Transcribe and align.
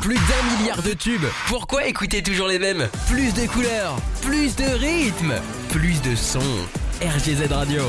Plus 0.00 0.14
d'un 0.14 0.56
milliard 0.58 0.82
de 0.82 0.92
tubes. 0.92 1.26
Pourquoi 1.48 1.86
écouter 1.86 2.22
toujours 2.22 2.46
les 2.46 2.58
mêmes? 2.58 2.88
Plus 3.08 3.34
de 3.34 3.46
couleurs, 3.48 3.96
plus 4.22 4.54
de 4.54 4.64
rythme, 4.64 5.34
plus 5.70 6.00
de 6.02 6.14
sons. 6.14 6.40
RGZ 7.02 7.50
Radio. 7.50 7.82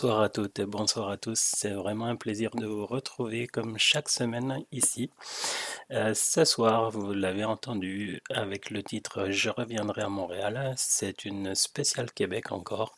Bonsoir 0.00 0.22
à 0.22 0.30
toutes 0.30 0.58
et 0.58 0.64
bonsoir 0.64 1.10
à 1.10 1.18
tous. 1.18 1.38
C'est 1.38 1.72
vraiment 1.72 2.06
un 2.06 2.16
plaisir 2.16 2.52
de 2.54 2.64
vous 2.64 2.86
retrouver 2.86 3.46
comme 3.46 3.76
chaque 3.76 4.08
semaine 4.08 4.64
ici. 4.72 5.10
Euh, 5.90 6.14
ce 6.14 6.46
soir, 6.46 6.90
vous 6.90 7.12
l'avez 7.12 7.44
entendu 7.44 8.22
avec 8.30 8.70
le 8.70 8.82
titre 8.82 9.28
Je 9.28 9.50
reviendrai 9.50 10.00
à 10.00 10.08
Montréal. 10.08 10.72
C'est 10.78 11.26
une 11.26 11.54
spéciale 11.54 12.10
Québec 12.12 12.50
encore. 12.50 12.96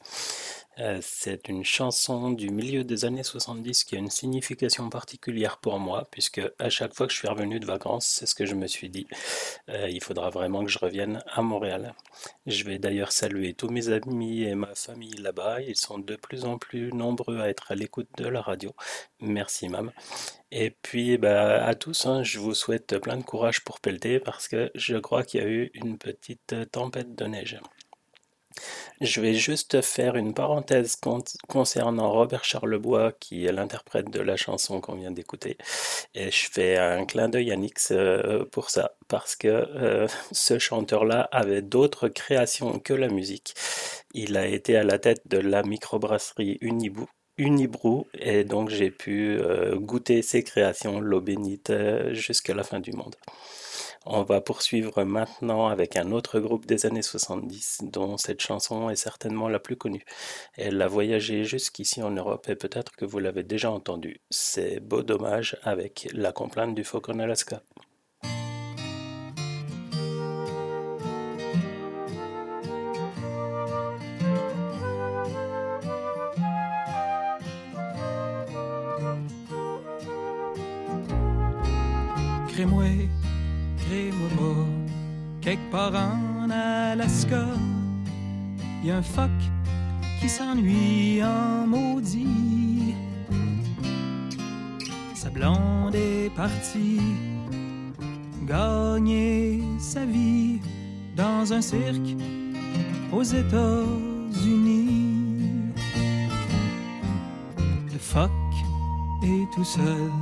Euh, 0.78 1.00
c'est 1.02 1.48
une 1.48 1.64
chanson 1.64 2.30
du 2.30 2.50
milieu 2.50 2.82
des 2.82 3.04
années 3.04 3.22
70 3.22 3.84
qui 3.84 3.94
a 3.96 3.98
une 3.98 4.10
signification 4.10 4.88
particulière 4.88 5.58
pour 5.58 5.78
moi, 5.78 6.08
puisque 6.10 6.40
à 6.58 6.70
chaque 6.70 6.94
fois 6.94 7.06
que 7.06 7.12
je 7.12 7.18
suis 7.18 7.28
revenu 7.28 7.60
de 7.60 7.66
vacances, 7.66 8.06
c'est 8.06 8.26
ce 8.26 8.34
que 8.34 8.46
je 8.46 8.54
me 8.54 8.66
suis 8.66 8.88
dit. 8.88 9.06
Euh, 9.68 9.88
il 9.90 10.02
faudra 10.02 10.30
vraiment 10.30 10.64
que 10.64 10.70
je 10.70 10.78
revienne 10.78 11.22
à 11.26 11.42
Montréal. 11.42 11.94
Je 12.46 12.64
vais 12.64 12.78
d'ailleurs 12.78 13.12
saluer 13.12 13.52
tous 13.54 13.68
mes 13.68 13.90
amis 13.90 14.44
et 14.44 14.54
ma 14.54 14.74
famille 14.74 15.12
là-bas. 15.18 15.60
Ils 15.60 15.76
sont 15.76 15.98
de 15.98 16.16
plus 16.16 16.44
en 16.46 16.56
plus 16.58 16.92
nombreux 16.92 17.40
à 17.40 17.48
être 17.50 17.70
à 17.72 17.74
l'écoute 17.74 18.08
de 18.16 18.26
la 18.26 18.40
radio. 18.40 18.74
Merci, 19.20 19.68
mam. 19.68 19.92
Et 20.50 20.70
puis 20.70 21.18
bah, 21.18 21.64
à 21.64 21.74
tous, 21.74 22.06
hein, 22.06 22.22
je 22.22 22.38
vous 22.38 22.54
souhaite 22.54 22.98
plein 22.98 23.16
de 23.16 23.22
courage 23.22 23.62
pour 23.64 23.80
pelleter 23.80 24.20
parce 24.20 24.48
que 24.48 24.70
je 24.74 24.96
crois 24.96 25.22
qu'il 25.24 25.40
y 25.40 25.44
a 25.44 25.48
eu 25.48 25.70
une 25.74 25.98
petite 25.98 26.54
tempête 26.72 27.14
de 27.14 27.24
neige. 27.26 27.60
Je 29.00 29.20
vais 29.20 29.34
juste 29.34 29.80
faire 29.82 30.16
une 30.16 30.34
parenthèse 30.34 30.96
con- 30.96 31.24
concernant 31.48 32.10
Robert 32.12 32.44
Charlebois, 32.44 33.12
qui 33.12 33.46
est 33.46 33.52
l'interprète 33.52 34.10
de 34.10 34.20
la 34.20 34.36
chanson 34.36 34.80
qu'on 34.80 34.94
vient 34.94 35.10
d'écouter. 35.10 35.56
Et 36.14 36.30
je 36.30 36.48
fais 36.50 36.78
un 36.78 37.04
clin 37.04 37.28
d'œil 37.28 37.52
à 37.52 37.56
Nix 37.56 37.92
euh, 37.92 38.44
pour 38.52 38.70
ça, 38.70 38.96
parce 39.08 39.36
que 39.36 39.48
euh, 39.48 40.06
ce 40.32 40.58
chanteur-là 40.58 41.28
avait 41.32 41.62
d'autres 41.62 42.08
créations 42.08 42.78
que 42.78 42.94
la 42.94 43.08
musique. 43.08 43.54
Il 44.14 44.36
a 44.36 44.46
été 44.46 44.76
à 44.76 44.84
la 44.84 44.98
tête 44.98 45.22
de 45.26 45.38
la 45.38 45.62
microbrasserie 45.62 46.58
Unibou. 46.60 47.08
Unibrou 47.38 48.06
et 48.12 48.44
donc 48.44 48.68
j'ai 48.68 48.90
pu 48.90 49.38
euh, 49.38 49.76
goûter 49.76 50.20
ses 50.20 50.42
créations, 50.42 51.00
l'eau 51.00 51.22
bénite, 51.22 51.72
jusqu'à 52.12 52.54
la 52.54 52.62
fin 52.62 52.78
du 52.78 52.92
monde. 52.92 53.16
On 54.04 54.22
va 54.24 54.40
poursuivre 54.40 55.04
maintenant 55.04 55.68
avec 55.68 55.96
un 55.96 56.10
autre 56.10 56.40
groupe 56.40 56.66
des 56.66 56.86
années 56.86 57.02
70 57.02 57.82
dont 57.84 58.16
cette 58.16 58.40
chanson 58.40 58.90
est 58.90 58.96
certainement 58.96 59.48
la 59.48 59.60
plus 59.60 59.76
connue. 59.76 60.04
Elle 60.56 60.82
a 60.82 60.88
voyagé 60.88 61.44
jusqu'ici 61.44 62.02
en 62.02 62.10
Europe 62.10 62.48
et 62.48 62.56
peut-être 62.56 62.96
que 62.96 63.04
vous 63.04 63.20
l'avez 63.20 63.44
déjà 63.44 63.70
entendue. 63.70 64.20
C'est 64.30 64.80
Beau 64.80 65.02
Dommage 65.02 65.56
avec 65.62 66.08
La 66.12 66.32
Complainte 66.32 66.74
du 66.74 66.82
Faucon 66.82 67.20
Alaska. 67.20 67.62
Quelque 85.42 85.70
part 85.72 85.92
en 85.92 86.50
Alaska, 86.50 87.44
y 88.84 88.92
a 88.92 88.98
un 88.98 89.02
phoque 89.02 89.30
qui 90.20 90.28
s'ennuie 90.28 91.20
en 91.24 91.66
maudit. 91.66 92.94
Sa 95.14 95.30
blonde 95.30 95.96
est 95.96 96.30
partie 96.36 97.00
gagner 98.46 99.64
sa 99.80 100.04
vie 100.04 100.60
dans 101.16 101.52
un 101.52 101.60
cirque 101.60 102.16
aux 103.12 103.24
États-Unis. 103.24 104.92
Le 107.92 107.98
phoque 107.98 108.30
est 109.24 109.52
tout 109.56 109.64
seul, 109.64 110.12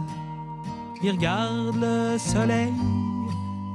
il 1.02 1.10
regarde 1.10 1.76
le 1.76 2.16
soleil 2.16 2.72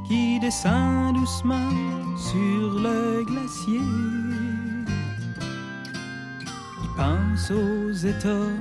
qui 0.07 0.39
descend 0.39 1.15
doucement 1.15 1.69
sur 2.17 2.79
le 2.85 3.23
glacier. 3.23 3.81
Il 6.83 6.89
pense 6.95 7.51
aux 7.51 7.91
États 7.91 8.51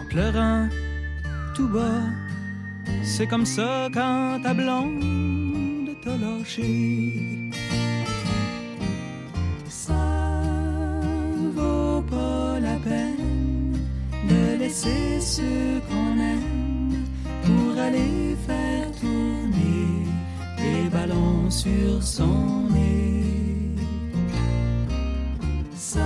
en 0.00 0.04
pleurant 0.08 0.68
tout 1.54 1.68
bas. 1.68 2.02
C'est 3.02 3.26
comme 3.26 3.46
ça 3.46 3.88
quand 3.92 4.40
ta 4.42 4.54
blonde 4.54 5.90
t'a 6.02 6.16
lâché. 6.16 7.50
Ça 9.68 10.04
vaut 11.54 12.02
pas 12.02 12.58
la 12.60 12.76
peine 12.88 13.78
de 14.28 14.58
laisser 14.58 15.20
ce 15.20 15.78
qu'on 15.88 16.18
aime 16.18 17.04
pour 17.44 17.78
aller 17.78 18.36
faire 18.46 18.93
des 20.94 21.06
ballons 21.06 21.50
sur 21.50 22.02
son 22.02 22.68
nez. 22.70 23.24
Ça 25.74 26.00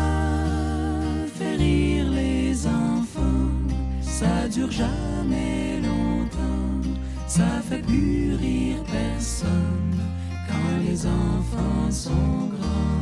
fait 1.35 1.57
rire 1.57 2.11
les 2.11 2.67
enfants, 2.67 3.51
ça 4.01 4.49
dure 4.49 4.71
jamais 4.71 5.81
longtemps, 5.81 6.89
ça 7.27 7.47
fait 7.69 7.83
plus 7.83 8.37
personne 8.91 10.01
quand 10.49 10.89
les 10.89 11.07
enfants 11.07 11.91
sont 11.91 12.49
grands. 12.51 12.98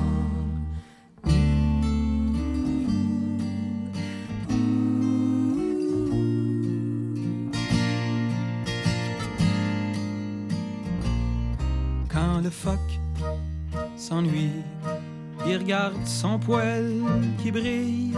Le 12.46 12.50
phoque 12.50 12.94
s'ennuie, 13.96 14.62
il 15.48 15.56
regarde 15.56 16.06
son 16.06 16.38
poil 16.38 16.93
qui 17.43 17.50
brille 17.50 18.14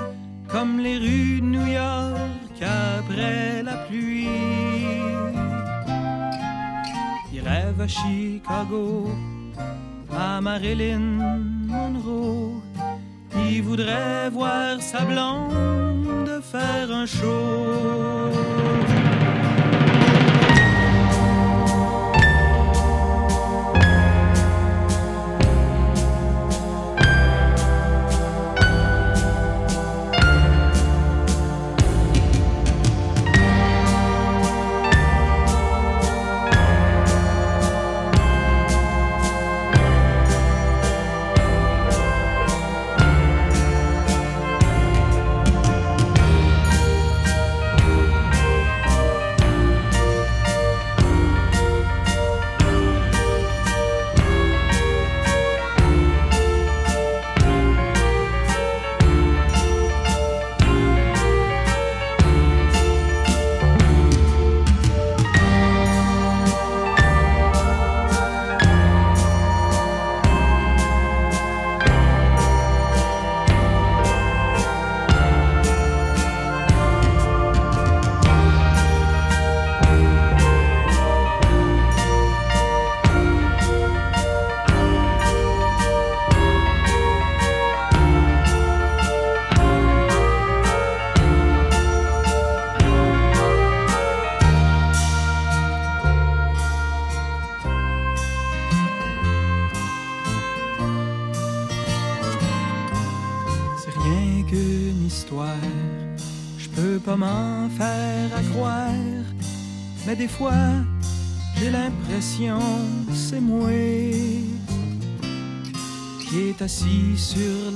comme 0.48 0.80
les 0.80 0.98
rues 0.98 1.40
de 1.40 1.46
New 1.46 1.66
York 1.66 2.58
après 2.60 3.62
la 3.62 3.76
pluie. 3.86 4.28
Il 7.32 7.40
rêve 7.40 7.80
à 7.80 7.88
Chicago, 7.88 9.08
à 10.14 10.42
Marilyn 10.42 11.06
Monroe. 11.72 12.60
Il 13.50 13.62
voudrait 13.62 14.28
voir 14.28 14.82
sa 14.82 15.06
blonde 15.06 16.42
faire 16.52 16.90
un 16.92 17.06
show. 17.06 18.97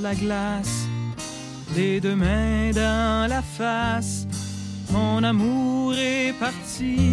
La 0.03 0.15
glace, 0.15 0.85
les 1.77 2.01
deux 2.01 2.15
mains 2.15 2.71
dans 2.71 3.29
la 3.29 3.41
face. 3.41 4.27
Mon 4.91 5.23
amour 5.23 5.95
est 5.95 6.33
parti, 6.37 7.12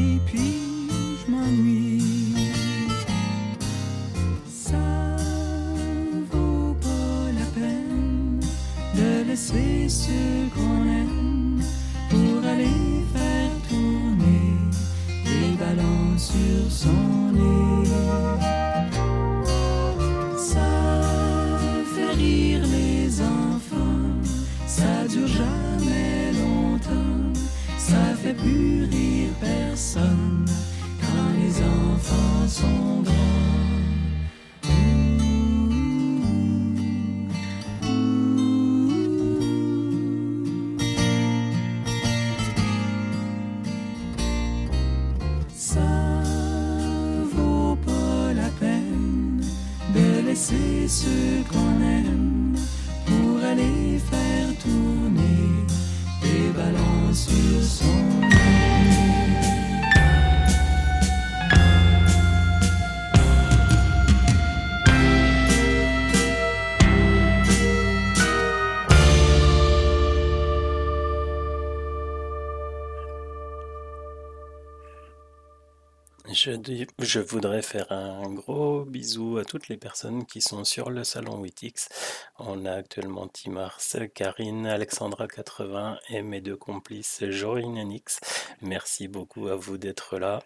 Je, 76.42 77.18
voudrais 77.18 77.60
faire 77.60 77.92
un 77.92 78.32
gros 78.32 78.86
bisou 78.86 79.36
à 79.36 79.44
toutes 79.44 79.68
les 79.68 79.76
personnes 79.76 80.24
qui 80.24 80.40
sont 80.40 80.64
sur 80.64 80.88
le 80.88 81.04
salon 81.04 81.38
Witix. 81.38 81.90
On 82.38 82.64
a 82.64 82.72
actuellement 82.72 83.28
Timars, 83.28 83.78
Karine, 84.14 84.66
Alexandra 84.66 85.28
80 85.28 85.98
et 86.08 86.22
mes 86.22 86.40
deux 86.40 86.56
complices 86.56 87.22
Jorine 87.28 87.76
et 87.76 87.84
Nix. 87.84 88.20
Merci 88.62 89.06
beaucoup 89.06 89.48
à 89.48 89.56
vous 89.56 89.76
d'être 89.76 90.18
là. 90.18 90.38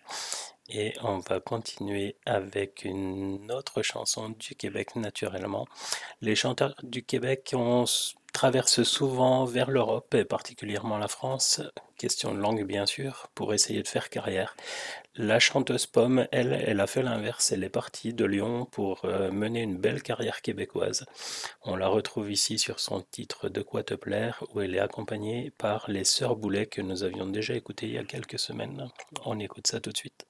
Et 0.69 0.95
on 1.03 1.19
va 1.19 1.39
continuer 1.39 2.17
avec 2.27 2.85
une 2.85 3.53
autre 3.53 3.83
chanson 3.83 4.31
du 4.31 4.57
Québec 4.57 4.97
naturellement. 4.97 5.69
Les 6.23 6.35
chanteurs 6.35 6.75
du 6.83 7.05
Québec 7.05 7.55
ont 7.57 7.85
traverse 8.33 8.83
souvent 8.83 9.45
vers 9.45 9.71
l'Europe 9.71 10.13
et 10.15 10.25
particulièrement 10.25 10.99
la 10.99 11.07
France, 11.07 11.63
question 11.97 12.35
de 12.35 12.41
langue 12.41 12.65
bien 12.65 12.85
sûr, 12.85 13.29
pour 13.35 13.55
essayer 13.55 13.83
de 13.83 13.89
faire 13.89 14.11
carrière. 14.11 14.57
La 15.17 15.39
chanteuse 15.39 15.87
Pomme, 15.87 16.27
elle, 16.33 16.61
elle 16.67 16.81
a 16.81 16.89
fait 16.89 17.05
l'inverse, 17.05 17.53
elle 17.53 17.63
est 17.63 17.69
partie 17.69 18.13
de 18.13 18.25
Lyon 18.25 18.67
pour 18.67 19.05
euh, 19.05 19.31
mener 19.31 19.63
une 19.63 19.77
belle 19.77 20.03
carrière 20.03 20.43
québécoise. 20.43 21.07
On 21.63 21.77
la 21.77 21.87
retrouve 21.87 22.33
ici 22.33 22.59
sur 22.59 22.81
son 22.81 23.01
titre 23.01 23.49
De 23.49 23.63
quoi 23.63 23.85
te 23.85 23.95
plaire, 23.95 24.43
où 24.53 24.61
elle 24.61 24.75
est 24.75 24.81
accompagnée 24.81 25.53
par 25.57 25.89
les 25.89 26.03
Sœurs 26.03 26.35
Boulet 26.35 26.67
que 26.67 26.83
nous 26.83 27.05
avions 27.05 27.27
déjà 27.27 27.55
écouté 27.55 27.87
il 27.87 27.93
y 27.93 27.99
a 27.99 28.05
quelques 28.05 28.41
semaines. 28.41 28.89
On 29.25 29.39
écoute 29.39 29.69
ça 29.69 29.81
tout 29.81 29.93
de 29.93 29.97
suite. 29.97 30.27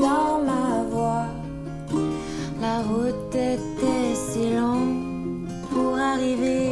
Dans 0.00 0.42
ma 0.50 0.82
voix. 0.90 1.26
La 2.60 2.78
route 2.88 3.34
était 3.34 4.14
si 4.14 4.54
longue 4.54 5.48
pour 5.70 5.98
arriver 5.98 6.69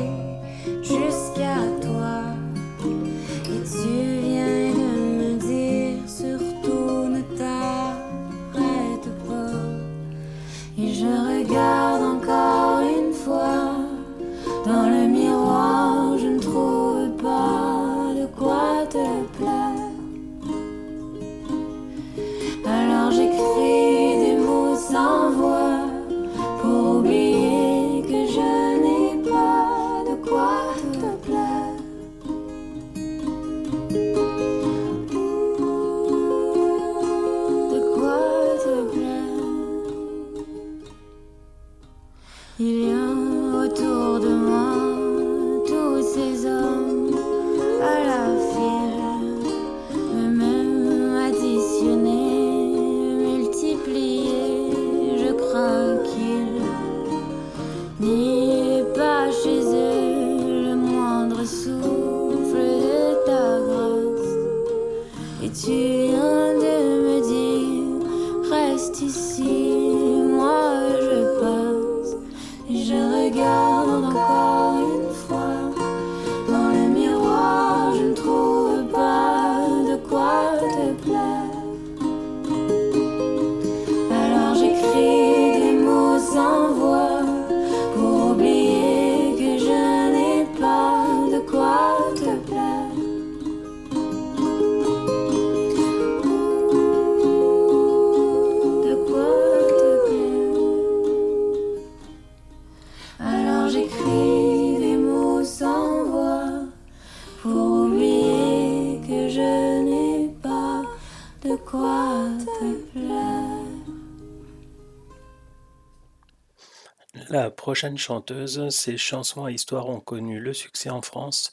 prochaine 117.69 117.99
chanteuse, 117.99 118.71
ses 118.71 118.97
chansons 118.97 119.45
à 119.45 119.51
histoire 119.51 119.91
ont 119.91 120.01
connu 120.01 120.41
le 120.41 120.55
succès 120.55 120.89
en 120.89 121.03
France. 121.03 121.51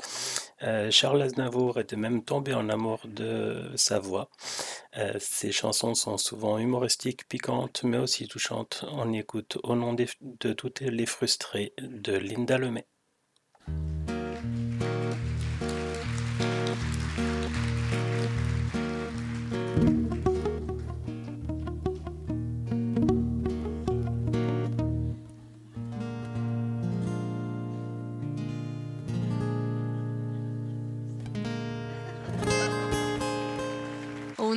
Euh, 0.64 0.90
Charles 0.90 1.22
Aznavour 1.22 1.78
était 1.78 1.98
même 1.98 2.24
tombé 2.24 2.54
en 2.54 2.70
amour 2.70 3.02
de 3.04 3.70
sa 3.76 4.00
voix. 4.00 4.30
Euh, 4.96 5.16
ses 5.20 5.52
chansons 5.52 5.94
sont 5.94 6.18
souvent 6.18 6.58
humoristiques, 6.58 7.28
piquantes, 7.28 7.84
mais 7.84 7.98
aussi 7.98 8.30
touchantes. 8.30 8.86
On 8.94 9.12
écoute 9.12 9.58
Au 9.64 9.76
nom 9.76 9.94
de 9.94 10.54
toutes 10.54 10.80
les 10.80 11.06
frustrées 11.06 11.74
de 11.82 12.14
Linda 12.14 12.58
Lemay. 12.58 12.88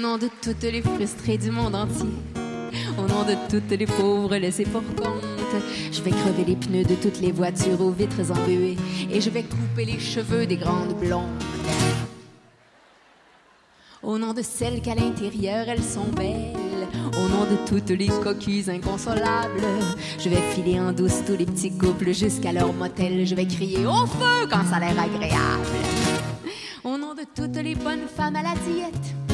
Nom 0.08 0.16
de 0.16 0.30
toutes 0.40 0.62
les 0.62 0.80
frustrées 0.80 1.36
du 1.36 1.50
monde 1.50 1.74
entier, 1.74 2.08
au 2.98 3.02
nom 3.02 3.24
de 3.24 3.34
toutes 3.50 3.78
les 3.78 3.84
pauvres 3.84 4.36
laissées 4.36 4.64
pour 4.64 4.82
compte, 4.96 5.22
je 5.92 6.00
vais 6.00 6.12
crever 6.12 6.44
les 6.46 6.56
pneus 6.56 6.84
de 6.84 6.94
toutes 6.94 7.20
les 7.20 7.30
voitures 7.30 7.78
aux 7.82 7.90
vitres 7.90 8.30
embuées. 8.30 8.78
Et 9.10 9.20
je 9.20 9.28
vais 9.28 9.42
couper 9.42 9.84
les 9.84 9.98
cheveux 9.98 10.46
des 10.46 10.56
grandes 10.56 10.98
blondes. 10.98 11.42
Au 14.02 14.16
nom 14.16 14.32
de 14.32 14.40
celles 14.40 14.80
qu'à 14.80 14.94
l'intérieur 14.94 15.68
elles 15.68 15.84
sont 15.84 16.08
belles, 16.16 16.86
au 17.12 17.28
nom 17.28 17.44
de 17.44 17.58
toutes 17.68 17.90
les 17.90 18.08
coquilles 18.08 18.70
inconsolables, 18.70 19.68
je 20.18 20.30
vais 20.30 20.42
filer 20.54 20.80
en 20.80 20.92
douce 20.92 21.22
tous 21.26 21.36
les 21.36 21.44
petits 21.44 21.76
couples 21.76 22.14
jusqu'à 22.14 22.52
leur 22.52 22.72
motel, 22.72 23.26
je 23.26 23.34
vais 23.34 23.46
crier 23.46 23.84
au 23.84 24.06
feu 24.06 24.48
quand 24.50 24.64
ça 24.70 24.76
a 24.76 24.80
l'air 24.80 24.98
agréable. 24.98 25.76
Au 26.82 26.96
nom 26.96 27.12
de 27.12 27.24
toutes 27.34 27.62
les 27.62 27.74
bonnes 27.74 28.08
femmes 28.16 28.36
à 28.36 28.42
la 28.42 28.54
diète, 28.54 29.27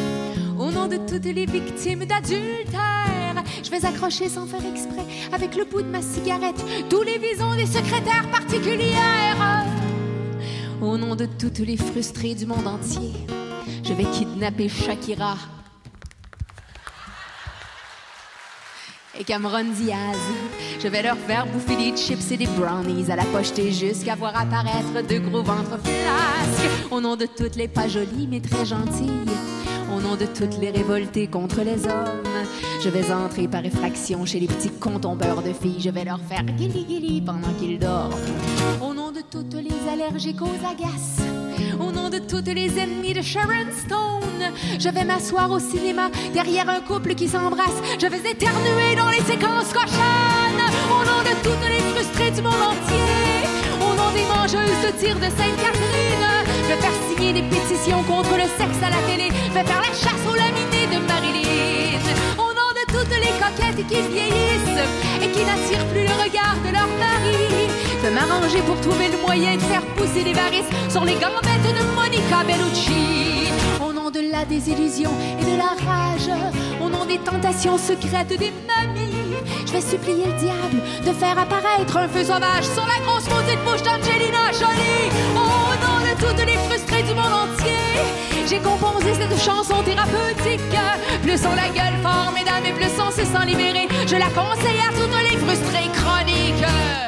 nom 0.75 0.89
de 0.89 0.97
toutes 0.97 1.25
les 1.25 1.47
victimes 1.47 2.05
d'adultère, 2.05 3.45
je 3.63 3.71
vais 3.71 3.87
accrocher 3.87 4.29
sans 4.29 4.47
faire 4.47 4.65
exprès 4.67 5.07
avec 5.33 5.55
le 5.55 5.65
bout 5.65 5.83
de 5.83 5.89
ma 5.89 6.03
cigarette 6.03 6.61
tous 6.91 7.03
les 7.03 7.19
visons 7.19 7.55
des 7.55 7.67
secrétaires 7.67 8.29
particulières. 8.31 9.65
Au 10.83 10.99
nom 10.99 11.15
de 11.15 11.27
toutes 11.27 11.61
les 11.61 11.77
frustrées 11.77 12.35
du 12.35 12.47
monde 12.47 12.67
entier, 12.67 13.13
je 13.85 13.93
vais 13.93 14.05
kidnapper 14.05 14.69
Shakira. 14.69 15.37
Et 19.17 19.23
Cameron 19.23 19.71
Diaz, 19.77 20.19
je 20.83 20.89
vais 20.89 21.03
leur 21.03 21.17
faire 21.17 21.47
bouffer 21.47 21.77
des 21.77 21.97
chips 21.97 22.33
et 22.33 22.37
des 22.37 22.49
brownies 22.49 23.13
à 23.13 23.17
la 23.17 23.25
pocheter 23.27 23.71
jusqu'à 23.71 24.17
voir 24.17 24.37
apparaître 24.37 25.07
de 25.09 25.19
gros 25.19 25.45
ventres 25.45 25.79
flasques. 25.79 26.91
Au 26.91 27.01
nom 27.01 27.15
de 27.15 27.27
toutes 27.27 27.55
les 27.55 27.69
pas 27.69 27.87
jolies 27.87 28.27
mais 28.29 28.41
très 28.41 28.67
gentilles, 28.67 29.31
au 29.95 30.01
nom 30.01 30.17
de 30.17 30.27
toutes 30.27 30.59
les 30.61 30.71
révoltées 30.71 31.27
contre 31.27 31.63
les 31.63 31.87
hommes, 31.87 32.47
je 32.83 32.89
vais 32.89 33.13
entrer 33.13 33.47
par 33.47 33.65
effraction 33.65 34.25
chez 34.25 34.41
les 34.41 34.47
petits 34.47 34.71
contombeurs 34.71 35.43
de 35.43 35.53
filles. 35.53 35.81
Je 35.81 35.91
vais 35.91 36.05
leur 36.05 36.21
faire 36.21 36.45
guili 36.45 36.85
guili 36.85 37.21
pendant 37.21 37.53
qu'ils 37.59 37.79
dorment. 37.79 38.15
Au 38.83 38.93
nom 38.93 39.13
de 39.13 39.21
toutes 39.31 39.55
les 39.55 39.91
allergiques 39.91 40.43
aux 40.43 40.67
agaces, 40.67 41.23
au 41.81 41.93
nom 41.93 42.11
de 42.11 42.19
toutes 42.19 42.49
les 42.49 42.79
ennemies 42.79 43.15
de 43.15 43.23
Sharon 43.23 43.71
Stone. 43.87 44.53
Je 44.79 44.89
vais 44.89 45.05
m'asseoir 45.05 45.51
au 45.51 45.61
cinéma 45.61 46.11
derrière 46.33 46.69
un 46.69 46.81
couple 46.81 47.15
qui 47.15 47.29
s'embrasse. 47.29 47.81
Je 48.01 48.07
vais 48.07 48.31
éternuer 48.31 48.97
dans 48.97 49.11
les 49.11 49.23
séquences 49.23 49.73
cochonnes. 49.73 50.65
Au 50.91 51.05
nom 51.05 51.21
de 51.23 51.35
toutes 51.43 51.69
les 51.69 51.81
frustrées 51.95 52.31
du 52.33 52.43
monde 52.43 52.55
entier. 52.55 53.47
Au 53.81 53.95
nom 53.95 54.11
des 54.13 54.27
mangeuses 54.27 54.83
de 54.87 54.99
tir 54.99 55.15
de 55.17 55.25
Sainte-Catherine. 55.25 56.14
Je 56.65 56.73
vais 56.73 56.81
faire 56.81 56.97
signer 57.09 57.33
des 57.35 57.43
pétitions 57.43 58.03
contre 58.05 58.35
le 58.37 58.49
sexe 58.57 58.81
à 58.83 58.89
la 58.89 58.97
télé. 59.07 59.29
Je 59.49 59.53
vais 59.53 59.65
faire 59.65 59.83
la 59.83 59.93
chasse 59.93 60.25
aux 60.27 60.35
laminés 60.35 60.89
de 60.89 60.99
Marilyn. 61.07 62.01
Au 62.39 62.51
nom 62.57 62.71
de 62.73 62.85
toutes 62.89 63.17
les 63.21 63.35
coquettes 63.37 63.87
qui 63.87 64.01
vieillissent 64.11 64.81
et 65.21 65.29
qui 65.29 65.45
n'attirent 65.45 65.87
plus 65.93 66.05
le 66.09 66.15
regard 66.25 66.57
de 66.65 66.73
leur 66.73 66.89
mari. 66.99 67.69
Je 68.01 68.09
vais 68.09 68.15
m'arranger 68.15 68.61
pour 68.67 68.81
trouver 68.81 69.09
le 69.09 69.19
moyen 69.27 69.57
de 69.57 69.63
faire 69.63 69.83
pousser 69.97 70.25
des 70.25 70.33
varices 70.33 70.71
sur 70.89 71.05
les 71.05 71.15
gambettes 71.15 71.69
de 71.69 71.85
Monica 71.95 72.45
Bellucci. 72.47 73.53
Au 73.87 73.93
nom 73.93 74.11
de 74.11 74.21
la 74.33 74.47
désillusion 74.47 75.11
et 75.39 75.45
de 75.45 75.57
la 75.59 75.73
rage, 75.85 76.31
au 76.83 76.89
nom 76.89 77.05
des 77.05 77.19
tentations 77.19 77.77
secrètes 77.77 78.39
des 78.39 78.53
mamies, 78.67 79.04
vais 79.75 79.81
supplier 79.81 80.27
le 80.27 80.33
diable 80.35 80.81
de 81.05 81.13
faire 81.13 81.37
apparaître 81.37 81.97
un 81.97 82.07
feu 82.07 82.23
sauvage 82.23 82.65
sur 82.65 82.87
la 82.87 83.05
grosse 83.05 83.29
maudite 83.29 83.59
bouche 83.65 83.83
d'Angelina 83.83 84.53
Jolie. 84.53 85.11
Au 85.35 85.75
nom 85.83 85.99
de 86.07 86.15
toutes 86.21 86.47
les 86.47 86.59
frustrées 86.69 87.03
du 87.03 87.15
monde 87.15 87.35
entier, 87.45 87.99
j'ai 88.49 88.59
composé 88.59 89.15
cette 89.15 89.37
chanson 89.43 89.83
thérapeutique. 89.83 90.79
Plus 91.23 91.41
on 91.45 91.55
la 91.57 91.69
gueule 91.71 91.99
fort, 92.03 92.33
mesdames, 92.33 92.65
et 92.65 92.73
plus 92.73 92.93
on 93.01 93.11
se 93.11 93.25
sent 93.25 93.47
libéré. 93.47 93.89
Je 94.07 94.15
la 94.17 94.31
conseille 94.31 94.79
à 94.79 94.93
toutes 94.93 95.31
les 95.31 95.39
frustrées 95.39 95.91
chroniques. 95.93 97.04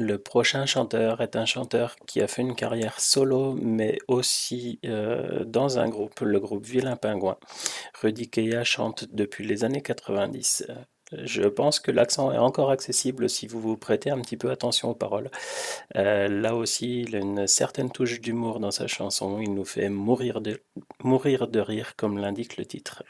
Le 0.00 0.16
prochain 0.16 0.64
chanteur 0.64 1.20
est 1.20 1.36
un 1.36 1.44
chanteur 1.44 1.94
qui 2.06 2.22
a 2.22 2.26
fait 2.26 2.40
une 2.40 2.54
carrière 2.54 2.98
solo, 2.98 3.52
mais 3.52 3.98
aussi 4.08 4.80
euh, 4.86 5.44
dans 5.44 5.78
un 5.78 5.90
groupe, 5.90 6.20
le 6.20 6.40
groupe 6.40 6.64
Vilain 6.64 6.96
Pingouin. 6.96 7.36
Rudy 8.00 8.30
Keya 8.30 8.64
chante 8.64 9.04
depuis 9.12 9.46
les 9.46 9.62
années 9.62 9.82
90. 9.82 10.64
Euh, 10.70 10.74
Je 11.24 11.42
pense 11.42 11.80
que 11.80 11.90
l'accent 11.90 12.32
est 12.32 12.38
encore 12.38 12.70
accessible 12.70 13.28
si 13.28 13.46
vous 13.46 13.60
vous 13.60 13.76
prêtez 13.76 14.08
un 14.08 14.22
petit 14.22 14.38
peu 14.38 14.50
attention 14.50 14.88
aux 14.88 14.94
paroles. 14.94 15.30
Euh, 15.96 16.28
là 16.28 16.54
aussi, 16.54 17.02
il 17.02 17.14
a 17.14 17.18
une 17.18 17.46
certaine 17.46 17.90
touche 17.90 18.22
d'humour 18.22 18.58
dans 18.58 18.70
sa 18.70 18.86
chanson. 18.86 19.38
Il 19.38 19.52
nous 19.52 19.66
fait 19.66 19.90
mourir 19.90 20.40
de 20.40 21.60
rire, 21.60 21.94
comme 21.96 22.16
l'indique 22.16 22.56
le 22.56 22.64
titre. 22.64 23.02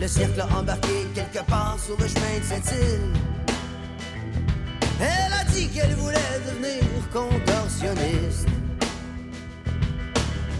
Le 0.00 0.06
cirque 0.06 0.38
a 0.38 0.46
embarqué 0.56 1.08
quelque 1.12 1.44
part 1.44 1.76
sur 1.84 1.98
le 1.98 2.06
chemin 2.06 2.38
de 2.38 2.44
cette 2.44 2.72
île. 2.80 3.12
Elle 5.00 5.32
a 5.32 5.44
dit 5.52 5.68
qu'elle 5.68 5.94
voulait 5.94 6.40
devenir 6.46 6.84
contorsionniste. 7.12 8.46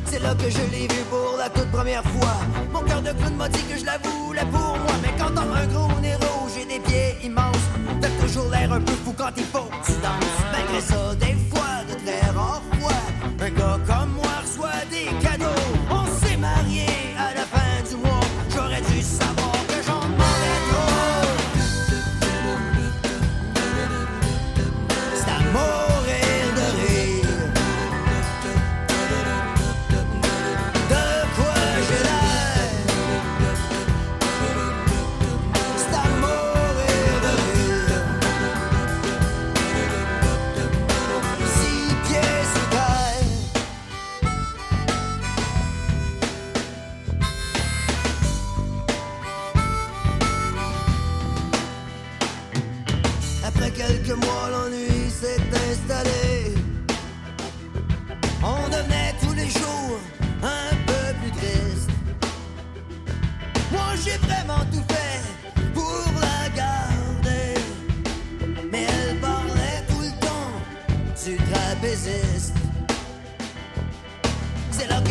C'est 0.07 0.21
là 0.21 0.35
que 0.35 0.51
je 0.51 0.59
l'ai 0.73 0.89
vue 0.89 1.05
pour 1.09 1.37
la 1.39 1.49
toute 1.51 1.71
première 1.71 2.03
fois. 2.03 2.37
Mon 2.73 2.81
cœur 2.81 3.01
de 3.01 3.13
clown 3.13 3.37
m'a 3.37 3.49
dit 3.49 3.63
que 3.63 3.79
je 3.79 3.85
la 3.85 3.99
voulais 3.99 4.47
pour 4.51 4.77
moi. 4.85 4.95
Mais 5.03 5.15
quand 5.17 5.33
t'as 5.33 5.43
un 5.43 5.67
gros 5.67 6.01
nez 6.01 6.15
rouge 6.15 6.53
et 6.61 6.67
des 6.67 6.81
pieds 6.81 7.17
immenses, 7.23 7.67
t'as 8.01 8.11
toujours 8.21 8.51
l'air 8.51 8.73
un 8.73 8.81
peu 8.81 8.93
fou 9.05 9.15
quand 9.17 9.31
il 9.37 9.45
faut 9.45 9.69
que 9.71 9.87
tu 9.87 9.93
danses. 10.03 10.39
Malgré 10.51 10.81
ça, 10.81 11.15
des 11.15 11.37
fois, 11.51 11.85
de 11.89 11.95
très 12.05 12.31
rares 12.31 12.63
fois, 12.81 13.01
un 13.41 13.51
gars 13.51 13.79
comme 13.87 14.13
moi 14.15 14.28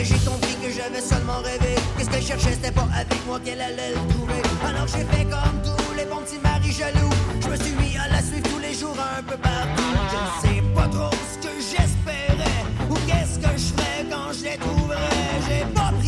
j'ai 0.08 0.20
compris 0.20 0.56
que 0.64 0.72
j'avais 0.72 1.02
seulement 1.02 1.40
rêvé. 1.44 1.76
Qu'est-ce 1.98 2.10
que 2.10 2.22
je 2.22 2.28
cherchais, 2.28 2.54
c'était 2.54 2.72
pas 2.72 2.88
avec 2.96 3.26
moi 3.26 3.40
qu'elle 3.44 3.62
allait 3.62 3.90
le 3.90 4.14
trouver. 4.14 4.42
Alors 4.66 4.88
j'ai 4.88 5.04
fait 5.04 5.26
comme 5.26 5.58
tous 5.64 5.94
les 5.96 6.06
bons 6.06 6.22
petits 6.22 6.40
maris 6.40 6.72
jaloux. 6.72 7.10
Je 7.42 7.48
me 7.50 7.56
suis 7.58 7.76
mis 7.76 7.98
à 7.98 8.08
la 8.10 8.22
suivre 8.22 8.48
tous 8.50 8.60
les 8.60 8.74
jours 8.74 8.96
un 8.98 9.24
peu 9.24 9.38
partout. 9.38 9.92
Je 10.12 10.18
ne 10.26 10.56
sais 10.56 10.62
pas 10.74 10.88
trop 10.88 11.12
ce 11.32 11.48
que 11.48 11.54
j'espérais. 11.60 12.64
Ou 12.90 12.96
qu'est-ce 13.08 13.40
que 13.40 13.52
je 13.58 13.68
ferais 13.74 14.06
quand 14.10 14.32
je 14.38 14.44
les 14.46 14.58
trouverais. 14.58 15.20
J'ai 15.48 15.66
pas 15.74 15.92
pris 16.00 16.07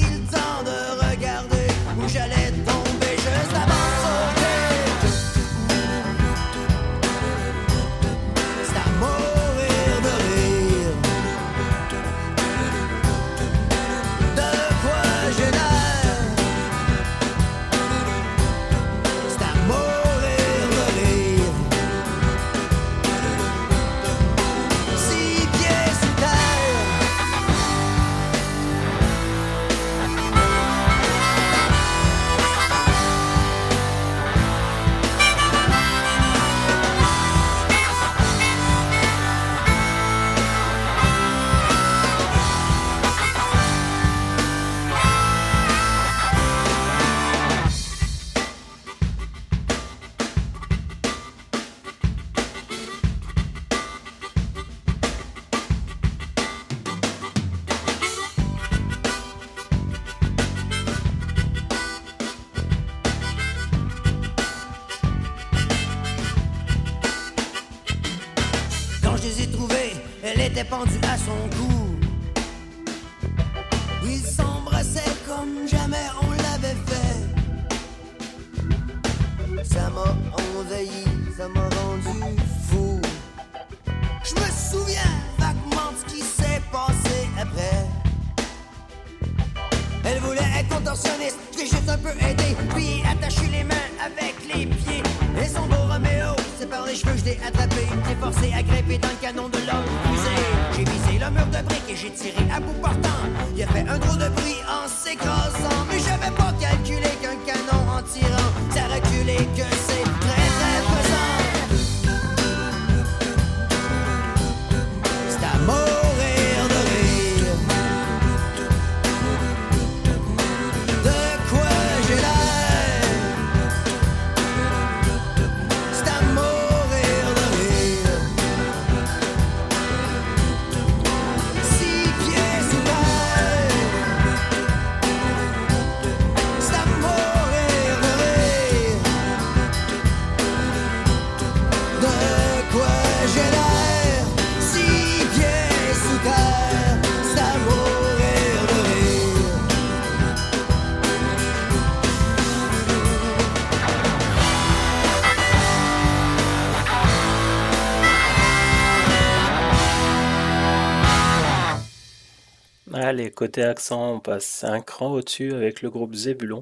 côté 163.39 163.63
accent, 163.63 164.15
on 164.15 164.19
passe 164.19 164.65
un 164.65 164.81
cran 164.81 165.13
au-dessus 165.13 165.53
avec 165.53 165.81
le 165.81 165.89
groupe 165.89 166.13
Zébulon. 166.13 166.61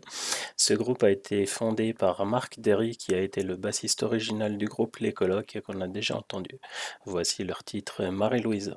Ce 0.57 0.75
groupe 0.75 1.01
a 1.01 1.09
été 1.09 1.47
fondé 1.47 1.91
par 1.95 2.23
Marc 2.27 2.59
Derry, 2.59 2.95
qui 2.95 3.15
a 3.15 3.19
été 3.19 3.41
le 3.41 3.55
bassiste 3.55 4.03
original 4.03 4.57
du 4.57 4.67
groupe 4.67 4.97
Les 4.97 5.11
Colocs 5.11 5.59
qu'on 5.65 5.81
a 5.81 5.87
déjà 5.87 6.15
entendu. 6.15 6.59
Voici 7.05 7.43
leur 7.43 7.63
titre 7.63 8.05
Marie-Louise. 8.05 8.75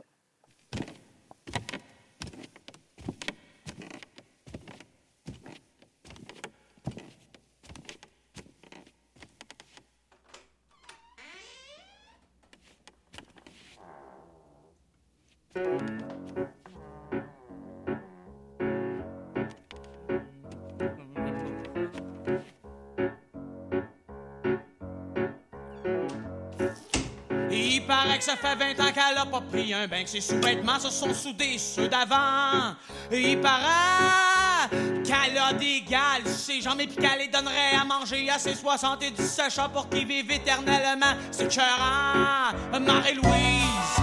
Que 28.21 28.27
ça 28.27 28.37
fait 28.37 28.55
20 28.55 28.81
ans 28.81 28.93
qu'elle 28.93 29.17
a 29.17 29.25
pas 29.25 29.41
pris 29.41 29.73
un 29.73 29.89
bain, 29.89 30.03
que 30.03 30.11
ses 30.11 30.21
sous-vêtements 30.21 30.79
se 30.79 30.91
sont 30.91 31.15
soudés 31.15 31.57
ceux 31.57 31.89
d'avant. 31.89 32.75
Il 33.11 33.41
paraît 33.41 34.69
qu'elle 35.05 35.39
a 35.39 35.55
des 35.55 35.81
gales 35.81 36.27
ses 36.27 36.61
jambes 36.61 36.81
et 36.81 36.87
qu'elle 36.87 37.19
les 37.19 37.29
donnerait 37.29 37.77
à 37.81 37.85
manger 37.85 38.29
à 38.29 38.39
ses 38.39 38.55
77 38.55 39.51
chats 39.51 39.71
pour 39.73 39.89
qu'ils 39.89 40.07
vivent 40.07 40.31
éternellement. 40.31 41.15
C'est 41.31 41.47
écœurant. 41.47 42.53
Marie-Louise, 42.79 43.97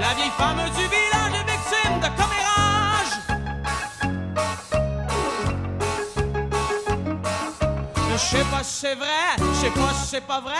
la 0.00 0.14
vieille 0.14 0.30
femme 0.36 0.70
du 0.76 0.82
village 0.82 1.13
Je 8.14 8.18
sais 8.20 8.44
pas 8.44 8.62
si 8.62 8.74
c'est 8.80 8.94
vrai, 8.94 9.34
je 9.38 9.60
sais 9.60 9.70
pas 9.70 9.92
si 10.00 10.06
c'est 10.08 10.20
pas 10.20 10.40
vrai. 10.40 10.52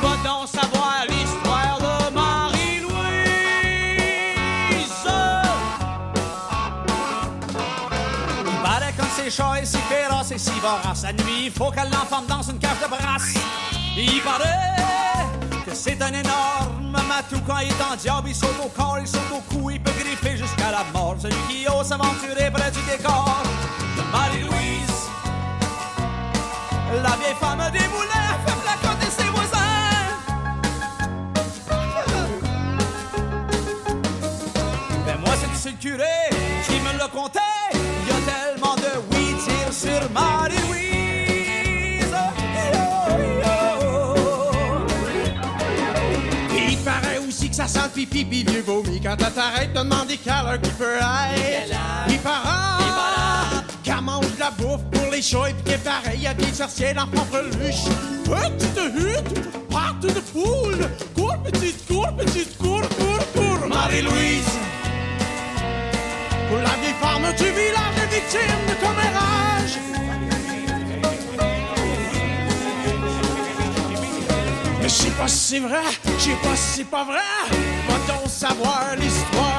Va 0.00 0.16
donc 0.24 0.48
savoir 0.48 1.04
l'histoire 1.06 1.78
de 1.78 2.14
Marie-Louise. 2.14 2.88
Il 8.46 8.62
paraît 8.62 8.94
comme 8.96 9.06
c'est 9.14 9.30
chat 9.30 9.60
et 9.60 9.66
si 9.66 9.76
féroce 9.76 10.30
et 10.30 10.38
si 10.38 10.50
vorace. 10.60 11.02
La 11.02 11.12
nuit, 11.12 11.44
il 11.44 11.50
faut 11.50 11.70
qu'elle 11.70 11.90
l'enferme 11.90 12.24
dans 12.26 12.42
une 12.42 12.58
cage 12.58 12.80
de 12.82 12.88
brasse. 12.88 13.34
Il 13.94 14.22
paraît 14.22 15.26
que 15.66 15.74
c'est 15.74 16.00
un 16.00 16.14
énorme 16.14 16.96
matou 17.06 17.40
quand 17.46 17.58
il 17.58 17.68
est 17.68 17.92
en 17.92 17.96
diable. 17.96 18.30
Il 18.30 18.34
saute 18.34 18.58
au 18.64 18.68
corps, 18.68 18.98
il 19.00 19.06
saute 19.06 19.20
au 19.32 19.40
cou, 19.54 19.68
il 19.68 19.82
peut 19.82 19.92
griffer 19.98 20.38
jusqu'à 20.38 20.70
la 20.70 20.84
mort. 20.94 21.16
Celui 21.20 21.36
qui 21.48 21.66
ose 21.68 21.86
s'aventurer 21.86 22.50
près 22.50 22.70
du 22.70 22.80
décor 22.90 23.42
de 23.98 24.02
Marie-Louise. 24.12 24.56
La 27.02 27.16
vieille 27.16 27.34
femme 27.38 27.62
des 27.72 27.88
moulins 27.88 28.34
fait 28.46 28.58
placoter 28.62 29.10
ses 29.10 29.28
voisins. 29.28 29.58
Ben 35.06 35.16
moi 35.20 35.34
c'est 35.54 35.70
le 35.70 35.76
curé 35.76 36.04
qui 36.66 36.80
me 36.80 36.98
l'a 36.98 37.08
conté. 37.08 37.38
Il 37.74 38.08
y 38.08 38.10
a 38.10 38.20
tellement 38.32 38.76
de 38.76 38.92
oui 39.12 39.34
dire 39.34 39.72
sur 39.72 40.10
Marie-Louise. 40.12 40.86
Il 46.56 46.78
paraît 46.78 47.18
aussi 47.18 47.50
que 47.50 47.56
ça 47.56 47.68
sent 47.68 47.80
le 47.84 47.90
pipi 47.90 48.24
pis 48.24 48.44
vieux 48.44 48.62
vomi 48.62 49.00
quand 49.00 49.16
elle 49.18 49.32
t'arrête 49.32 49.72
de 49.72 49.78
demander 49.80 50.16
quelle 50.16 50.32
heure 50.32 50.60
peut 50.78 50.96
être. 50.96 51.78
Il 52.08 52.18
paraît 52.20 52.66
mange 54.06 54.34
de 54.36 54.40
la 54.40 54.50
bouffe 54.52 54.84
pour 54.92 55.10
les 55.10 55.20
chats 55.20 55.50
et 55.50 55.54
qu'elle 55.64 55.74
est 55.74 55.78
pareil 55.78 56.26
à 56.26 56.32
vieille 56.32 56.54
sorcière 56.54 56.94
dans 56.94 57.08
Pampreluche. 57.08 57.86
Petite 58.24 58.80
hutte, 58.96 59.68
partout 59.68 60.06
de 60.06 60.22
foule, 60.32 60.88
cours 61.14 61.36
petite 61.44 61.86
cours, 61.86 62.12
petite 62.16 62.56
cours, 62.56 62.88
cours, 62.98 63.26
cours. 63.34 63.68
Marie-Louise, 63.68 64.52
pour 66.48 66.58
la 66.58 66.74
vieille 66.80 66.98
femme 67.02 67.28
du 67.36 67.50
village 67.60 67.96
est 68.04 68.14
victime 68.14 68.62
de 68.70 68.74
commérage. 68.84 69.74
Mais 74.80 74.88
je 74.88 74.94
sais 74.94 75.10
pas 75.10 75.28
si 75.28 75.36
c'est 75.36 75.60
vrai, 75.60 75.82
je 76.18 76.24
sais 76.24 76.38
pas 76.44 76.56
si 76.56 76.76
c'est 76.76 76.84
pas 76.84 77.04
vrai. 77.04 77.30
Va-t-on 77.88 78.28
savoir 78.28 78.84
l'histoire 78.98 79.55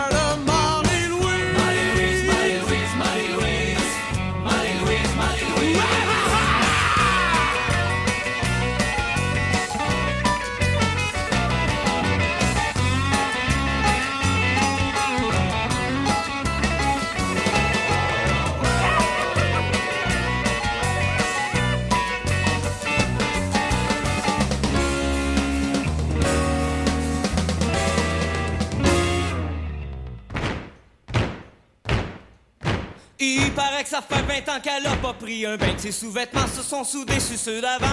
Il 33.20 33.52
paraît 33.54 33.84
que 33.84 33.90
ça 33.90 34.02
fait 34.02 34.22
20 34.22 34.54
ans 34.54 34.60
qu'elle 34.62 34.86
a 34.86 34.96
pas 34.98 35.14
pris 35.14 35.44
un 35.46 35.58
bain, 35.58 35.74
que 35.74 35.82
ses 35.82 35.92
sous-vêtements 35.92 36.48
se 36.48 36.62
sont 36.62 36.84
soudés 36.84 37.20
sur 37.20 37.38
ceux 37.38 37.62
d'avant. 37.62 37.88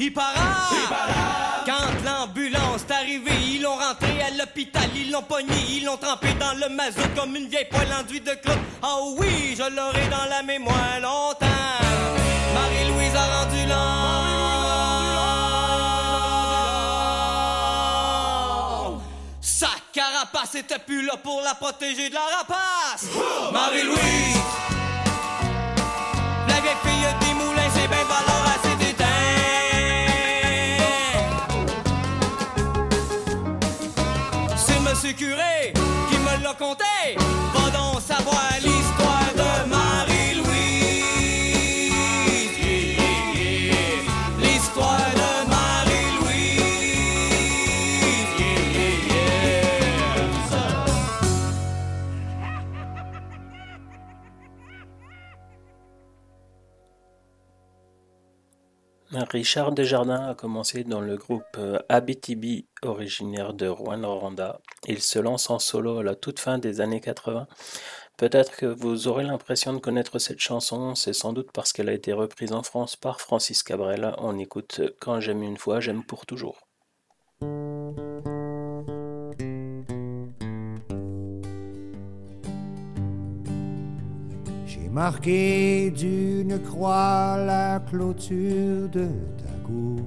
Il 0.00 0.12
paraît, 0.12 0.40
quand 1.64 2.04
l'ambulance 2.04 2.82
est 2.88 2.92
arrivée, 2.92 3.38
ils 3.46 3.62
l'ont 3.62 3.76
rentré 3.76 4.20
à 4.22 4.30
l'hôpital, 4.36 4.90
ils 4.96 5.12
l'ont 5.12 5.22
pogné, 5.22 5.54
ils 5.70 5.84
l'ont 5.84 5.96
trempé 5.96 6.28
dans 6.40 6.54
le 6.54 6.74
mazout 6.74 7.08
comme 7.14 7.36
une 7.36 7.46
vieille 7.46 7.68
poêle 7.70 7.88
enduite 7.98 8.24
de 8.24 8.34
clous. 8.34 8.52
Ah 8.82 8.96
oui, 9.16 9.54
je 9.56 9.62
l'aurai 9.62 10.08
dans 10.10 10.28
la 10.28 10.42
mémoire 10.42 11.00
longtemps. 11.00 11.46
Marie-Louise 12.52 13.14
a 13.14 13.44
rendu 13.44 13.66
l'an. 13.68 14.25
carapace 19.96 20.54
était 20.56 20.78
plus 20.78 21.06
là 21.06 21.16
pour 21.16 21.40
la 21.40 21.54
protéger 21.54 22.10
de 22.10 22.14
la 22.14 22.20
rapace. 22.20 23.06
Oh! 23.16 23.50
Marie-Louise, 23.50 24.36
la 26.46 26.60
vieille 26.60 26.76
fille 26.84 27.06
des 27.20 27.34
moulins, 27.34 27.70
c'est 27.74 27.88
bien 27.88 28.04
valeur 28.04 28.44
à 28.44 28.58
ses. 28.62 28.76
C'est 34.66 34.80
monsieur 34.80 35.12
curé 35.14 35.72
qui 35.72 36.18
me 36.18 36.44
l'a 36.44 36.52
conté. 36.52 36.84
Va 37.54 37.70
donc 37.70 38.02
savoir 38.02 38.50
lire. 38.62 38.85
Richard 59.24 59.72
Desjardins 59.72 60.28
a 60.28 60.34
commencé 60.34 60.84
dans 60.84 61.00
le 61.00 61.16
groupe 61.16 61.44
euh, 61.58 61.78
Abitibi, 61.88 62.66
originaire 62.82 63.54
de 63.54 63.66
Rwanda. 63.66 64.60
Il 64.86 65.00
se 65.00 65.18
lance 65.18 65.50
en 65.50 65.58
solo 65.58 65.98
à 65.98 66.02
la 66.02 66.14
toute 66.14 66.38
fin 66.38 66.58
des 66.58 66.80
années 66.80 67.00
80. 67.00 67.46
Peut-être 68.16 68.56
que 68.56 68.66
vous 68.66 69.08
aurez 69.08 69.24
l'impression 69.24 69.72
de 69.72 69.78
connaître 69.78 70.18
cette 70.18 70.40
chanson, 70.40 70.94
c'est 70.94 71.12
sans 71.12 71.32
doute 71.32 71.50
parce 71.52 71.72
qu'elle 71.72 71.88
a 71.88 71.94
été 71.94 72.12
reprise 72.12 72.52
en 72.52 72.62
France 72.62 72.96
par 72.96 73.20
Francis 73.20 73.62
Cabrel. 73.62 74.14
On 74.18 74.38
écoute 74.38 74.80
Quand 75.00 75.20
j'aime 75.20 75.42
une 75.42 75.58
fois, 75.58 75.80
j'aime 75.80 76.02
pour 76.02 76.24
toujours. 76.24 76.66
Marqué 84.96 85.90
d'une 85.90 86.58
croix 86.58 87.36
la 87.36 87.80
clôture 87.80 88.88
de 88.88 89.08
ta 89.42 89.52
cour. 89.62 90.00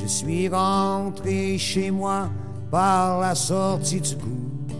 Je 0.00 0.06
suis 0.06 0.48
rentré 0.48 1.58
chez 1.58 1.90
moi 1.90 2.30
par 2.70 3.18
la 3.18 3.34
sortie 3.34 4.00
du 4.00 4.14
cours. 4.14 4.76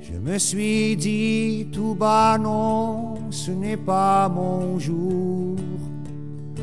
Je 0.00 0.14
me 0.18 0.36
suis 0.36 0.96
dit 0.96 1.68
tout 1.72 1.94
bas, 1.94 2.38
non, 2.38 3.30
ce 3.30 3.52
n'est 3.52 3.76
pas 3.76 4.28
mon 4.28 4.80
jour. 4.80 5.54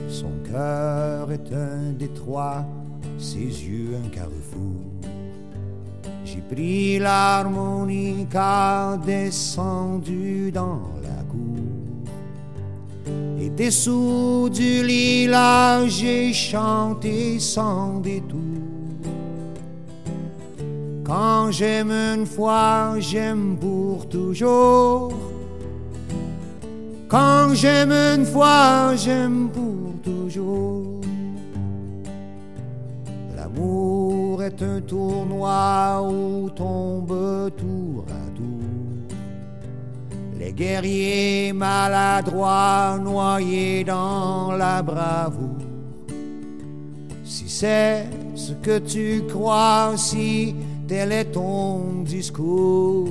Son 0.10 0.34
cœur 0.52 1.32
est 1.32 1.54
un 1.54 1.93
détroit, 1.98 2.65
ses 3.17 3.48
yeux 3.65 3.95
un 4.04 4.10
carrefour. 4.10 4.88
J'ai 6.32 6.42
pris 6.42 7.00
l'harmonica 7.00 9.00
descendu 9.04 10.52
dans 10.52 10.92
la 11.02 11.24
cour. 11.24 11.58
Et 13.42 13.50
dessous 13.50 14.48
du 14.54 14.84
lilas, 14.84 15.88
j'ai 15.88 16.32
chanté 16.32 17.39
sans 17.39 18.00
détour. 18.00 18.38
Quand 21.04 21.50
j'aime 21.50 21.89
une 21.89 22.28
fois, 22.28 22.94
j'aime 23.00 23.58
pour 23.60 24.08
toujours. 24.08 25.12
Quand 27.08 27.56
j'aime 27.56 27.92
une 27.92 28.26
fois, 28.26 28.96
j'aime 28.96 29.50
pour 29.52 29.79
Un 34.62 34.82
tournoi 34.82 36.02
où 36.02 36.50
tombe 36.50 37.52
tour 37.56 38.06
à 38.10 38.36
tour. 38.36 39.18
Les 40.38 40.52
guerriers 40.52 41.54
maladroits 41.54 43.00
noyés 43.02 43.86
dans 43.86 44.52
la 44.52 44.82
bravoure. 44.82 45.64
Si 47.24 47.48
c'est 47.48 48.08
ce 48.36 48.54
que 48.54 48.80
tu 48.80 49.24
crois, 49.30 49.94
si 49.96 50.56
tel 50.88 51.14
est 51.14 51.32
ton 51.32 52.04
discours, 52.04 53.08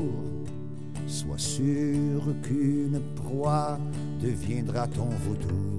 sois 1.06 1.38
sûr 1.38 2.20
qu'une 2.42 3.00
proie 3.14 3.78
deviendra 4.20 4.86
ton 4.86 5.08
vautour. 5.24 5.77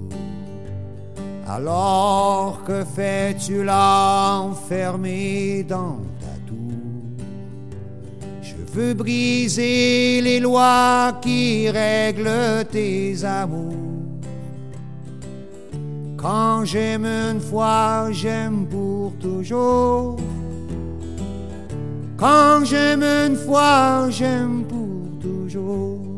Alors 1.51 2.61
que 2.63 2.83
fais-tu 2.83 3.63
là 3.63 4.37
enfermé 4.37 5.63
dans 5.67 5.97
ta 6.19 6.35
tour? 6.47 6.59
Je 8.43 8.53
veux 8.71 8.93
briser 8.93 10.21
les 10.21 10.39
lois 10.39 11.13
qui 11.23 11.67
règlent 11.71 12.65
tes 12.71 13.25
amours. 13.25 13.73
Quand 16.17 16.65
j'aime 16.65 17.05
une 17.05 17.41
fois, 17.41 18.09
j'aime 18.11 18.67
pour 18.67 19.13
toujours. 19.19 20.17
Quand 22.15 22.63
j'aime 22.63 23.01
une 23.01 23.35
fois, 23.35 24.07
j'aime 24.11 24.65
pour 24.65 25.19
toujours. 25.19 26.08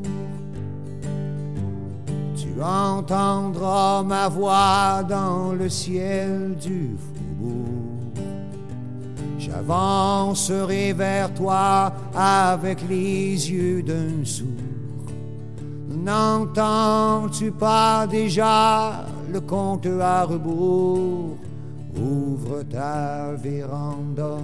Ma 2.62 4.30
voix 4.30 5.04
dans 5.08 5.54
le 5.54 5.68
ciel 5.68 6.56
du 6.62 6.96
faubourg. 6.96 8.14
J'avancerai 9.40 10.94
vers 10.94 11.34
toi 11.34 11.92
avec 12.16 12.88
les 12.88 13.52
yeux 13.52 13.82
d'un 13.82 14.24
sourd. 14.24 14.48
N'entends-tu 15.90 17.52
pas 17.52 18.06
déjà 18.06 19.06
le 19.32 19.42
conte 19.42 19.88
à 20.00 20.26
rebours? 20.26 21.38
Ouvre 21.96 22.62
ta 22.64 23.32
véranda, 23.34 24.38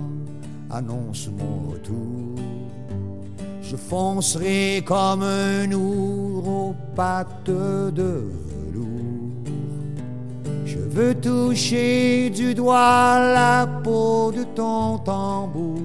annonce 0.72 1.30
mon 1.38 1.72
retour. 1.72 2.57
Je 3.70 3.76
foncerai 3.76 4.82
comme 4.86 5.24
un 5.24 5.70
ours 5.74 6.48
aux 6.48 6.76
pattes 6.96 7.50
de 7.50 8.24
velours. 8.72 9.44
Je 10.66 10.78
veux 10.78 11.14
toucher 11.14 12.30
du 12.30 12.56
doigt 12.56 13.20
la 13.20 13.68
peau 13.84 14.32
de 14.32 14.46
ton 14.56 15.00
tambour. 15.00 15.82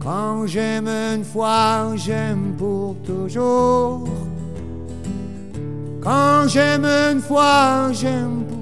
Quand 0.00 0.48
j'aime 0.48 0.88
une 0.88 1.22
fois, 1.22 1.92
j'aime 1.94 2.56
pour 2.58 2.96
toujours. 3.04 4.08
Quand 6.02 6.48
j'aime 6.48 6.84
une 6.84 7.20
fois, 7.20 7.92
j'aime 7.92 8.42
pour 8.48 8.48
toujours. 8.48 8.55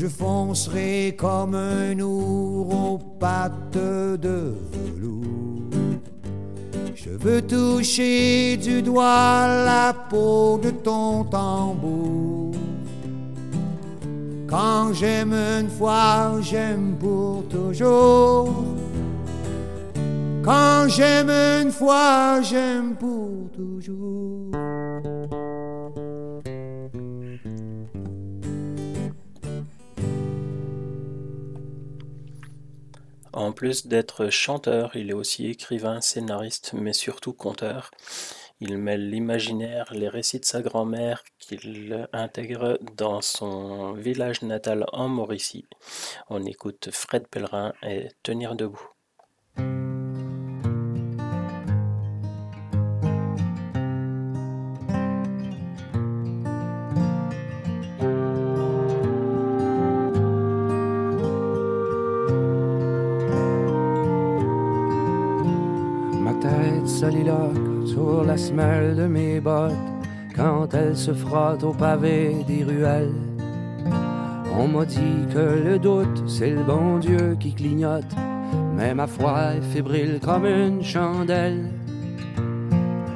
Je 0.00 0.06
foncerai 0.06 1.14
comme 1.18 1.54
un 1.54 2.00
ours 2.00 2.74
aux 2.74 2.96
pattes 2.96 3.74
de 3.74 4.54
velours. 4.72 5.68
Je 6.94 7.10
veux 7.10 7.42
toucher 7.42 8.56
du 8.56 8.80
doigt 8.80 9.46
la 9.46 9.92
peau 10.08 10.56
de 10.56 10.70
ton 10.70 11.24
tambour. 11.24 12.52
Quand 14.48 14.94
j'aime 14.94 15.34
une 15.34 15.68
fois, 15.68 16.38
j'aime 16.40 16.96
pour 16.98 17.44
toujours. 17.50 18.64
Quand 20.42 20.88
j'aime 20.88 21.28
une 21.28 21.70
fois, 21.70 22.40
j'aime 22.40 22.94
pour 22.98 23.50
toujours. 23.54 24.50
En 33.32 33.52
plus 33.52 33.86
d'être 33.86 34.28
chanteur, 34.28 34.96
il 34.96 35.10
est 35.10 35.14
aussi 35.14 35.46
écrivain, 35.46 36.00
scénariste, 36.00 36.72
mais 36.74 36.92
surtout 36.92 37.32
conteur. 37.32 37.92
Il 38.58 38.76
mêle 38.76 39.08
l'imaginaire, 39.08 39.92
les 39.94 40.08
récits 40.08 40.40
de 40.40 40.44
sa 40.44 40.62
grand-mère 40.62 41.22
qu'il 41.38 42.08
intègre 42.12 42.78
dans 42.96 43.22
son 43.22 43.92
village 43.92 44.42
natal 44.42 44.84
en 44.92 45.08
Mauricie. 45.08 45.66
On 46.28 46.44
écoute 46.44 46.90
Fred 46.92 47.26
Pellerin 47.28 47.72
et 47.82 48.08
Tenir 48.22 48.56
debout. 48.56 48.90
Sur 67.86 68.24
la 68.24 68.36
semelle 68.36 68.94
de 68.94 69.06
mes 69.06 69.40
bottes 69.40 69.72
quand 70.36 70.74
elle 70.74 70.94
se 70.94 71.14
frotte 71.14 71.64
au 71.64 71.72
pavé 71.72 72.36
des 72.46 72.62
ruelles. 72.62 73.14
On 74.54 74.68
m'a 74.68 74.84
dit 74.84 75.24
que 75.32 75.62
le 75.64 75.78
doute, 75.78 76.22
c'est 76.26 76.50
le 76.50 76.62
bon 76.62 76.98
Dieu 76.98 77.36
qui 77.40 77.54
clignote, 77.54 78.14
mais 78.76 78.94
ma 78.94 79.06
foi 79.06 79.54
est 79.54 79.62
fébrile 79.62 80.20
comme 80.22 80.44
une 80.44 80.82
chandelle. 80.82 81.70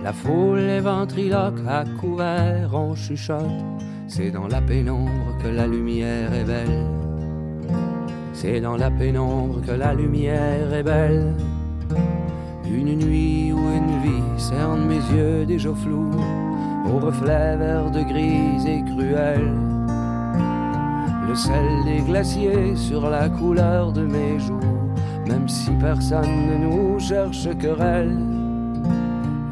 La 0.02 0.14
foule 0.14 0.60
est 0.60 0.80
ventriloque, 0.80 1.60
à 1.68 1.84
couvert, 2.00 2.70
on 2.72 2.94
chuchote, 2.94 3.64
c'est 4.08 4.30
dans 4.30 4.48
la 4.48 4.62
pénombre 4.62 5.36
que 5.42 5.48
la 5.48 5.66
lumière 5.66 6.32
est 6.32 6.44
belle. 6.44 6.86
C'est 8.32 8.60
dans 8.60 8.78
la 8.78 8.90
pénombre 8.90 9.60
que 9.60 9.72
la 9.72 9.92
lumière 9.92 10.72
est 10.72 10.82
belle. 10.82 11.34
Une 12.76 12.96
nuit 12.96 13.52
ou 13.52 13.58
une 13.58 14.00
vie 14.02 14.24
cerne 14.36 14.86
mes 14.86 15.02
yeux 15.16 15.46
déjà 15.46 15.72
flous, 15.72 16.10
au 16.92 16.98
reflet 16.98 17.56
vert 17.56 17.88
de 17.92 18.02
grise 18.02 18.66
et 18.66 18.82
cruel. 18.82 19.48
Le 21.28 21.34
sel 21.36 21.84
des 21.84 22.00
glaciers 22.02 22.74
sur 22.74 23.08
la 23.08 23.28
couleur 23.28 23.92
de 23.92 24.04
mes 24.04 24.40
joues, 24.40 24.58
même 25.28 25.48
si 25.48 25.70
personne 25.80 26.48
ne 26.50 26.66
nous 26.66 26.98
cherche 26.98 27.48
querelle. 27.58 28.18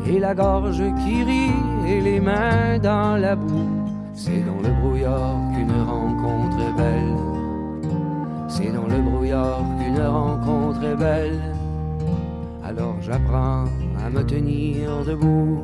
Et 0.04 0.18
la 0.18 0.34
gorge 0.34 0.82
qui 1.04 1.22
rit 1.22 1.86
et 1.86 2.00
les 2.00 2.20
mains 2.20 2.78
dans 2.82 3.16
la 3.16 3.36
boue, 3.36 3.70
c'est 4.14 4.44
dans 4.44 4.60
le 4.60 4.74
brouillard 4.80 5.38
qu'une 5.54 5.80
rencontre 5.80 6.58
est 6.58 6.76
belle. 6.76 7.16
C'est 8.48 8.72
dans 8.72 8.88
le 8.88 9.00
brouillard 9.00 9.62
qu'une 9.78 10.04
rencontre 10.04 10.82
est 10.82 10.96
belle. 10.96 11.40
Alors 12.72 12.96
j'apprends 13.02 13.66
à 14.02 14.08
me 14.08 14.22
tenir 14.24 15.04
debout. 15.04 15.62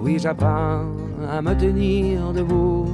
Oui, 0.00 0.18
j'apprends 0.18 0.86
à 1.30 1.42
me 1.42 1.52
tenir 1.52 2.32
debout. 2.32 2.86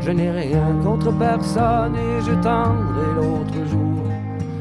Je 0.00 0.10
n'ai 0.10 0.30
rien 0.30 0.74
contre 0.82 1.12
personne 1.18 1.94
et 1.94 2.22
je 2.22 2.32
tendrai 2.40 3.08
l'autre 3.16 3.66
jour. 3.68 4.02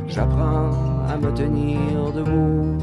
J'apprends 0.10 0.72
à 1.08 1.16
me 1.16 1.32
tenir 1.34 2.12
debout. 2.14 2.76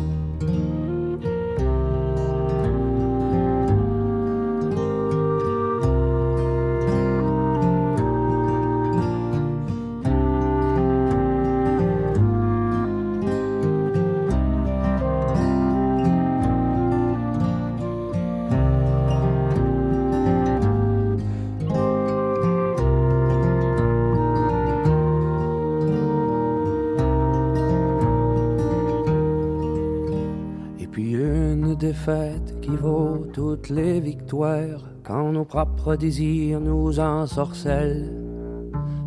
Les 33.68 34.00
victoires 34.00 34.84
quand 35.02 35.32
nos 35.32 35.44
propres 35.44 35.96
désirs 35.96 36.60
nous 36.60 36.98
ensorcellent. 36.98 38.10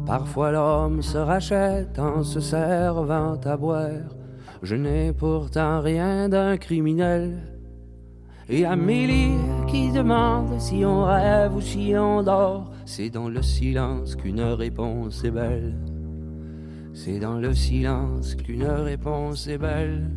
Parfois 0.05 0.51
l'homme 0.51 1.01
se 1.01 1.17
rachète 1.17 1.99
en 1.99 2.23
se 2.23 2.39
servant 2.39 3.39
à 3.43 3.57
boire. 3.57 4.15
Je 4.63 4.75
n'ai 4.75 5.13
pourtant 5.13 5.81
rien 5.81 6.29
d'un 6.29 6.57
criminel. 6.57 7.57
Et 8.49 8.65
Amélie 8.65 9.35
qui 9.67 9.91
demande 9.91 10.59
si 10.59 10.85
on 10.85 11.03
rêve 11.03 11.55
ou 11.55 11.61
si 11.61 11.93
on 11.97 12.23
dort, 12.23 12.71
c'est 12.85 13.09
dans 13.09 13.27
le 13.27 13.41
silence 13.41 14.15
qu'une 14.15 14.41
réponse 14.41 15.23
est 15.25 15.31
belle. 15.31 15.75
C'est 16.93 17.19
dans 17.19 17.37
le 17.37 17.53
silence 17.53 18.35
qu'une 18.35 18.65
réponse 18.65 19.47
est 19.47 19.57
belle. 19.57 20.09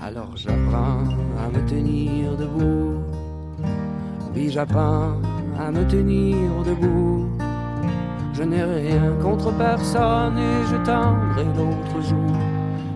Alors 0.00 0.36
j'apprends 0.36 1.04
à 1.38 1.48
me 1.48 1.66
tenir 1.68 2.36
debout. 2.36 3.02
Oui, 4.34 4.50
j'apprends 4.50 5.12
à 5.58 5.70
me 5.70 5.86
tenir 5.86 6.36
debout. 6.66 7.28
Je 8.34 8.42
n'ai 8.42 8.64
rien 8.64 9.12
contre 9.22 9.52
personne 9.56 10.36
et 10.36 10.66
je 10.70 10.76
tendrai 10.84 11.44
l'autre 11.56 12.06
jour. 12.08 12.36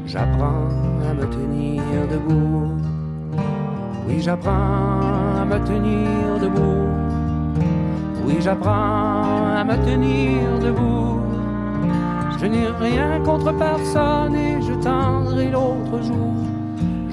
J'apprends 0.07 0.69
à 1.09 1.15
me 1.15 1.25
tenir 1.27 1.83
debout. 2.11 2.77
Oui, 4.07 4.21
j'apprends 4.21 4.51
à 5.41 5.45
me 5.45 5.59
tenir 5.65 6.41
debout. 6.41 7.63
Oui, 8.27 8.37
j'apprends 8.41 9.55
à 9.57 9.65
me 9.65 9.77
tenir 9.85 10.59
debout. 10.61 11.21
Je 12.41 12.47
n'ai 12.47 12.67
rien 12.67 13.21
contre 13.25 13.53
personne 13.57 14.35
et 14.35 14.61
je 14.61 14.73
tendrai 14.75 15.51
l'autre 15.51 16.03
jour 16.03 16.48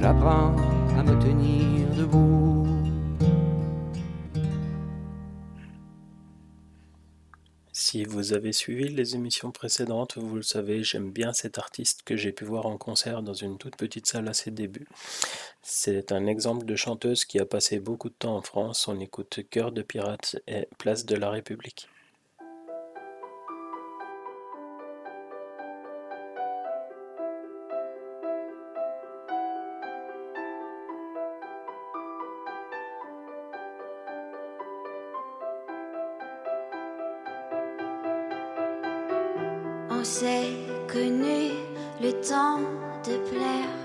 à 0.07 1.03
me 1.03 1.19
tenir 1.19 1.89
debout. 1.95 2.67
Si 7.71 8.03
vous 8.03 8.33
avez 8.33 8.53
suivi 8.53 8.89
les 8.89 9.15
émissions 9.15 9.51
précédentes, 9.51 10.17
vous 10.17 10.35
le 10.35 10.43
savez, 10.43 10.83
j'aime 10.83 11.11
bien 11.11 11.33
cet 11.33 11.57
artiste 11.57 12.03
que 12.03 12.15
j'ai 12.15 12.31
pu 12.31 12.45
voir 12.45 12.67
en 12.67 12.77
concert 12.77 13.23
dans 13.23 13.33
une 13.33 13.57
toute 13.57 13.77
petite 13.77 14.05
salle 14.05 14.27
à 14.27 14.33
ses 14.33 14.51
débuts. 14.51 14.87
C'est 15.63 16.11
un 16.11 16.27
exemple 16.27 16.67
de 16.67 16.75
chanteuse 16.75 17.25
qui 17.25 17.39
a 17.39 17.45
passé 17.47 17.79
beaucoup 17.79 18.09
de 18.09 18.15
temps 18.15 18.37
en 18.37 18.41
France. 18.43 18.87
On 18.87 18.99
écoute 18.99 19.39
Cœur 19.49 19.71
de 19.71 19.81
pirate 19.81 20.37
et 20.47 20.67
Place 20.77 21.07
de 21.07 21.15
la 21.15 21.31
République. 21.31 21.89
Le 42.35 42.41
temps 42.41 42.59
de 43.05 43.17
plaire 43.29 43.75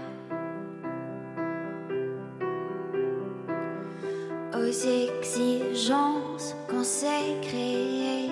aux 4.55 4.71
exigences 4.71 6.55
qu'on 6.69 6.83
s'est 6.83 7.37
créées, 7.43 8.31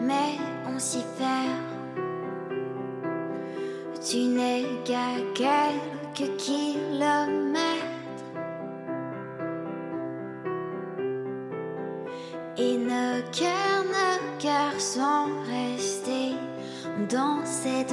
mais 0.00 0.38
on 0.66 0.78
s'y 0.78 1.04
perd. 1.18 1.62
Tu 4.08 4.18
n'es 4.24 4.64
qu'à 4.84 5.14
quelques 5.34 6.36
kilomètres. 6.36 7.62
Et 12.56 12.76
nos 12.76 13.22
cœurs, 13.32 13.84
nos 13.84 14.38
cœurs 14.38 14.80
sont 14.80 15.28
restés 15.46 16.36
dans 17.10 17.44
cette 17.44 17.92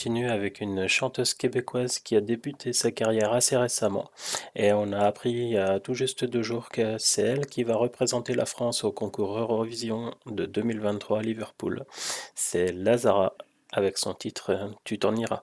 continue 0.00 0.30
avec 0.30 0.62
une 0.62 0.88
chanteuse 0.88 1.34
québécoise 1.34 1.98
qui 1.98 2.16
a 2.16 2.22
débuté 2.22 2.72
sa 2.72 2.90
carrière 2.90 3.34
assez 3.34 3.54
récemment 3.58 4.10
et 4.56 4.72
on 4.72 4.92
a 4.92 5.00
appris 5.00 5.50
il 5.50 5.80
tout 5.84 5.92
juste 5.92 6.24
deux 6.24 6.42
jours 6.42 6.70
que 6.70 6.96
c'est 6.96 7.20
elle 7.20 7.46
qui 7.46 7.64
va 7.64 7.76
représenter 7.76 8.32
la 8.32 8.46
France 8.46 8.82
au 8.82 8.92
concours 8.92 9.38
Eurovision 9.38 10.14
de 10.24 10.46
2023 10.46 11.18
à 11.18 11.22
Liverpool. 11.22 11.84
C'est 12.34 12.72
Lazara 12.72 13.34
avec 13.72 13.98
son 13.98 14.14
titre 14.14 14.72
Tu 14.84 14.98
t'en 14.98 15.14
iras. 15.16 15.42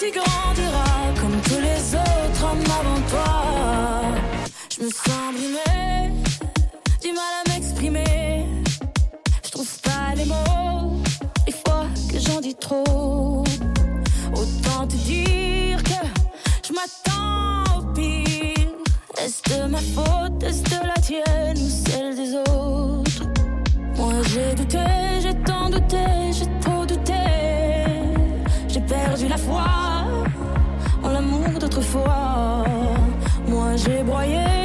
Tu 0.00 0.12
grandiras 0.12 1.12
comme 1.20 1.40
tous 1.42 1.60
les 1.60 1.96
autres 1.96 2.44
hommes 2.44 2.64
avant 2.80 3.00
toi. 3.10 4.02
Je 4.70 4.84
me 4.84 4.90
sens 4.90 5.32
brimée, 5.34 6.12
du 7.02 7.08
mal 7.08 7.34
à 7.44 7.50
m'exprimer. 7.50 8.46
Je 9.44 9.50
trouve 9.50 9.80
pas 9.80 10.14
les 10.14 10.24
mots, 10.24 11.02
les 11.48 11.52
fois 11.52 11.86
que 12.12 12.18
j'en 12.20 12.40
dis 12.40 12.54
trop. 12.54 13.42
Autant 14.34 14.86
te 14.86 14.94
dire 14.94 15.82
que 15.82 16.06
je 16.62 16.72
m'attends 16.72 17.78
au 17.78 17.92
pire. 17.92 18.70
Est-ce 19.20 19.42
de 19.52 19.66
ma 19.66 19.78
faute, 19.78 20.44
est-ce 20.44 20.62
de 20.62 20.86
la 20.86 21.00
tienne 21.02 21.58
ou 21.58 21.68
celle 21.68 22.14
des 22.14 22.36
autres? 22.36 23.24
Moi 23.96 24.12
j'ai 24.28 24.54
douté, 24.54 24.78
perdu 29.18 29.28
la 29.28 29.36
foi 29.36 29.64
en 31.02 31.10
l'amour 31.10 31.58
d'autrefois. 31.58 32.64
Moi 33.48 33.76
j'ai 33.76 34.02
broyé 34.02 34.57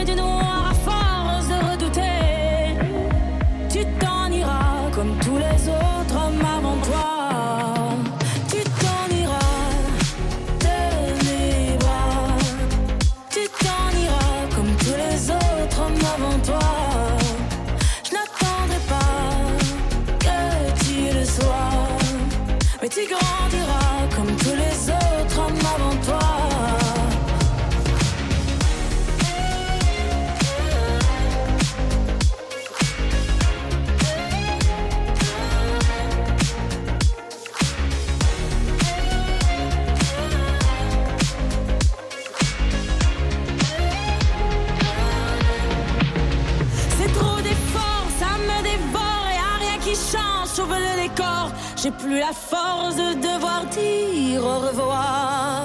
J'ai 51.83 51.91
plus 51.91 52.17
la 52.17 52.31
force 52.31 52.95
de 52.95 53.13
devoir 53.15 53.65
dire 53.65 54.41
au 54.41 54.59
revoir. 54.59 55.63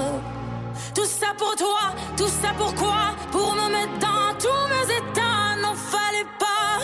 Tout 0.92 1.04
ça 1.04 1.28
pour 1.38 1.54
toi, 1.54 1.94
tout 2.16 2.26
ça 2.26 2.48
pourquoi 2.58 3.14
Pour 3.30 3.54
me 3.54 3.70
mettre 3.70 3.98
dans 4.00 4.36
tous 4.36 4.64
mes 4.72 4.96
états, 4.96 5.54
n'en 5.62 5.76
fallait 5.76 6.26
pas 6.40 6.80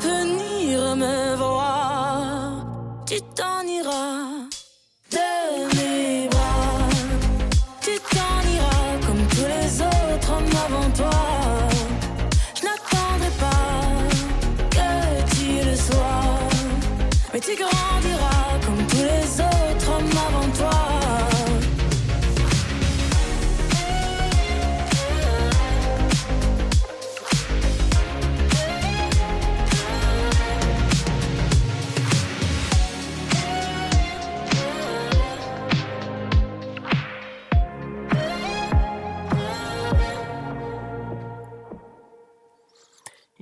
venir 0.00 0.96
me 0.96 1.36
voir. 1.36 2.66
Tu 3.06 3.20
t'en 3.36 3.62
iras 3.64 4.33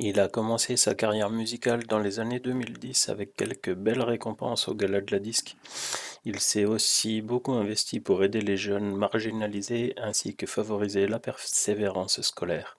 Il 0.05 0.19
a 0.19 0.27
commencé 0.27 0.77
sa 0.77 0.97
carrière 0.97 1.31
musicale 1.31 1.87
dans 1.87 2.01
les 2.01 2.19
années 2.19 2.41
2010 2.41 3.09
avec 3.09 3.37
quelques 3.37 3.73
belles 3.73 4.03
récompenses 4.03 4.67
au 4.67 4.75
Gala 4.75 5.01
de 5.01 5.13
la 5.13 5.21
Disque. 5.21 5.57
Il 6.25 6.41
s'est 6.41 6.65
aussi 6.65 7.23
beaucoup 7.23 7.53
investi 7.53 8.01
pour 8.01 8.25
aider 8.25 8.41
les 8.41 8.57
jeunes 8.57 8.97
marginalisés 8.97 9.95
ainsi 9.97 10.35
que 10.35 10.47
favoriser 10.47 11.07
la 11.07 11.21
persévérance 11.21 12.21
scolaire. 12.21 12.77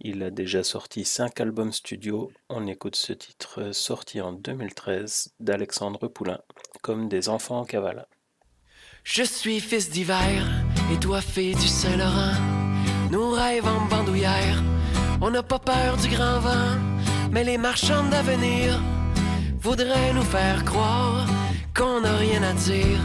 Il 0.00 0.24
a 0.24 0.30
déjà 0.30 0.64
sorti 0.64 1.04
cinq 1.04 1.40
albums 1.40 1.70
studio. 1.70 2.32
On 2.48 2.66
écoute 2.66 2.96
ce 2.96 3.12
titre 3.12 3.70
sorti 3.70 4.20
en 4.20 4.32
2013 4.32 5.34
d'Alexandre 5.38 6.08
Poulain, 6.08 6.40
comme 6.82 7.08
des 7.08 7.28
enfants 7.28 7.60
en 7.60 7.64
cavale. 7.64 8.08
Je 9.04 9.22
suis 9.22 9.60
fils 9.60 9.90
d'hiver 9.90 10.44
et 10.92 10.98
toi 10.98 11.20
fille 11.20 11.54
du 11.54 11.68
Saint-Laurent. 11.68 12.34
Nous 13.12 13.30
rêves 13.30 13.68
en 13.68 13.86
bandoulière, 13.86 14.60
on 15.22 15.30
n'a 15.30 15.42
pas 15.42 15.60
peur 15.60 15.96
du 15.96 16.08
grand 16.08 16.40
vent, 16.40 16.76
mais 17.30 17.44
les 17.44 17.56
marchands 17.56 18.02
d'avenir 18.10 18.78
voudraient 19.60 20.12
nous 20.12 20.28
faire 20.36 20.64
croire 20.64 21.26
qu'on 21.76 22.00
n'a 22.00 22.16
rien 22.16 22.42
à 22.42 22.52
dire 22.52 22.98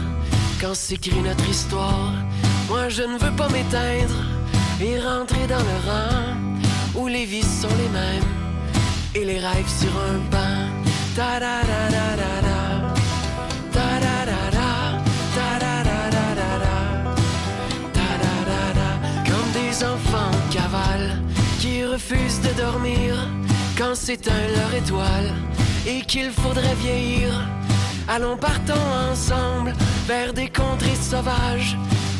quand 0.60 0.74
s'écrit 0.74 1.22
notre 1.22 1.48
histoire. 1.48 2.12
Moi 2.68 2.88
je 2.88 3.02
ne 3.02 3.16
veux 3.18 3.36
pas 3.36 3.48
m'éteindre 3.48 4.20
et 4.80 4.98
rentrer 4.98 5.46
dans 5.46 5.64
le 5.70 5.78
rang 5.88 7.00
où 7.00 7.06
les 7.06 7.24
vies 7.24 7.42
sont 7.62 7.76
les 7.82 7.90
mêmes 8.00 8.32
et 9.14 9.24
les 9.24 9.38
rêves 9.38 9.72
sur 9.80 9.92
un 9.96 10.18
banc. 10.32 10.48
Qui 21.88 21.94
refusent 21.94 22.40
de 22.40 22.52
dormir 22.60 23.14
quand 23.76 23.94
s'éteint 23.94 24.48
leur 24.56 24.74
étoile 24.74 25.32
et 25.86 26.00
qu'il 26.02 26.30
faudrait 26.30 26.74
vieillir. 26.80 27.28
Allons 28.08 28.36
partons 28.36 28.88
ensemble 29.10 29.74
vers 30.06 30.32
des 30.32 30.48
contrées 30.48 30.96
sauvages 31.00 31.76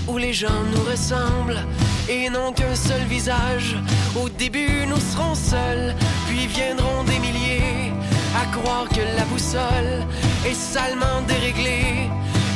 où 0.06 0.16
les 0.18 0.32
gens 0.32 0.62
nous 0.72 0.90
ressemblent 0.90 1.62
et 2.08 2.30
n'ont 2.30 2.52
qu'un 2.52 2.74
seul 2.74 3.02
visage. 3.08 3.76
Au 4.22 4.28
début, 4.28 4.86
nous 4.86 5.00
serons 5.12 5.34
seuls, 5.34 5.94
puis 6.28 6.46
viendront 6.46 7.04
des 7.04 7.18
milliers 7.18 7.92
à 8.36 8.44
croire 8.56 8.88
que 8.88 9.02
la 9.16 9.24
boussole 9.24 10.06
est 10.46 10.54
salement 10.54 11.20
déréglée. 11.26 12.08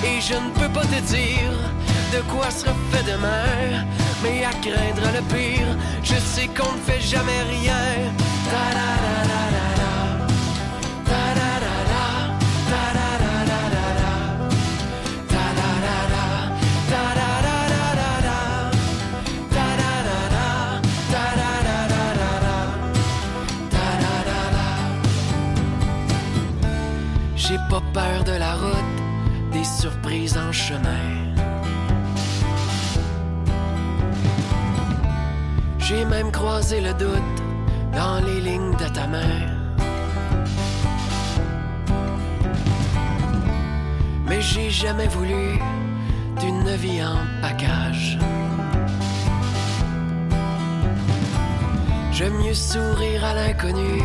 Et 0.04 0.20
je 0.20 0.34
ne 0.34 0.50
peux 0.58 0.72
pas 0.72 0.86
te 0.86 1.00
dire 1.12 1.52
de 2.12 2.20
quoi 2.30 2.50
sera 2.50 2.72
fait 2.90 3.10
demain, 3.10 3.86
craindre 4.60 5.08
le 5.14 5.22
pire, 5.34 5.76
je 6.02 6.14
sais 6.14 6.48
qu'on 6.48 6.72
ne 6.72 6.78
fait 6.78 7.00
jamais 7.00 7.42
rien. 7.42 8.12
J'ai 27.36 27.58
pas 27.68 27.82
peur 27.92 28.24
de 28.24 28.32
la 28.32 28.54
route, 28.54 29.52
des 29.52 29.64
surprises 29.64 30.38
en 30.38 30.52
chemin. 30.52 31.21
J'ai 35.92 36.06
même 36.06 36.32
croisé 36.32 36.80
le 36.80 36.94
doute 36.94 37.38
dans 37.94 38.18
les 38.24 38.40
lignes 38.40 38.74
de 38.76 38.88
ta 38.96 39.06
main. 39.06 39.40
Mais 44.26 44.40
j'ai 44.40 44.70
jamais 44.70 45.08
voulu 45.08 45.58
d'une 46.40 46.70
vie 46.76 47.02
en 47.04 47.18
bagage. 47.42 48.18
J'aime 52.10 52.38
mieux 52.42 52.54
sourire 52.54 53.22
à 53.26 53.34
l'inconnu 53.34 54.02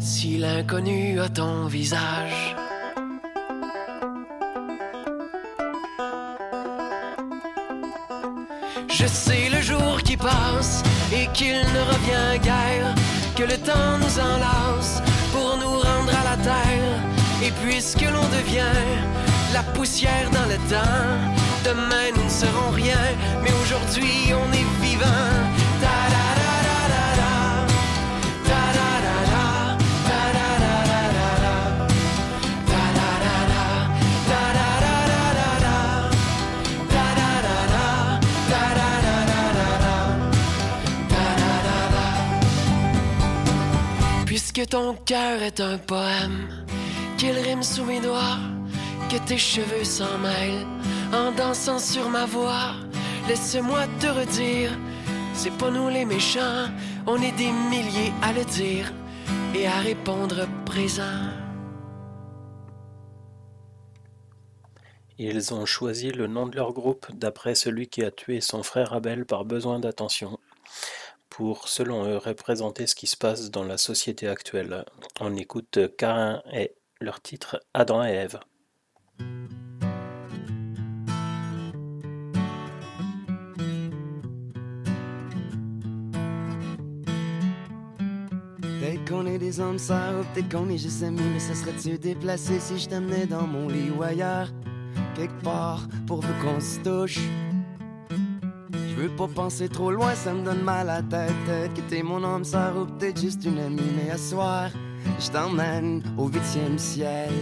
si 0.00 0.38
l'inconnu 0.38 1.20
a 1.20 1.28
ton 1.28 1.66
visage. 1.66 2.56
Je 8.88 9.06
sais 9.06 9.41
qu'il 11.34 11.58
ne 11.58 11.82
revient 11.92 12.38
guère, 12.42 12.94
que 13.36 13.42
le 13.42 13.56
temps 13.58 13.98
nous 13.98 14.18
enlace 14.18 15.02
pour 15.32 15.56
nous 15.56 15.78
rendre 15.78 16.12
à 16.20 16.24
la 16.30 16.36
terre. 16.42 16.98
Et 17.42 17.50
puisque 17.64 18.02
l'on 18.02 18.26
devient 18.38 18.78
la 19.52 19.62
poussière 19.74 20.30
dans 20.30 20.48
le 20.48 20.56
temps, 20.68 21.08
demain 21.64 22.08
nous 22.16 22.24
ne 22.24 22.30
serons 22.30 22.70
rien, 22.72 23.02
mais 23.42 23.50
aujourd'hui 23.62 24.32
on 24.32 24.52
est 24.52 24.86
vivant. 24.86 25.61
Puisque 44.52 44.70
ton 44.70 44.94
cœur 44.94 45.40
est 45.40 45.60
un 45.60 45.78
poème, 45.78 46.48
qu'il 47.16 47.38
rime 47.38 47.62
sous 47.62 47.84
mes 47.84 48.00
doigts, 48.00 48.38
que 49.10 49.16
tes 49.26 49.38
cheveux 49.38 49.84
s'en 49.84 50.18
mêlent 50.18 50.66
en 51.12 51.32
dansant 51.32 51.78
sur 51.78 52.10
ma 52.10 52.26
voix. 52.26 52.74
Laisse-moi 53.28 53.86
te 53.98 54.08
redire, 54.08 54.70
c'est 55.32 55.56
pas 55.56 55.70
nous 55.70 55.88
les 55.88 56.04
méchants, 56.04 56.66
on 57.06 57.16
est 57.22 57.32
des 57.32 57.50
milliers 57.50 58.12
à 58.20 58.32
le 58.32 58.44
dire 58.44 58.92
et 59.54 59.66
à 59.66 59.78
répondre 59.78 60.46
présent. 60.66 61.30
Ils 65.18 65.54
ont 65.54 65.64
choisi 65.64 66.10
le 66.10 66.26
nom 66.26 66.46
de 66.46 66.56
leur 66.56 66.72
groupe 66.72 67.06
d'après 67.14 67.54
celui 67.54 67.88
qui 67.88 68.02
a 68.02 68.10
tué 68.10 68.42
son 68.42 68.62
frère 68.62 68.92
Abel 68.92 69.24
par 69.24 69.46
besoin 69.46 69.78
d'attention, 69.78 70.38
pour, 71.32 71.66
selon 71.68 72.04
eux, 72.04 72.18
représenter 72.18 72.86
ce 72.86 72.94
qui 72.94 73.06
se 73.06 73.16
passe 73.16 73.50
dans 73.50 73.64
la 73.64 73.78
société 73.78 74.28
actuelle. 74.28 74.84
On 75.18 75.34
écoute 75.34 75.78
Cain 75.96 76.42
et 76.52 76.74
leur 77.00 77.22
titre 77.22 77.58
Adam 77.72 78.04
et 78.04 78.10
Ève. 78.10 78.38
Qu'on 89.08 89.26
est 89.26 89.38
des 89.38 89.60
hommes 89.60 89.78
sœurs, 89.78 90.24
peut-être 90.32 90.48
qu'on 90.50 90.70
est 90.70 90.78
juste 90.78 91.02
amis, 91.02 91.20
mais 91.34 91.40
ça 91.40 91.54
serait-tu 91.54 91.98
déplacé 91.98 92.58
si 92.60 92.78
je 92.78 92.88
t'amenais 92.88 93.26
dans 93.26 93.46
mon 93.46 93.68
lit 93.68 93.90
ou 93.90 94.02
ailleurs, 94.02 94.48
quelque 95.14 95.42
part, 95.42 95.86
pourvu 96.06 96.32
qu'on 96.40 96.60
se 96.60 96.78
touche? 96.80 97.18
Veux 99.02 99.08
pas 99.08 99.26
penser 99.26 99.68
trop 99.68 99.90
loin, 99.90 100.14
ça 100.14 100.32
me 100.32 100.44
donne 100.44 100.62
mal 100.62 100.88
à 100.88 101.00
la 101.00 101.02
tête. 101.02 101.34
Peut-être 101.74 102.04
mon 102.04 102.22
homme 102.22 102.44
sœur, 102.44 102.76
ou 102.76 102.84
peut-être 102.84 103.20
juste 103.20 103.44
une 103.44 103.58
amie, 103.58 103.80
mais 103.96 104.12
à 104.12 104.16
soir, 104.16 104.70
je 105.18 105.28
t'emmène 105.28 106.04
au 106.16 106.28
huitième 106.28 106.78
ciel. 106.78 107.32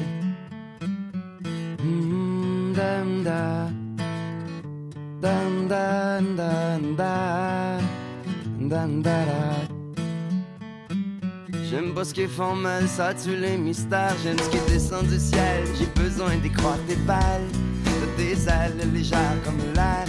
J'aime 11.68 11.92
pas 11.94 12.04
ce 12.04 12.14
qui 12.14 12.22
est 12.22 12.26
formel, 12.26 12.88
ça 12.88 13.12
tue 13.12 13.36
les 13.36 13.58
mystères. 13.58 14.16
J'aime 14.24 14.38
ce 14.38 14.48
qui 14.48 14.72
descend 14.72 15.06
du 15.06 15.18
ciel. 15.18 15.64
J'ai 15.78 16.02
besoin 16.02 16.38
d'y 16.38 16.50
croire 16.50 16.78
tes 16.88 16.96
balles, 16.96 17.48
de 17.84 18.16
tes 18.16 18.48
ailes 18.48 18.90
légères 18.94 19.36
comme 19.44 19.58
l'air. 19.74 20.06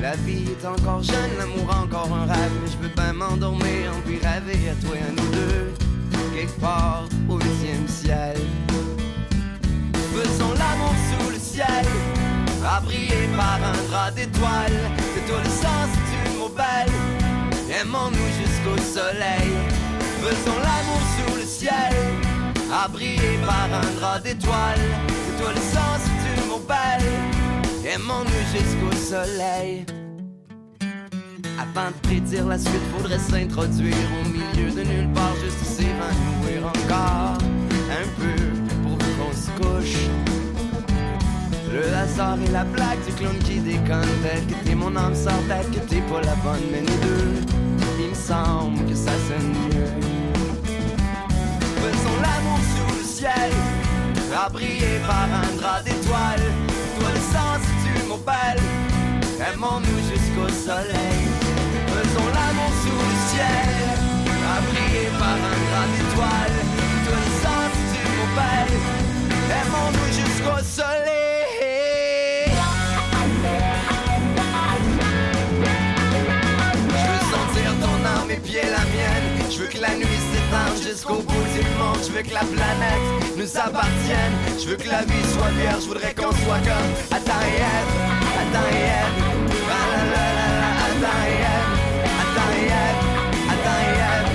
La 0.00 0.14
vie 0.14 0.44
est 0.52 0.64
encore 0.64 1.02
jeune, 1.02 1.30
l'amour 1.38 1.68
encore 1.82 2.08
un 2.14 2.26
rêve. 2.26 2.52
Mais 2.62 2.70
je 2.70 2.76
peux 2.76 2.94
bien 2.94 3.12
m'endormir, 3.12 3.92
en 3.96 4.00
puis 4.06 4.18
rêver 4.18 4.70
à 4.70 4.74
toi 4.84 4.96
et 4.96 5.02
à 5.02 5.10
nous 5.10 5.30
deux. 5.32 5.72
Quelque 6.34 6.60
part 6.60 7.04
au 7.28 7.34
huitième 7.34 7.88
ciel. 7.88 8.36
Faisons 10.14 10.52
l'amour 10.54 10.94
sous 11.10 11.30
le 11.30 11.38
ciel, 11.38 11.84
abrié 12.64 13.28
par 13.36 13.58
un 13.62 13.90
drap 13.90 14.10
d'étoiles. 14.12 14.90
C'est 15.14 15.26
toi 15.26 15.40
le 15.42 15.50
sens 15.50 15.90
du 16.10 16.38
mot 16.38 16.48
belle. 16.48 16.94
Aimons-nous 17.80 18.30
jusqu'au 18.38 18.78
soleil. 18.80 19.50
Faisons 20.22 20.58
l'amour 20.58 21.02
sous 21.16 21.36
le 21.36 21.44
ciel, 21.44 21.94
abrié 22.72 23.38
par 23.44 23.68
un 23.72 24.00
drap 24.00 24.20
d'étoiles. 24.20 24.88
C'est 25.08 25.42
toi 25.42 25.52
le 25.52 25.60
sens 25.60 26.02
du 26.24 26.48
mot 26.48 26.62
belle. 26.68 27.37
Aimons-nous 27.84 28.44
jusqu'au 28.52 28.92
soleil. 28.96 29.86
Avant 31.58 31.90
de 31.90 32.08
prédire 32.08 32.46
la 32.46 32.58
suite, 32.58 32.82
faudrait 32.96 33.18
s'introduire 33.18 33.94
au 34.20 34.28
milieu 34.28 34.70
de 34.70 34.82
nulle 34.82 35.12
part, 35.12 35.34
juste 35.42 35.64
s'évanouir 35.64 36.66
encore 36.66 37.38
un 37.90 38.06
peu 38.18 38.36
pour 38.82 38.98
qu'on 38.98 39.32
se 39.32 39.50
couche. 39.60 39.96
Le 41.72 41.94
hasard 41.94 42.38
et 42.44 42.50
la 42.50 42.64
blague 42.64 43.04
du 43.06 43.12
clown 43.12 43.38
qui 43.38 43.60
déconne, 43.60 44.08
tel 44.22 44.44
que 44.46 44.64
t'es 44.64 44.74
mon 44.74 44.94
âme 44.96 45.12
peut-être 45.12 45.70
que 45.70 45.80
t'es 45.88 46.00
pas 46.02 46.20
la 46.20 46.34
bonne, 46.36 46.64
mais 46.72 46.80
nous 46.80 46.86
deux, 46.86 47.54
il 48.00 48.10
me 48.10 48.14
semble 48.14 48.84
que 48.88 48.94
ça 48.94 49.12
sonne 49.28 49.52
mieux. 49.68 49.92
Faisons 51.76 52.20
l'amour 52.22 52.58
sous 52.58 52.98
le 52.98 53.04
ciel, 53.04 53.52
abrié 54.36 55.00
par 55.06 55.28
un 55.32 55.56
drap 55.56 55.82
d'étoiles. 55.82 56.07
Aimons-nous 58.30 60.00
jusqu'au 60.10 60.48
soleil. 60.48 61.24
Faisons 61.86 62.28
l'amour 62.34 62.72
sous 62.82 62.90
le 62.90 63.16
ciel, 63.30 63.96
abrié 64.56 65.08
par 65.18 65.38
un 65.52 65.58
drap 65.66 65.86
d'étoiles. 65.94 66.60
Toi 67.04 67.16
le 67.16 67.30
si 67.72 67.84
tu 67.94 68.02
m'appelles, 68.16 68.78
aimons-nous 69.60 70.10
jusqu'au 70.12 70.58
soleil. 70.62 72.52
Je 76.90 77.04
veux 77.08 77.24
sentir 77.32 77.68
ton 77.80 77.98
âme 78.20 78.30
et 78.30 78.36
pieds 78.36 78.68
la 78.70 78.84
mienne. 78.92 79.50
Je 79.50 79.56
veux 79.58 79.68
que 79.68 79.80
la 79.80 79.94
nuit 79.96 80.17
jusqu'au 80.88 81.20
bout 81.20 81.46
du 81.52 81.64
monde. 81.76 82.00
Je 82.02 82.12
veux 82.12 82.22
que 82.22 82.32
la 82.32 82.44
planète 82.44 83.04
nous 83.36 83.56
appartienne. 83.56 84.34
Je 84.58 84.68
veux 84.68 84.76
que 84.76 84.88
la 84.88 85.02
vie 85.02 85.26
soit 85.34 85.52
vierge. 85.60 85.82
Je 85.82 85.88
voudrais 85.88 86.14
qu'on 86.14 86.32
soit 86.32 86.62
comme 86.64 86.90
Adam 87.12 87.40
et 87.44 87.60
Ève, 87.60 87.92
Adam 88.42 88.66
et 88.72 88.88
Ève. 88.96 89.16
Ah 89.68 89.84
la 89.92 90.02
la 90.14 90.26
la 90.38 90.48
la, 90.60 90.70
Adam 90.88 91.18
et 91.28 91.40
Ève, 91.56 91.72
Adam 92.24 92.50
et 92.56 92.68
Ève, 92.84 93.00
Adam 93.52 93.78
et 93.84 93.98
Ève. 94.14 94.30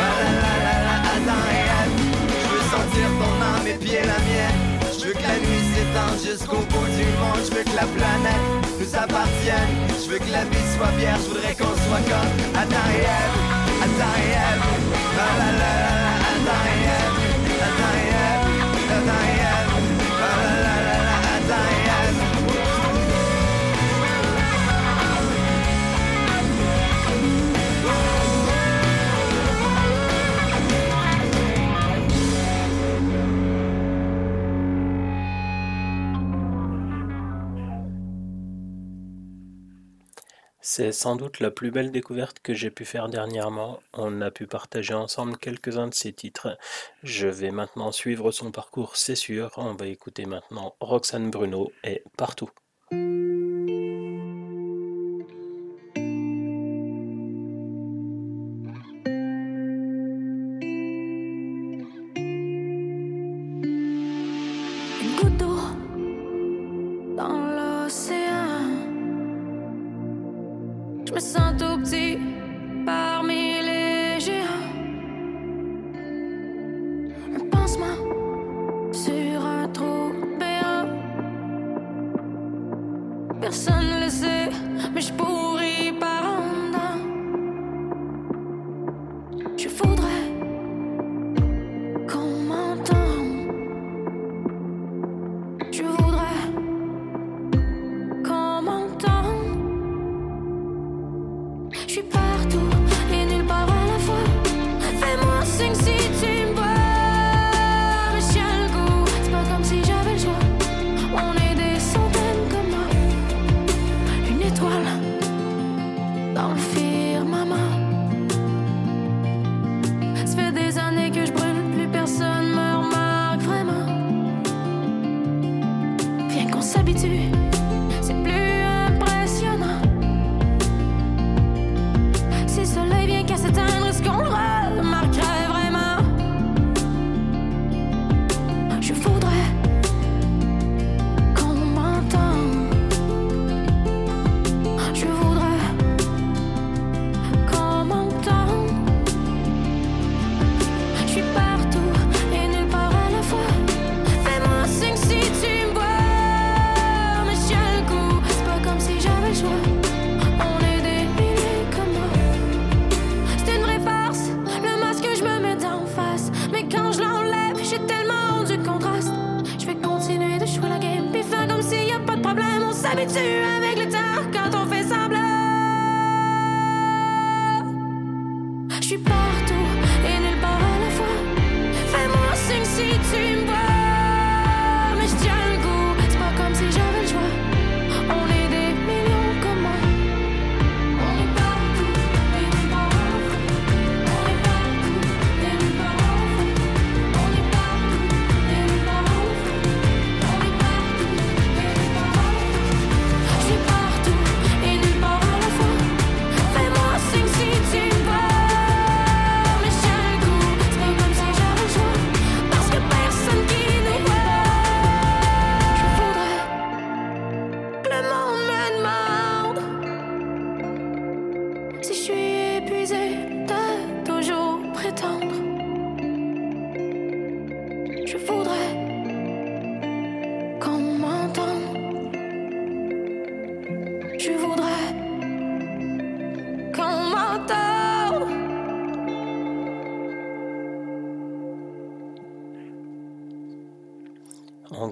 La 0.00 0.10
la 0.16 0.54
la 0.64 0.76
la, 0.86 0.96
Adam 1.16 1.42
et 1.52 1.64
Ève. 1.76 1.94
Je 2.40 2.46
veux 2.52 2.66
sentir 2.72 3.08
ton 3.20 3.34
âme 3.52 3.66
et 3.68 3.78
pieds 3.84 4.06
la 4.12 4.20
mienne. 4.28 4.58
Je 4.96 5.00
veux 5.06 5.12
que 5.12 5.26
la 5.28 5.38
nuit 5.44 5.64
s'étende 5.72 6.18
jusqu'au 6.24 6.62
bout 6.72 6.90
du 6.96 7.08
monde. 7.20 7.42
Je 7.44 7.52
veux 7.52 7.64
que 7.68 7.76
la 7.76 7.88
planète 7.96 8.46
nous 8.80 8.92
appartienne. 8.96 9.72
Je 10.00 10.06
veux 10.10 10.18
que 10.18 10.32
la 10.32 10.44
vie 10.44 10.68
soit 10.74 10.92
vierge. 10.96 11.20
Je 11.24 11.28
voudrais 11.28 11.54
qu'on 11.54 11.76
soit 11.84 12.04
comme 12.08 12.32
Adam 12.56 12.86
et 12.96 13.04
Ève, 13.04 13.36
Adam 13.84 14.14
et 14.24 14.32
Ève. 14.32 14.88
La 15.18 15.26
la 15.40 15.52
la 15.58 15.97
Adam 17.78 17.94
et 17.94 18.17
C'est 40.78 40.92
sans 40.92 41.16
doute 41.16 41.40
la 41.40 41.50
plus 41.50 41.72
belle 41.72 41.90
découverte 41.90 42.38
que 42.40 42.54
j'ai 42.54 42.70
pu 42.70 42.84
faire 42.84 43.08
dernièrement. 43.08 43.80
On 43.94 44.20
a 44.20 44.30
pu 44.30 44.46
partager 44.46 44.94
ensemble 44.94 45.36
quelques-uns 45.36 45.88
de 45.88 45.94
ses 45.94 46.12
titres. 46.12 46.56
Je 47.02 47.26
vais 47.26 47.50
maintenant 47.50 47.90
suivre 47.90 48.30
son 48.30 48.52
parcours, 48.52 48.94
c'est 48.94 49.16
sûr. 49.16 49.50
On 49.56 49.74
va 49.74 49.88
écouter 49.88 50.24
maintenant 50.24 50.76
Roxane 50.78 51.32
Bruno 51.32 51.72
et 51.82 52.04
Partout. 52.16 52.50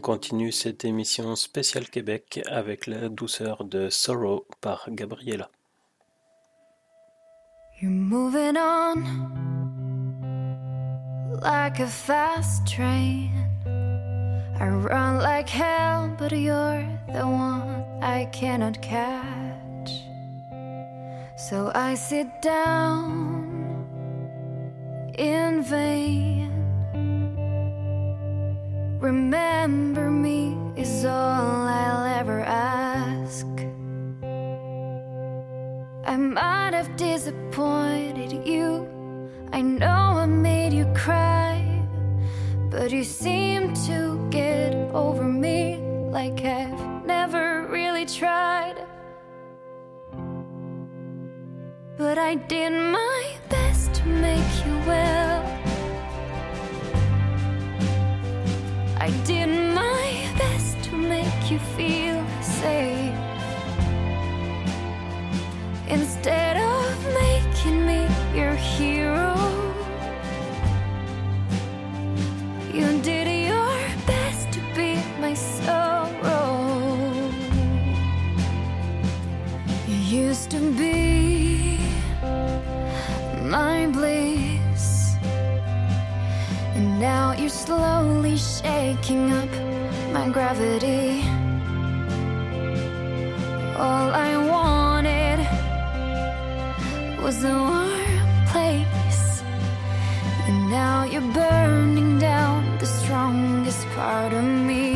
Continue 0.07 0.53
cette 0.53 0.85
émission 0.85 1.35
spéciale 1.35 1.89
Québec 1.89 2.41
avec 2.47 2.87
la 2.87 3.09
douceur 3.09 3.65
de 3.65 3.89
Sorrow 3.91 4.47
par 4.61 4.87
Gabriella. 4.89 5.51
You're 7.83 7.91
moving 7.91 8.57
on 8.57 9.03
like 11.43 11.81
a 11.81 11.89
fast 11.89 12.65
train. 12.69 13.33
I 14.61 14.69
run 14.69 15.19
like 15.19 15.49
hell, 15.49 16.15
but 16.17 16.31
you're 16.31 16.87
the 17.13 17.27
one 17.27 17.85
I 18.01 18.27
cannot 18.27 18.81
catch. 18.81 19.91
So 21.37 21.73
I 21.75 21.97
sit 21.97 22.29
down 22.43 23.85
in 25.19 25.65
vain. 25.65 26.46
Remember 29.01 30.11
me 30.11 30.57
is 30.75 31.05
all 31.05 31.69
I'll 31.69 32.07
ever 32.19 32.41
ask. 32.41 33.47
I 36.07 36.17
might 36.17 36.73
have 36.73 36.97
disappointed 36.97 38.47
you. 38.47 38.89
I 39.53 39.61
know 39.61 40.17
I 40.17 40.27
made 40.27 40.73
you 40.73 40.87
cry. 40.95 41.63
But 42.71 42.91
you 42.91 43.05
seem 43.05 43.75
to 43.87 44.27
get 44.31 44.73
over 44.95 45.25
me 45.25 45.77
like 46.11 46.43
I've 46.45 47.05
never 47.05 47.67
really 47.69 48.07
tried. 48.07 48.77
But 51.99 52.17
I 52.17 52.35
did 52.35 52.73
my 52.73 53.37
best 53.51 53.93
to 53.95 54.07
make 54.07 54.65
you 54.65 54.79
well. 54.87 55.66
I 59.07 59.11
did 59.23 59.47
my 59.73 60.09
best 60.37 60.83
to 60.87 60.97
make 60.97 61.49
you 61.49 61.61
feel 61.77 62.27
safe. 62.43 63.15
Instead 65.87 66.57
of 66.57 66.89
making 67.15 67.87
me 67.87 68.01
your 68.35 68.55
hero, 68.55 69.33
you 72.75 73.01
did 73.03 73.29
your 73.47 73.79
best 74.09 74.51
to 74.55 74.61
be 74.75 74.97
my 75.21 75.35
sorrow. 75.35 77.31
You 79.87 79.99
used 80.25 80.51
to 80.51 80.59
be 80.73 81.79
my 83.45 83.87
bliss, 83.87 84.36
now 87.01 87.33
you're 87.33 87.49
slowly 87.49 88.37
shaking 88.37 89.31
up 89.33 89.51
my 90.13 90.29
gravity. 90.31 91.23
All 93.77 94.11
I 94.11 94.37
wanted 94.37 95.39
was 97.23 97.45
a 97.45 97.53
warm 97.53 98.47
place, 98.47 99.43
and 100.47 100.71
now 100.71 101.05
you're 101.05 101.33
burning 101.33 102.19
down 102.19 102.79
the 102.79 102.87
strongest 102.87 103.87
part 103.89 104.33
of 104.33 104.45
me. 104.45 104.95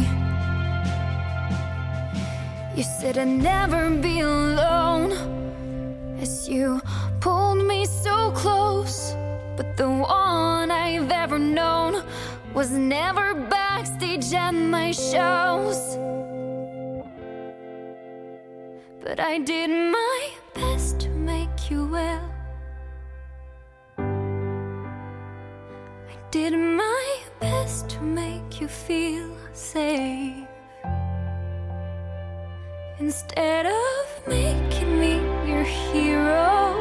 You 2.77 2.83
said 2.83 3.19
I'd 3.19 3.29
never 3.29 3.91
be 3.91 4.21
alone 4.21 5.13
as 6.21 6.49
you 6.49 6.81
pulled 7.21 7.67
me 7.67 7.85
so 7.85 8.31
close. 8.31 9.15
But 9.61 9.77
the 9.77 9.91
one 9.91 10.71
I've 10.71 11.11
ever 11.11 11.39
known 11.39 12.03
was 12.55 12.71
never 12.71 13.35
backstage 13.35 14.33
at 14.33 14.53
my 14.53 14.91
shows. 14.91 15.99
But 19.03 19.21
I 19.21 19.37
did 19.37 19.69
my 19.69 20.31
best 20.55 21.01
to 21.01 21.11
make 21.11 21.71
you 21.71 21.85
well. 21.85 22.33
I 26.09 26.17
did 26.31 26.55
my 26.55 27.19
best 27.39 27.91
to 27.91 28.01
make 28.01 28.63
you 28.63 28.67
feel 28.67 29.31
safe. 29.53 30.49
Instead 32.99 33.67
of 33.67 34.27
making 34.27 34.99
me 34.99 35.17
your 35.47 35.65
hero, 35.65 36.81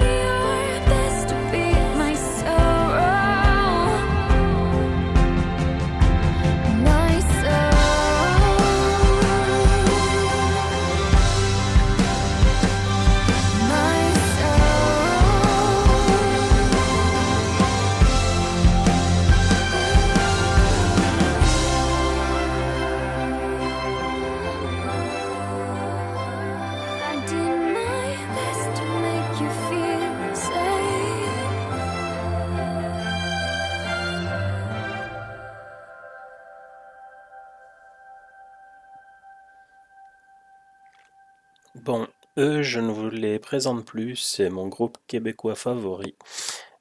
eux, 42.41 42.63
je 42.63 42.79
ne 42.79 42.91
vous 42.91 43.09
les 43.09 43.37
présente 43.39 43.85
plus, 43.85 44.15
c'est 44.15 44.49
mon 44.49 44.67
groupe 44.67 44.97
québécois 45.07 45.55
favori. 45.55 46.15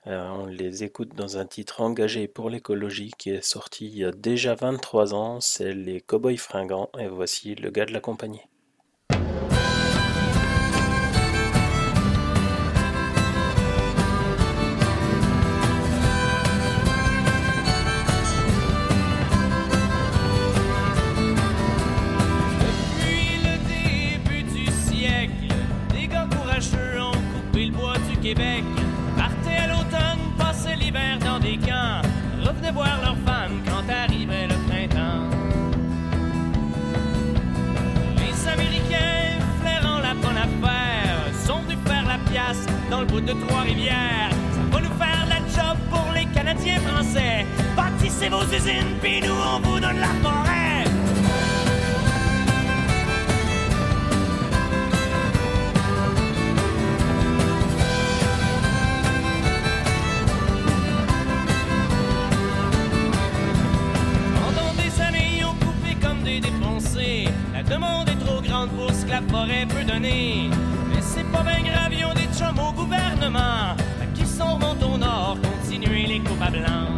Euh, 0.06 0.28
on 0.30 0.46
les 0.46 0.84
écoute 0.84 1.14
dans 1.14 1.36
un 1.36 1.46
titre 1.46 1.82
engagé 1.82 2.28
pour 2.28 2.48
l'écologie 2.50 3.12
qui 3.18 3.30
est 3.30 3.44
sorti 3.44 3.86
il 3.86 3.98
y 3.98 4.04
a 4.04 4.12
déjà 4.12 4.54
23 4.54 5.14
ans, 5.14 5.40
c'est 5.40 5.74
les 5.74 6.00
Cowboys 6.00 6.38
Fringants, 6.38 6.90
et 6.98 7.08
voici 7.08 7.54
le 7.54 7.70
gars 7.70 7.86
de 7.86 7.92
la 7.92 8.00
compagnie. 8.00 8.40
Voir 32.80 33.00
leurs 33.02 33.22
femmes 33.30 33.60
quand 33.66 33.84
arrivait 33.92 34.46
le 34.46 34.56
printemps. 34.68 35.28
Les 38.20 38.48
Américains, 38.48 39.38
flairant 39.60 40.00
la 40.08 40.14
bonne 40.14 40.40
affaire, 40.48 41.18
sont 41.46 41.60
venus 41.62 41.78
faire 41.86 42.06
la 42.06 42.18
pièce 42.30 42.64
dans 42.90 43.00
le 43.00 43.06
bout 43.06 43.20
de 43.20 43.34
Trois-Rivières. 43.44 44.32
Ça 44.54 44.62
va 44.72 44.80
nous 44.80 44.96
faire 45.02 45.24
la 45.28 45.40
job 45.56 45.76
pour 45.90 46.06
les 46.14 46.26
Canadiens 46.36 46.80
français. 46.80 47.44
Bâtissez 47.76 48.30
vos 48.30 48.44
usines, 48.44 48.94
puis 49.02 49.20
nous 49.20 49.38
on 49.54 49.60
vous 49.60 49.78
donne 49.78 50.00
la 50.00 50.14
forêt. 50.22 50.79
La 67.62 67.74
demande 67.74 68.08
est 68.08 68.24
trop 68.24 68.40
grande 68.40 68.70
pour 68.70 68.90
ce 68.90 69.04
que 69.04 69.11
la 69.11 69.20
forêt 69.20 69.66
peut 69.68 69.84
donner. 69.84 70.48
Mais 70.88 71.02
c'est 71.02 71.30
pas 71.30 71.42
bien 71.42 71.61
grave, 71.61 71.92
ils 71.92 72.06
ont 72.06 72.14
des 72.14 72.26
chums 72.34 72.58
au 72.58 72.72
gouvernement. 72.72 73.76
Qui 74.14 74.24
sont 74.24 74.54
remontés 74.54 74.86
au 74.86 74.96
nord, 74.96 75.36
continuer 75.42 76.06
les 76.06 76.20
coupes 76.20 76.40
à 76.40 76.50
blanc. 76.50 76.88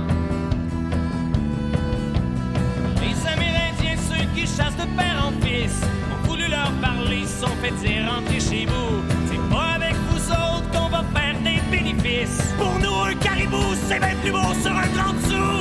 Les 3.00 3.28
Amérindiens, 3.28 3.98
ceux 4.08 4.24
qui 4.36 4.42
chassent 4.42 4.76
de 4.76 4.86
père 4.96 5.26
en 5.26 5.44
fils, 5.44 5.80
ont 6.12 6.28
voulu 6.28 6.46
leur 6.46 6.70
parler, 6.80 7.22
ils 7.22 7.26
sont 7.26 7.56
fait 7.60 7.72
dire 7.84 8.08
rentrez 8.08 8.38
chez 8.38 8.66
vous. 8.66 9.02
C'est 9.26 9.50
pas 9.50 9.74
avec 9.74 9.96
vous 10.10 10.30
autres 10.30 10.70
qu'on 10.70 10.88
va 10.88 11.02
faire 11.12 11.34
des 11.42 11.60
bénéfices. 11.76 12.54
Pour 12.56 12.78
nous, 12.78 13.10
un 13.10 13.14
caribou, 13.14 13.74
c'est 13.88 13.98
même 13.98 14.16
plus 14.18 14.30
beau 14.30 14.54
sur 14.62 14.70
un 14.70 14.86
grand-dessous. 14.94 15.51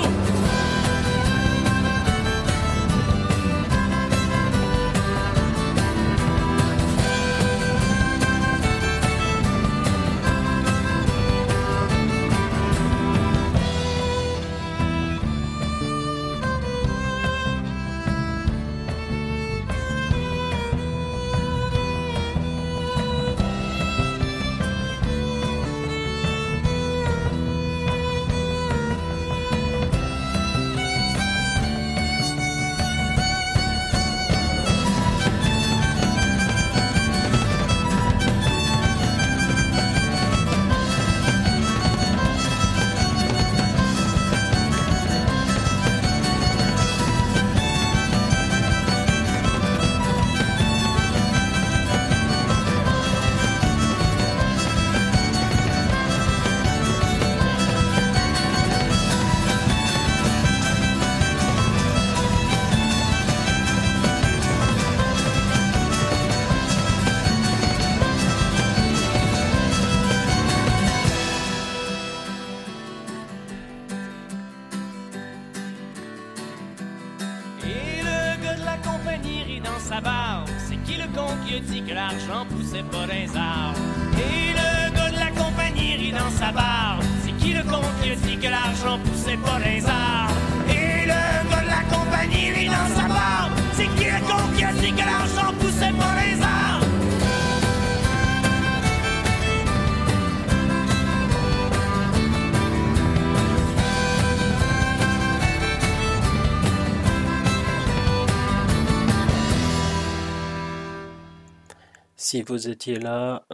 Si 112.32 112.44
vous 112.44 112.70
étiez 112.70 112.96
là 112.96 113.46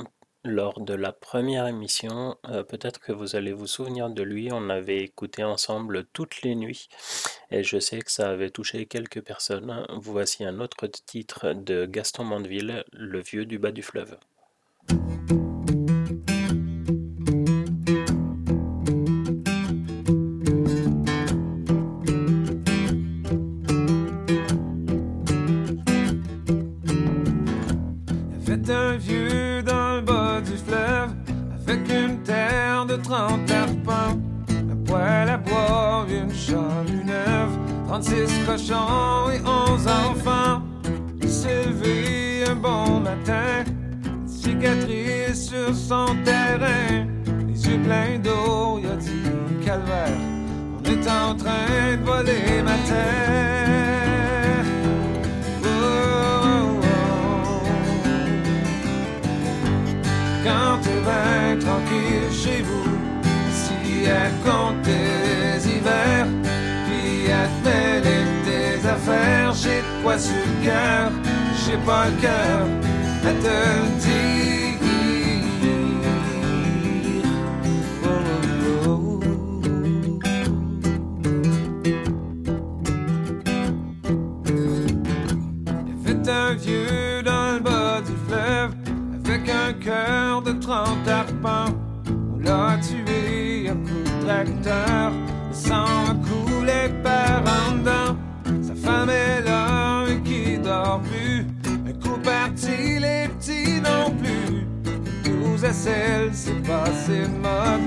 lors 0.43 0.79
de 0.81 0.93
la 0.93 1.11
première 1.11 1.65
émission, 1.65 2.37
euh, 2.47 2.61
peut-être 2.61 2.99
que 2.99 3.11
vous 3.11 3.35
allez 3.35 3.51
vous 3.51 3.65
souvenir 3.65 4.11
de 4.11 4.21
lui. 4.21 4.49
On 4.51 4.69
avait 4.69 4.99
écouté 4.99 5.43
ensemble 5.43 6.05
toutes 6.13 6.43
les 6.43 6.53
nuits 6.53 6.87
et 7.49 7.63
je 7.63 7.79
sais 7.79 7.97
que 7.97 8.11
ça 8.11 8.29
avait 8.29 8.51
touché 8.51 8.85
quelques 8.85 9.21
personnes. 9.21 9.83
Voici 9.95 10.45
un 10.45 10.59
autre 10.59 10.85
titre 10.85 11.53
de 11.53 11.87
Gaston 11.87 12.25
Mandeville, 12.25 12.85
Le 12.91 13.19
vieux 13.19 13.47
du 13.47 13.57
bas 13.57 13.71
du 13.71 13.81
fleuve. 13.81 14.15
30 33.07 33.49
arpents, 33.51 34.19
un 34.49 34.75
poêle 34.85 35.29
à 35.29 35.37
bois, 35.37 36.05
une 36.09 36.33
charrue 36.33 37.05
neuve, 37.05 37.57
36 37.87 38.45
cochons 38.45 39.31
et 39.31 39.39
11 39.39 39.87
enfants. 39.87 40.61
Levé 41.21 42.43
un 42.45 42.55
bon 42.55 42.99
matin, 42.99 43.63
une 44.05 44.27
cicatrice 44.27 45.47
sur 45.47 45.73
son 45.73 46.07
terrain, 46.25 47.07
les 47.47 47.67
yeux 47.67 47.79
pleins 47.79 48.19
d'eau, 48.19 48.79
il 48.79 48.89
a 48.89 48.95
dit 48.97 49.65
calvaire, 49.65 50.17
on 50.77 50.83
est 50.83 51.07
en 51.09 51.33
train 51.35 51.95
de 51.97 52.03
voler 52.03 52.61
ma 52.63 52.77
terre. 52.85 54.65
Oh, 55.63 55.67
oh, 56.43 56.81
oh. 56.83 57.67
quand 60.43 60.81
t'es 60.81 60.99
bien 60.99 61.57
tranquille 61.59 62.29
chez 62.31 62.61
vous, 62.61 62.96
si 63.97 64.03
elle 64.05 64.31
compte 64.43 64.81
tes 64.83 65.69
hivers, 65.69 66.27
elle 67.29 67.49
te 67.63 68.05
mêle 68.05 68.27
tes 68.45 68.87
affaires, 68.87 69.53
j'ai 69.53 69.81
de 69.81 70.03
quoi 70.03 70.17
sur 70.17 70.33
le 70.33 70.65
cœur, 70.65 71.11
j'ai 71.65 71.77
pas 71.85 72.05
le 72.05 72.21
cœur 72.21 72.61
à 73.23 73.33
te 73.43 73.47
le 73.47 73.99
dire. 73.99 74.27
Y 85.85 86.09
avait 86.09 86.29
un 86.29 86.53
vieux 86.53 87.23
dans 87.23 87.53
le 87.53 87.59
bas 87.59 88.01
du 88.01 88.13
fleuve 88.27 88.71
avec 89.25 89.49
un 89.49 89.73
cœur 89.73 90.41
de 90.41 90.53
30 90.53 91.07
arpents. 91.07 91.73
On 92.09 92.39
l'a 92.39 92.77
tué 92.77 93.46
tracteur, 94.27 95.13
a 95.71 96.13
coulé 96.27 96.89
par 97.01 97.41
en 97.57 97.75
dedans. 97.77 98.17
Sa 98.61 98.75
femme 98.75 99.09
est 99.09 99.41
là 99.41 100.03
et 100.09 100.19
qui 100.21 100.57
dort 100.57 101.01
plus. 101.09 101.45
Un 101.87 101.93
coup 101.93 102.19
parti, 102.19 102.99
les 102.99 103.29
petits 103.29 103.79
non 103.79 104.11
plus. 104.19 104.67
Douze 105.23 105.63
à 105.63 105.71
celle, 105.71 106.31
c'est 106.33 106.61
passé 106.61 107.21
de 107.21 107.37
mode. 107.45 107.85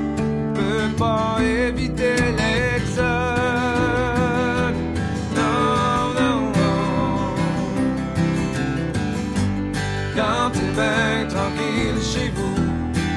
Peut 0.54 0.96
pas 0.96 1.38
éviter 1.42 2.16
l'exode. 2.38 3.10
Quand 10.16 10.50
t'es 10.52 10.70
bien 10.74 11.26
tranquille 11.28 12.00
chez 12.02 12.30
vous. 12.34 12.60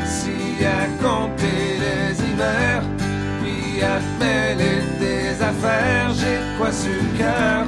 Si 0.06 0.66
à 0.66 0.88
compter 1.02 1.80
les 1.84 2.22
hivers, 2.22 2.84
à 3.84 4.00
mêler 4.20 4.82
des 5.00 5.42
affaires, 5.42 6.12
j'ai 6.14 6.40
quoi 6.58 6.72
sur 6.72 7.18
cœur, 7.18 7.66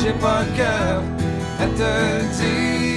j'ai 0.00 0.12
pas 0.12 0.44
cœur 0.56 1.02
à 1.60 1.66
te 1.66 2.22
dire. 2.36 2.95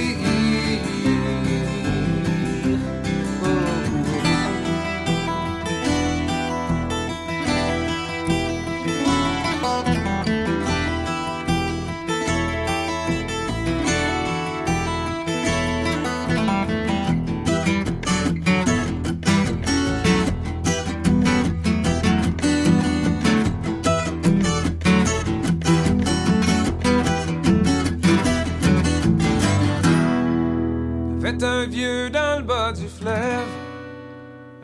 Fait 31.40 31.46
un 31.46 31.66
vieux 31.66 32.10
dans 32.10 32.38
le 32.38 32.44
bas 32.44 32.70
du 32.70 32.86
fleuve, 32.86 33.48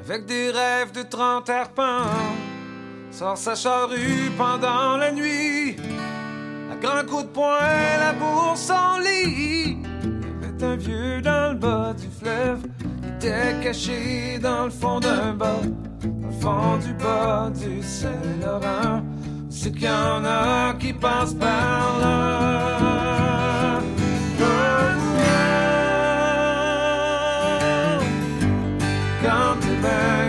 avec 0.05 0.27
des 0.27 0.51
rêves 0.51 0.93
de 0.93 1.03
30 1.03 1.49
arpents, 1.49 2.05
sort 3.11 3.39
sa 3.39 3.55
charrue 3.55 4.31
pendant 4.37 4.99
la 4.99 5.11
nuit, 5.11 5.77
à 6.71 6.77
grands 6.77 7.07
coups 7.09 7.23
de 7.23 7.29
poing, 7.29 7.99
la 7.99 8.13
bourse 8.13 8.61
son 8.61 9.01
lit. 9.01 9.79
Un 10.43 10.67
un 10.67 10.77
vieux 10.77 11.23
dans 11.23 11.53
le 11.53 11.59
bas 11.59 11.95
du 11.95 12.09
fleuve. 12.09 12.67
Il 13.03 13.09
était 13.15 13.55
caché 13.63 14.39
dans 14.39 14.65
le 14.65 14.71
fond 14.71 15.01
d'un 15.01 15.33
bas, 15.33 15.61
dans 16.03 16.27
le 16.27 16.33
fond 16.33 16.77
du 16.77 16.93
bas 16.93 17.51
du 17.55 17.83
Saint-Laurent. 17.83 19.03
C'est 19.49 19.73
qu'il 19.73 19.85
y 19.85 19.89
en 19.89 20.23
a 20.25 20.75
qui 20.75 20.93
passent 20.93 21.35
par 21.35 21.99
là. 22.01 23.06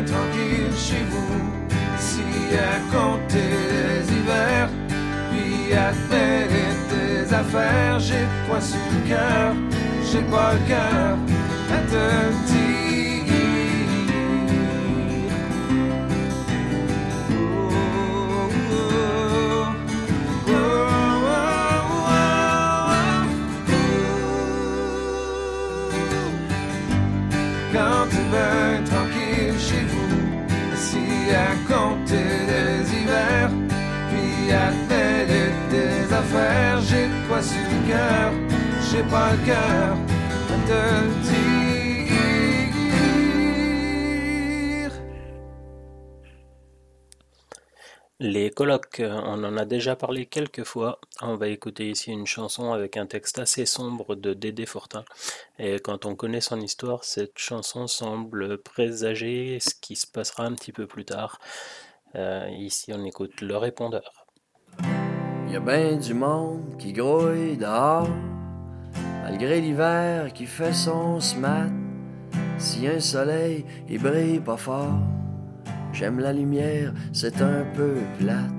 Tranquille 0.06 0.72
chez 0.78 1.04
vous, 1.10 1.52
si 1.98 2.22
à 2.56 2.80
compter 2.94 3.52
les 3.80 4.14
hivers, 4.14 4.70
puis 5.32 5.74
à 5.74 5.92
te 5.92 6.68
tes 6.90 7.34
affaires, 7.34 8.00
j'ai 8.00 8.26
quoi 8.48 8.62
sur 8.62 8.78
le 8.78 9.10
cœur, 9.10 9.54
j'ai 10.10 10.22
pas 10.22 10.54
le 10.54 10.60
cœur 10.68 11.18
à 11.74 11.80
te 11.92 12.48
dire. 12.48 12.57
Les 48.20 48.50
colloques, 48.50 49.04
on 49.04 49.44
en 49.44 49.56
a 49.56 49.66
déjà 49.66 49.96
parlé 49.96 50.26
quelques 50.26 50.64
fois. 50.64 51.00
On 51.22 51.36
va 51.36 51.50
écouter 51.50 51.92
ici 51.92 52.12
une 52.12 52.26
chanson 52.26 52.74
avec 52.74 52.98
un 52.98 53.06
texte 53.06 53.38
assez 53.38 53.68
sombre 53.68 54.16
de 54.16 54.34
Dédé 54.34 54.66
Fortin. 54.66 55.06
Et 55.60 55.76
quand 55.76 56.08
on 56.08 56.16
connaît 56.16 56.42
son 56.42 56.60
histoire, 56.60 57.04
cette 57.04 57.38
chanson 57.38 57.86
semble 57.86 58.58
présager 58.58 59.60
ce 59.60 59.76
qui 59.76 59.96
se 59.96 60.08
passera 60.08 60.46
un 60.46 60.56
petit 60.56 60.72
peu 60.72 60.88
plus 60.88 61.06
tard. 61.06 61.40
Euh, 62.16 62.50
ici, 62.58 62.92
on 62.96 63.06
écoute 63.06 63.42
le 63.42 63.58
répondeur. 63.58 64.27
Y 65.50 65.56
a 65.56 65.60
ben 65.62 65.98
du 65.98 66.14
monde 66.14 66.76
qui 66.78 66.92
grouille 66.92 67.56
dehors, 67.56 68.10
malgré 69.24 69.62
l'hiver 69.62 70.34
qui 70.34 70.46
fait 70.46 70.74
son 70.74 71.22
smat. 71.22 71.70
Si 72.58 72.86
un 72.88 73.00
soleil, 73.00 73.66
il 73.90 74.02
brille 74.02 74.40
pas 74.40 74.58
fort. 74.58 75.00
J'aime 75.94 76.20
la 76.20 76.34
lumière, 76.34 76.92
c'est 77.14 77.42
un 77.42 77.64
peu 77.74 77.96
plate. 78.20 78.52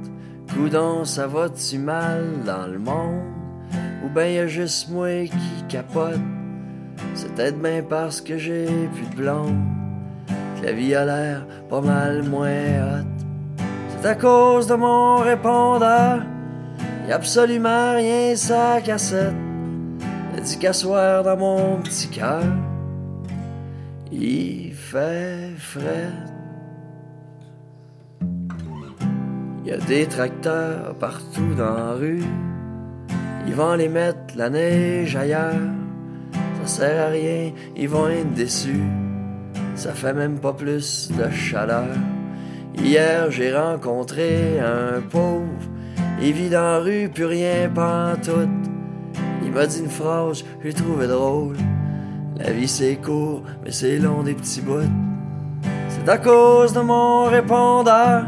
Coudon, 0.54 1.04
ça 1.04 1.26
va-tu 1.26 1.78
mal 1.78 2.24
dans 2.46 2.66
le 2.66 2.78
monde? 2.78 3.22
Ou 4.04 4.08
ben 4.08 4.32
y 4.32 4.38
a 4.38 4.46
juste 4.46 4.88
moi 4.88 5.24
qui 5.24 5.64
capote? 5.68 6.20
C'est 7.14 7.34
peut-être 7.34 7.60
bien 7.60 7.82
parce 7.86 8.22
que 8.22 8.38
j'ai 8.38 8.66
plus 8.94 9.06
de 9.10 9.16
blonde 9.16 9.58
que 10.58 10.66
la 10.66 10.72
vie 10.72 10.94
a 10.94 11.04
l'air 11.04 11.46
pas 11.68 11.82
mal 11.82 12.22
moins 12.22 12.48
hot. 12.48 13.06
C'est 13.88 14.08
à 14.08 14.14
cause 14.14 14.66
de 14.66 14.74
mon 14.74 15.16
répondeur. 15.16 16.22
Y 17.08 17.10
a 17.10 17.14
absolument 17.14 17.94
rien 17.94 18.36
sa 18.36 18.82
cassette. 18.82 19.32
Elle 20.36 20.42
dit 20.42 20.58
qu'à 20.58 20.74
soir 20.74 21.24
dans 21.24 21.38
mon 21.38 21.80
petit 21.80 22.08
cœur, 22.08 22.42
il 24.12 24.74
fait 24.74 25.54
frais. 25.56 26.10
Y 29.64 29.70
a 29.72 29.78
des 29.78 30.04
tracteurs 30.04 30.94
partout 31.00 31.54
dans 31.56 31.72
la 31.72 31.92
rue. 31.92 32.24
Ils 33.46 33.54
vont 33.54 33.72
les 33.72 33.88
mettre 33.88 34.36
la 34.36 34.50
neige 34.50 35.16
ailleurs. 35.16 35.54
Ça 36.60 36.66
sert 36.66 37.06
à 37.06 37.08
rien, 37.08 37.52
ils 37.74 37.88
vont 37.88 38.10
être 38.10 38.34
déçus. 38.34 38.84
Ça 39.76 39.94
fait 39.94 40.12
même 40.12 40.40
pas 40.40 40.52
plus 40.52 41.10
de 41.10 41.30
chaleur. 41.30 41.86
Hier, 42.76 43.30
j'ai 43.30 43.56
rencontré 43.56 44.60
un 44.60 45.00
pauvre. 45.00 45.77
Il 46.20 46.32
vit 46.32 46.50
dans 46.50 46.60
la 46.60 46.78
rue, 46.78 47.08
plus 47.08 47.26
rien 47.26 47.70
pantoute. 47.72 48.48
Il 49.44 49.52
m'a 49.52 49.66
dit 49.66 49.78
une 49.80 49.88
phrase, 49.88 50.44
j'ai 50.62 50.72
trouvé 50.72 51.06
drôle. 51.06 51.56
La 52.36 52.52
vie 52.52 52.68
c'est 52.68 52.96
court, 52.96 53.42
mais 53.64 53.70
c'est 53.70 53.98
long 53.98 54.22
des 54.22 54.34
petits 54.34 54.60
bouts. 54.60 54.90
C'est 55.88 56.08
à 56.08 56.18
cause 56.18 56.72
de 56.72 56.80
mon 56.80 57.24
répondeur. 57.24 58.26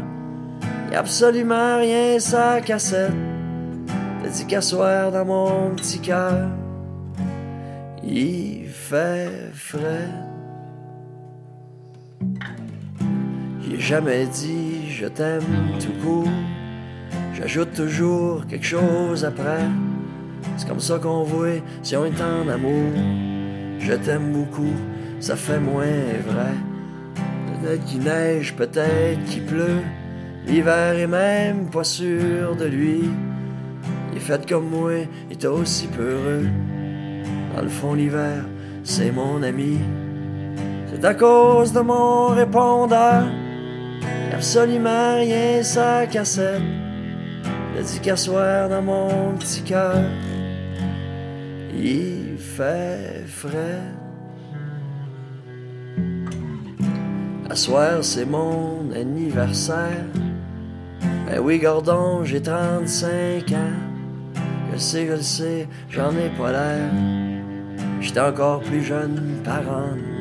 Y 0.91 0.95
a 0.95 0.99
absolument 0.99 1.77
rien 1.77 2.19
sa 2.19 2.61
cassette. 2.61 3.13
T'as 4.23 4.29
dit 4.29 4.45
qu'à 4.45 4.61
soir 4.61 5.11
dans 5.11 5.25
mon 5.25 5.75
petit 5.75 5.99
cœur, 5.99 6.49
il 8.03 8.67
fait 8.67 9.51
frais. 9.53 10.09
J'ai 13.61 13.79
jamais 13.79 14.25
dit 14.25 14.89
je 14.89 15.07
t'aime 15.07 15.43
tout 15.79 15.93
court. 16.03 16.27
J'ajoute 17.41 17.73
toujours 17.73 18.45
quelque 18.45 18.65
chose 18.65 19.25
après. 19.25 19.65
C'est 20.57 20.67
comme 20.67 20.79
ça 20.79 20.99
qu'on 20.99 21.23
voit 21.23 21.59
si 21.81 21.95
on 21.95 22.05
est 22.05 22.21
en 22.21 22.47
amour. 22.47 22.93
Je 23.79 23.93
t'aime 23.93 24.31
beaucoup, 24.31 24.73
ça 25.19 25.35
fait 25.35 25.59
moins 25.59 25.85
vrai. 26.27 26.53
Peut-être 27.47 27.83
qu'il 27.85 28.01
neige, 28.01 28.55
peut-être 28.55 29.23
qu'il 29.25 29.43
pleut. 29.45 29.81
L'hiver 30.45 30.99
est 30.99 31.07
même 31.07 31.67
pas 31.71 31.83
sûr 31.83 32.55
de 32.55 32.65
lui. 32.65 33.09
Il 34.11 34.17
est 34.17 34.21
fait 34.21 34.47
comme 34.47 34.69
moi, 34.69 34.91
il 35.31 35.33
est 35.35 35.45
aussi 35.45 35.87
peureux. 35.87 36.45
Dans 37.55 37.63
le 37.63 37.69
fond, 37.69 37.95
l'hiver, 37.95 38.45
c'est 38.83 39.11
mon 39.11 39.41
ami. 39.41 39.79
C'est 40.93 41.03
à 41.03 41.15
cause 41.15 41.73
de 41.73 41.79
mon 41.79 42.27
répondeur. 42.27 43.25
Absolument 44.31 45.15
rien 45.15 45.63
sa 45.63 46.05
cassette. 46.05 46.61
A 47.77 47.81
dit 47.81 47.99
qu'à 47.99 48.15
soir 48.15 48.69
dans 48.69 48.81
mon 48.81 49.35
petit 49.39 49.61
cœur, 49.61 49.95
il 51.73 52.37
fait 52.37 53.23
frais. 53.27 53.81
À 57.49 57.55
soir, 57.55 58.03
c'est 58.03 58.25
mon 58.25 58.91
anniversaire. 58.95 60.05
Ben 61.27 61.39
oui, 61.39 61.59
Gordon, 61.59 62.23
j'ai 62.23 62.41
35 62.41 63.51
ans. 63.51 63.55
Je 64.67 64.73
le 64.73 64.79
sais, 64.79 65.05
je 65.07 65.11
le 65.13 65.21
sais, 65.21 65.67
j'en 65.89 66.11
ai 66.11 66.29
pas 66.37 66.51
l'air. 66.51 66.91
J'étais 67.99 68.19
encore 68.19 68.61
plus 68.61 68.83
jeune 68.83 69.41
par 69.43 69.61
en. 69.69 70.11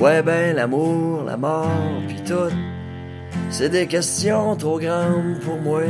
Ouais, 0.00 0.22
ben 0.22 0.56
l'amour, 0.56 1.24
la 1.24 1.36
mort, 1.36 1.68
pis 2.08 2.22
tout. 2.22 2.50
C'est 3.50 3.68
des 3.68 3.86
questions 3.86 4.56
trop 4.56 4.78
grandes 4.78 5.40
pour 5.44 5.58
moi. 5.58 5.82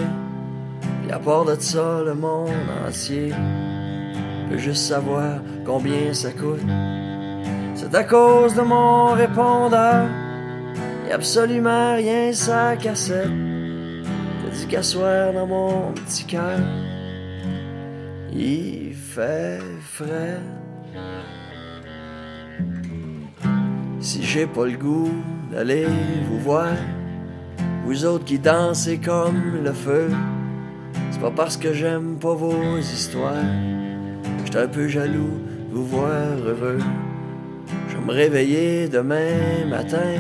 Pis 1.11 1.17
à 1.17 1.19
part 1.19 1.45
de 1.45 1.57
ça, 1.59 2.03
le 2.05 2.15
monde 2.15 2.51
entier 2.87 3.33
peut 4.49 4.59
juste 4.59 4.85
savoir 4.85 5.41
combien 5.67 6.15
ça 6.15 6.31
coûte. 6.31 6.63
C'est 7.75 7.93
à 7.97 8.05
cause 8.05 8.55
de 8.55 8.61
mon 8.61 9.07
répondeur. 9.15 10.07
A 11.11 11.13
absolument 11.13 11.97
rien 11.97 12.33
sa 12.33 12.77
cassette. 12.77 13.27
T'as 13.27 14.57
dit 14.57 14.67
qu'à 14.69 14.85
soir 14.85 15.33
dans 15.33 15.49
mon 15.49 15.93
petit 15.95 16.27
cœur, 16.27 16.61
il 18.33 18.95
fait 18.95 19.59
frais. 19.83 20.39
Si 23.99 24.23
j'ai 24.23 24.47
pas 24.47 24.67
le 24.67 24.77
goût 24.77 25.11
d'aller 25.51 25.87
vous 26.29 26.39
voir, 26.39 26.77
vous 27.85 28.05
autres 28.05 28.25
qui 28.25 28.39
dansez 28.39 28.99
comme 28.99 29.65
le 29.65 29.73
feu, 29.73 30.09
pas 31.21 31.31
parce 31.31 31.59
que 31.59 31.75
j'aime 31.75 32.17
pas 32.19 32.33
vos 32.33 32.79
histoires. 32.79 33.35
J'étais 34.45 34.59
un 34.59 34.69
peu 34.69 34.89
jaloux 34.89 35.39
de 35.69 35.75
vous 35.75 35.85
voir 35.85 36.15
heureux. 36.47 36.79
Je 37.89 37.97
vais 37.97 38.05
me 38.07 38.13
réveiller 38.13 38.89
demain 38.89 39.67
matin. 39.69 40.17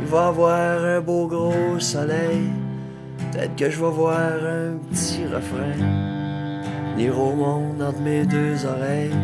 Il 0.00 0.06
va 0.06 0.28
avoir 0.28 0.84
un 0.84 1.00
beau 1.00 1.28
gros 1.28 1.78
soleil. 1.78 2.50
Peut-être 3.30 3.54
que 3.54 3.70
je 3.70 3.78
vais 3.78 3.90
voir 3.90 4.18
un 4.18 4.78
petit 4.90 5.24
refrain. 5.26 5.78
Venir 6.96 7.18
au 7.18 7.32
monde 7.32 7.80
entre 7.80 8.00
mes 8.00 8.26
deux 8.26 8.66
oreilles. 8.66 9.14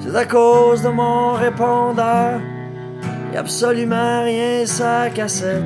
C'est 0.00 0.16
à 0.16 0.24
cause 0.24 0.82
de 0.82 0.88
mon 0.88 1.32
répondeur. 1.32 2.40
Y 3.34 3.36
a 3.36 3.40
absolument 3.40 4.22
rien 4.22 4.64
sa 4.64 5.10
cassette. 5.10 5.62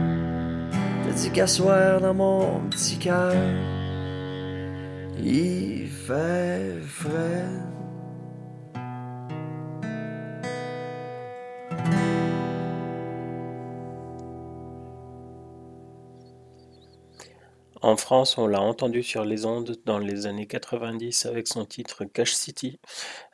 T'as 1.05 1.15
dit 1.15 1.31
qu'à 1.31 1.47
soir 1.47 2.01
dans 2.01 2.15
mon 2.15 2.61
petit 2.69 2.99
cœur. 2.99 3.35
En 17.83 17.97
France, 17.97 18.37
on 18.37 18.49
l'a 18.49 18.61
entendu 18.61 19.05
sur 19.05 19.25
les 19.25 19.47
ondes 19.47 19.77
dans 19.85 19.99
les 19.99 20.27
années 20.27 20.49
90 20.49 21.27
avec 21.27 21.47
son 21.47 21.66
titre 21.66 22.05
Cash 22.05 22.33
City. 22.33 22.81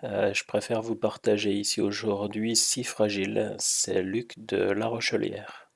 Euh, 0.04 0.34
je 0.34 0.44
préfère 0.44 0.82
vous 0.82 0.96
partager 0.96 1.52
ici 1.52 1.80
aujourd'hui 1.80 2.54
Si 2.54 2.84
Fragile. 2.84 3.56
C'est 3.58 4.02
Luc 4.02 4.34
de 4.36 4.58
La 4.58 4.88
Rochelière. 4.88 5.67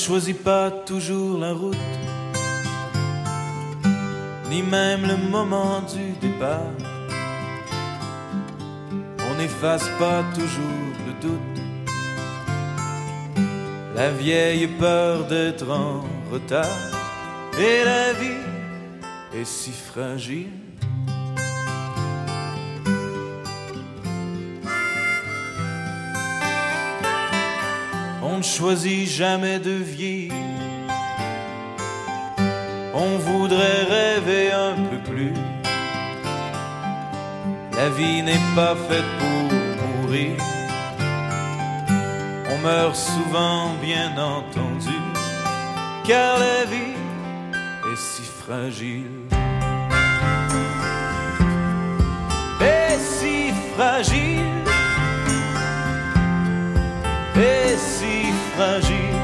Choisit 0.00 0.42
pas 0.42 0.70
toujours 0.70 1.38
la 1.38 1.52
route, 1.52 1.76
ni 4.48 4.62
même 4.62 5.02
le 5.06 5.16
moment 5.16 5.82
du 5.82 6.12
départ. 6.26 6.74
On 9.28 9.34
n'efface 9.36 9.86
pas 9.98 10.22
toujours 10.34 10.90
le 11.06 11.12
doute, 11.20 11.60
la 13.94 14.10
vieille 14.10 14.66
peur 14.66 15.26
d'être 15.26 15.68
en 15.70 16.02
retard. 16.32 16.80
Et 17.58 17.84
la 17.84 18.12
vie 18.14 18.46
est 19.34 19.44
si 19.44 19.72
fragile. 19.72 20.59
Ne 28.40 28.44
choisit 28.44 29.06
jamais 29.06 29.58
de 29.58 29.72
vieillir. 29.72 30.32
On 32.94 33.18
voudrait 33.18 33.84
rêver 33.96 34.50
un 34.50 34.76
peu 34.88 34.98
plus. 35.10 35.34
La 37.76 37.90
vie 37.90 38.22
n'est 38.22 38.46
pas 38.56 38.74
faite 38.88 39.10
pour 39.20 39.42
mourir. 39.82 40.36
On 42.50 42.58
meurt 42.66 42.96
souvent, 42.96 43.74
bien 43.82 44.10
entendu, 44.16 44.98
car 46.06 46.38
la 46.38 46.64
vie 46.64 46.96
est 47.92 48.00
si 48.08 48.22
fragile. 48.22 49.18
Et 52.62 52.96
si 52.98 53.52
fragile. 53.74 54.60
Et 57.36 57.76
si 57.76 57.99
fragile. 58.60 59.16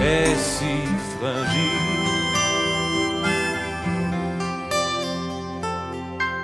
Et 0.00 0.34
si 0.36 0.74
fragile. 1.14 2.06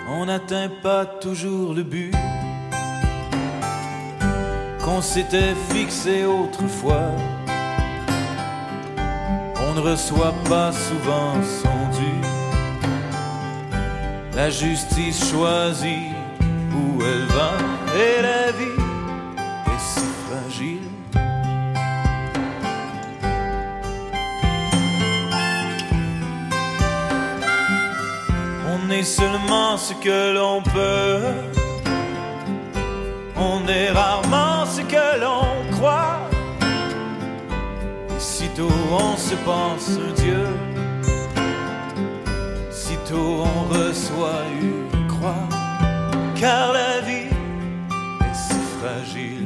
On 0.08 0.26
n'atteint 0.26 0.70
pas 0.82 1.04
toujours 1.06 1.74
le 1.74 1.84
but 1.84 2.12
qu'on 4.84 5.00
s'était 5.00 5.54
fixé 5.70 6.24
autrefois. 6.24 7.10
On 9.64 9.74
ne 9.74 9.80
reçoit 9.90 10.34
pas 10.48 10.72
souvent 10.72 11.34
son 11.60 11.78
dû. 11.98 12.14
La 14.34 14.50
justice 14.50 15.30
choisit 15.30 16.10
où 16.78 17.02
elle 17.02 17.26
va 17.36 17.52
et 18.04 18.22
la 18.22 18.50
vie 18.58 18.81
est 28.92 29.04
seulement 29.04 29.76
ce 29.76 29.94
que 29.94 30.34
l'on 30.34 30.62
peut. 30.62 31.20
On 33.36 33.66
est 33.66 33.90
rarement 33.90 34.66
ce 34.66 34.82
que 34.82 35.20
l'on 35.20 35.46
croit. 35.76 36.18
Et 38.10 38.20
sitôt 38.20 38.76
on 38.90 39.16
se 39.16 39.34
pense 39.46 39.90
Dieu. 40.16 40.46
Sitôt 42.70 43.44
on 43.54 43.74
reçoit 43.74 44.44
une 44.60 45.06
croix. 45.08 45.48
Car 46.36 46.72
la 46.72 47.00
vie 47.00 47.32
est 48.20 48.34
si 48.34 48.60
fragile. 48.78 49.41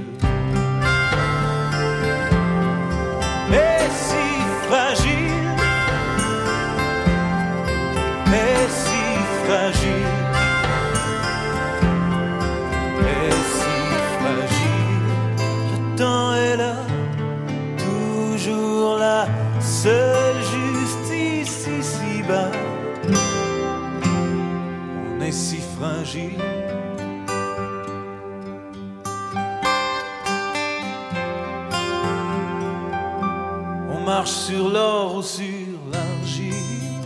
Marche 34.18 34.30
sur 34.48 34.70
l'or 34.70 35.16
ou 35.16 35.22
sur 35.22 35.78
l'argile, 35.92 37.04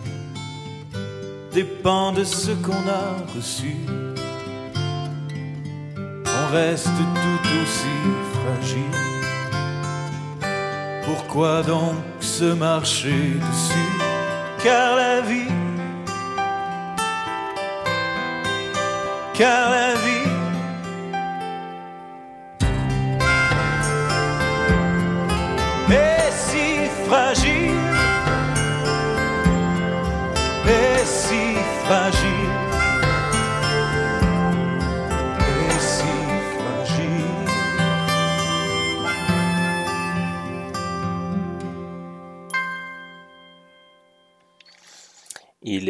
dépend 1.53 2.13
de 2.13 2.23
ce 2.23 2.53
qu'on 2.65 2.85
a 3.03 3.09
reçu. 3.35 3.75
On 6.41 6.47
reste 6.53 7.01
tout 7.23 7.49
aussi 7.61 7.99
fragile. 8.37 8.99
Pourquoi 11.05 11.63
donc 11.63 11.97
se 12.21 12.49
marcher 12.69 13.25
dessus? 13.49 13.93
Car 14.63 14.95
la 14.95 15.21
vie, 15.21 15.53
car 19.35 19.71
la 19.71 19.95
vie. 20.05 20.30
Fragile, 27.11 27.75
est 30.65 31.05
si 31.05 31.57
fragile, 31.85 32.40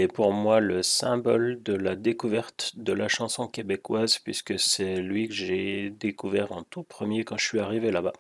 pour 0.09 0.33
moi 0.33 0.61
le 0.61 0.83
symbole 0.83 1.63
de 1.63 1.75
la 1.75 1.97
découverte 1.97 2.73
de 2.77 2.93
la 2.93 3.09
chanson 3.09 3.49
québécoise 3.49 4.19
puisque 4.19 4.59
c'est 4.59 4.97
lui 4.97 5.29
que 5.29 5.35
j'ai 5.35 5.91
découvert 5.91 6.53
en 6.53 6.63
tout 6.63 6.83
premier 6.83 7.25
quand 7.25 7.39
je 7.39 7.47
suis 7.47 7.61
arrivé 7.61 7.91
là-bas. 7.91 8.13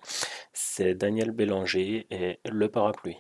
C'est 0.53 0.95
Daniel 0.95 1.31
Bélanger 1.31 2.07
et 2.11 2.41
Le 2.51 2.69
Parapluie. 2.69 3.17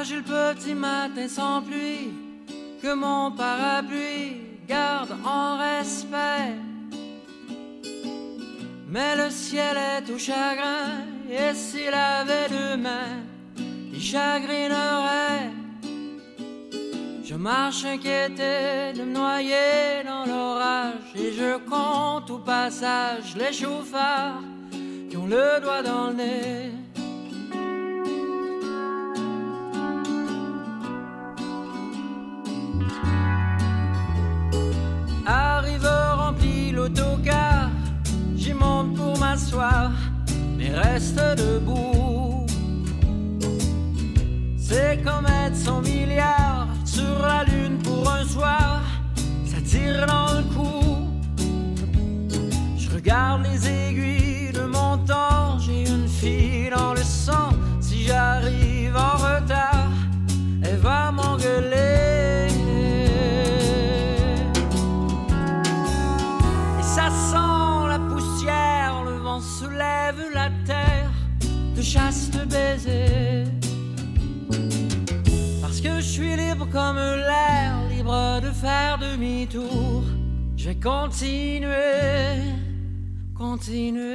Fragile 0.00 0.22
petit 0.22 0.74
matin 0.74 1.28
sans 1.28 1.60
pluie, 1.60 2.08
que 2.82 2.94
mon 2.94 3.32
parapluie 3.32 4.40
garde 4.66 5.14
en 5.26 5.58
respect. 5.58 6.54
Mais 8.88 9.14
le 9.14 9.28
ciel 9.28 9.76
est 9.76 10.10
tout 10.10 10.18
chagrin, 10.18 11.04
et 11.30 11.52
s'il 11.52 11.92
avait 11.92 12.48
deux 12.48 12.78
mains, 12.78 13.20
il 13.92 14.00
chagrinerait. 14.00 15.50
Je 17.22 17.34
marche 17.34 17.84
inquiété 17.84 18.94
de 18.94 19.02
me 19.02 19.12
noyer 19.12 20.02
dans 20.06 20.24
l'orage, 20.24 21.12
et 21.14 21.30
je 21.30 21.58
compte 21.68 22.30
au 22.30 22.38
passage 22.38 23.36
les 23.36 23.52
chauffards 23.52 24.40
qui 25.10 25.18
ont 25.18 25.26
le 25.26 25.60
doigt 25.60 25.82
dans 25.82 26.06
le 26.06 26.14
nez. 26.14 26.89
Mais 40.56 40.70
reste 40.70 41.20
debout. 41.36 42.46
Comme 45.04 45.26
être 45.26 45.56
100 45.56 45.82
milliards 45.82 46.68
sur 46.84 47.18
la 47.22 47.44
lune 47.44 47.78
pour 47.82 48.10
un 48.10 48.24
soir, 48.24 48.82
ça 49.46 49.60
tire 49.64 50.06
dans 50.06 50.34
le 50.34 50.42
cou. 50.54 51.08
Je 52.76 52.90
regarde 52.90 53.42
les 53.44 53.68
aiguilles 53.68 54.52
de 54.52 54.64
mon 54.66 54.98
temps, 54.98 55.58
j'ai 55.58 55.88
une 55.88 56.08
fille 56.08 56.70
dans 56.70 56.92
le 56.92 57.02
sang. 57.02 57.50
Si 57.80 58.04
j'arrive 58.04 58.59
chaste 71.90 72.36
baisers. 72.46 73.48
Parce 75.60 75.80
que 75.80 75.96
je 75.96 76.08
suis 76.16 76.36
libre 76.36 76.68
comme 76.70 76.96
l'air, 76.96 77.72
libre 77.90 78.40
de 78.40 78.50
faire 78.50 78.98
demi-tour. 78.98 80.04
Je 80.56 80.68
vais 80.68 80.76
continuer, 80.76 81.74
continuer. 83.34 84.14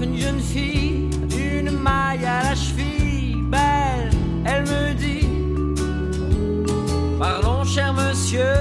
Une 0.00 0.16
jeune 0.16 0.38
fille, 0.38 1.10
une 1.36 1.70
maille 1.72 2.24
à 2.24 2.44
la 2.44 2.54
cheville, 2.54 3.34
belle, 3.50 4.10
elle 4.44 4.62
me 4.62 4.94
dit 4.94 5.26
Pardon, 7.18 7.64
cher 7.64 7.92
monsieur, 7.92 8.54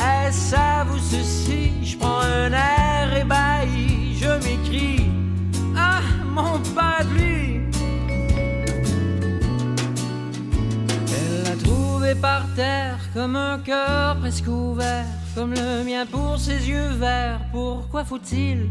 est-ce 0.00 0.54
à 0.54 0.84
vous 0.84 0.98
ceci? 0.98 1.72
Je 1.82 1.98
prends 1.98 2.20
un 2.20 2.52
air 2.52 3.14
ébahi, 3.20 4.16
je 4.16 4.30
m'écris 4.42 5.10
Ah, 5.76 6.00
mon 6.24 6.58
parapluie 6.74 7.60
Elle 11.12 11.42
l'a 11.44 11.56
trouvé 11.62 12.14
par 12.14 12.46
terre 12.56 12.98
comme 13.12 13.36
un 13.36 13.58
cœur 13.58 14.16
presque 14.20 14.48
ouvert, 14.48 15.04
comme 15.34 15.52
le 15.52 15.84
mien 15.84 16.06
pour 16.06 16.38
ses 16.38 16.66
yeux 16.66 16.92
verts. 16.98 17.40
Pourquoi 17.52 18.04
faut-il 18.04 18.70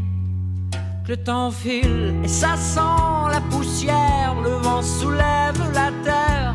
le 1.08 1.16
temps 1.16 1.50
file 1.50 2.14
et 2.22 2.28
ça 2.28 2.54
sent 2.56 3.32
la 3.32 3.40
poussière, 3.50 4.34
le 4.44 4.50
vent 4.50 4.82
soulève 4.82 5.58
la 5.72 5.90
terre 6.04 6.54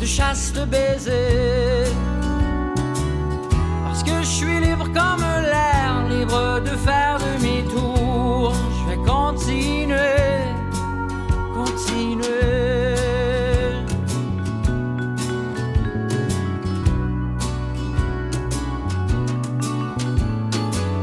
de 0.00 0.04
chastes 0.04 0.58
baisers. 0.66 1.92
Parce 3.84 4.02
que 4.02 4.18
je 4.22 4.26
suis 4.26 4.60
libre 4.60 4.86
comme 4.86 5.24
l'air, 5.42 6.04
libre 6.10 6.60
de 6.64 6.70
faire 6.70 7.18
demi-tour. 7.18 8.52
Je 8.80 8.90
vais 8.90 9.00
continuer, 9.06 9.96
continuer. 11.54 12.26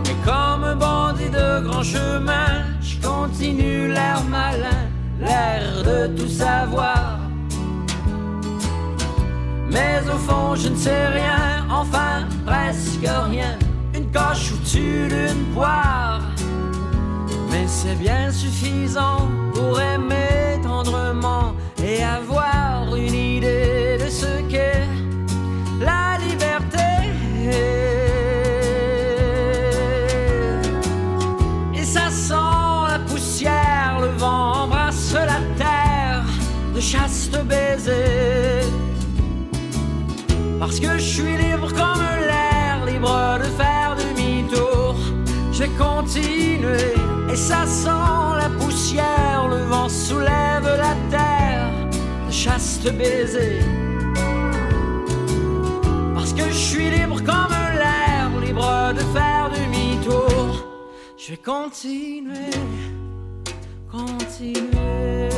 Et 0.09 0.25
comme 0.25 0.63
un 0.65 0.75
bandit 0.75 1.29
de 1.29 1.61
grand 1.65 1.81
chemin, 1.81 2.12
de 5.83 6.07
tout 6.15 6.27
savoir. 6.27 7.19
Mais 9.69 10.01
au 10.07 10.17
fond, 10.17 10.55
je 10.55 10.69
ne 10.69 10.75
sais 10.75 11.07
rien, 11.07 11.65
enfin 11.69 12.27
presque 12.45 13.07
rien. 13.29 13.57
Une 13.95 14.11
coche 14.11 14.53
au-dessus 14.53 15.07
d'une 15.09 15.45
poire. 15.53 16.21
Mais 17.51 17.65
c'est 17.67 17.95
bien 17.95 18.31
suffisant 18.31 19.27
pour 19.53 19.79
aimer 19.79 20.61
tendrement 20.61 21.53
et 21.83 22.03
avoir 22.03 22.95
une 22.95 23.13
idée 23.13 23.97
de 24.03 24.09
ce 24.09 24.42
Parce 40.65 40.79
que 40.79 40.97
je 40.97 41.03
suis 41.03 41.35
libre 41.35 41.73
comme 41.73 42.01
l'air, 42.25 42.85
libre 42.85 43.37
de 43.37 43.49
faire 43.61 43.97
demi-tour. 43.97 44.95
Je 45.51 45.63
vais 45.63 45.69
continuer, 45.77 46.93
et 47.29 47.35
ça 47.35 47.65
sent 47.65 48.39
la 48.39 48.49
poussière, 48.57 49.49
le 49.49 49.57
vent 49.65 49.89
soulève 49.89 50.63
la 50.63 50.95
terre 51.11 51.69
de 52.25 52.31
chastes 52.31 52.89
baisers. 52.93 53.65
Parce 56.15 56.31
que 56.31 56.47
je 56.47 56.57
suis 56.69 56.89
libre 56.89 57.17
comme 57.17 57.57
l'air, 57.77 58.29
libre 58.41 58.93
de 58.93 59.01
faire 59.11 59.51
demi-tour. 59.51 60.65
Je 61.17 61.31
vais 61.31 61.41
continuer, 61.43 62.51
continuer. 63.91 65.32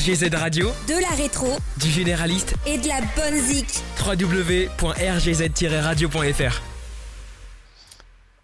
RGZ 0.00 0.34
Radio, 0.34 0.68
de 0.88 0.98
la 0.98 1.10
rétro 1.14 1.58
du 1.76 1.90
généraliste, 1.90 2.54
et 2.66 2.78
de 2.78 2.88
la 2.88 3.02
bonne 3.16 3.38
zik. 3.38 3.66
www.rgz-radio.fr. 4.02 6.62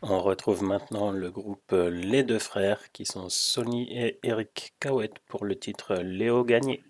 On 0.03 0.20
retrouve 0.20 0.62
maintenant 0.62 1.12
le 1.12 1.31
groupe 1.31 1.73
Les 1.73 2.24
Deux 2.24 2.39
Frères 2.39 2.93
qui 2.93 3.07
sont 3.07 3.31
Sonny 3.31 3.89
et 3.91 4.19
Eric 4.23 4.74
Cowett 4.83 5.12
pour 5.28 5.47
le 5.47 5.59
titre 5.59 5.95
Léo 5.95 6.45
Gagné. 6.45 6.83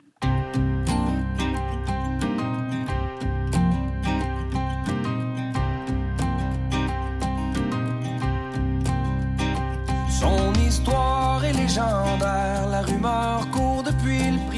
Son 10.10 10.52
histoire 10.66 11.44
est 11.44 11.52
légendaire, 11.52 12.66
la 12.68 12.82
rumeur 12.82 13.48
court 13.52 13.65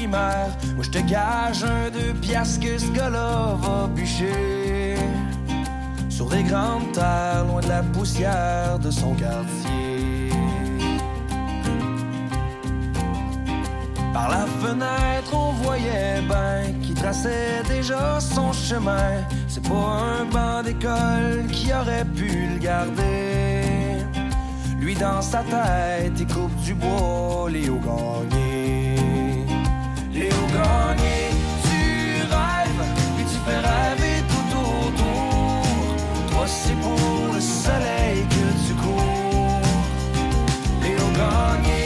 Moi 0.09 0.83
je 0.83 0.89
te 0.89 0.99
gage 0.99 1.63
un 1.63 1.89
deux 1.91 2.13
piastres 2.19 2.59
que 2.61 2.77
ce 2.77 2.91
gars-là 2.91 3.55
va 3.61 3.87
bûcher. 3.87 4.95
Sur 6.09 6.29
des 6.29 6.43
grandes 6.43 6.91
terres, 6.93 7.45
loin 7.47 7.61
de 7.61 7.67
la 7.67 7.83
poussière 7.83 8.79
de 8.79 8.89
son 8.89 9.13
quartier. 9.13 10.31
Par 14.13 14.29
la 14.29 14.45
fenêtre, 14.61 15.31
on 15.33 15.51
voyait 15.63 16.21
ben 16.27 16.79
qui 16.81 16.93
traçait 16.93 17.61
déjà 17.67 18.19
son 18.19 18.51
chemin. 18.51 19.23
C'est 19.47 19.65
pas 19.67 19.85
un 20.19 20.25
banc 20.25 20.63
d'école 20.63 21.45
qui 21.51 21.71
aurait 21.71 22.05
pu 22.05 22.47
le 22.53 22.59
garder. 22.59 24.03
Lui 24.79 24.95
dans 24.95 25.21
sa 25.21 25.39
tête, 25.39 26.13
il 26.19 26.27
coupe 26.27 26.55
du 26.63 26.73
bois, 26.73 27.47
Léo 27.49 27.79
Gagné. 27.79 28.58
Gagné, 30.51 31.19
tu 31.63 32.23
rêves, 32.33 32.83
puis 33.15 33.25
tu 33.25 33.37
fais 33.45 33.59
rêver 33.59 34.23
tout 34.31 34.49
autour. 34.57 35.63
Toi, 36.31 36.45
c'est 36.47 36.79
pour 36.81 37.33
le 37.33 37.41
soleil 37.41 38.25
que 38.29 38.45
tu 38.67 38.73
cours. 38.73 39.61
Léo 40.81 41.07
Gagné, 41.19 41.81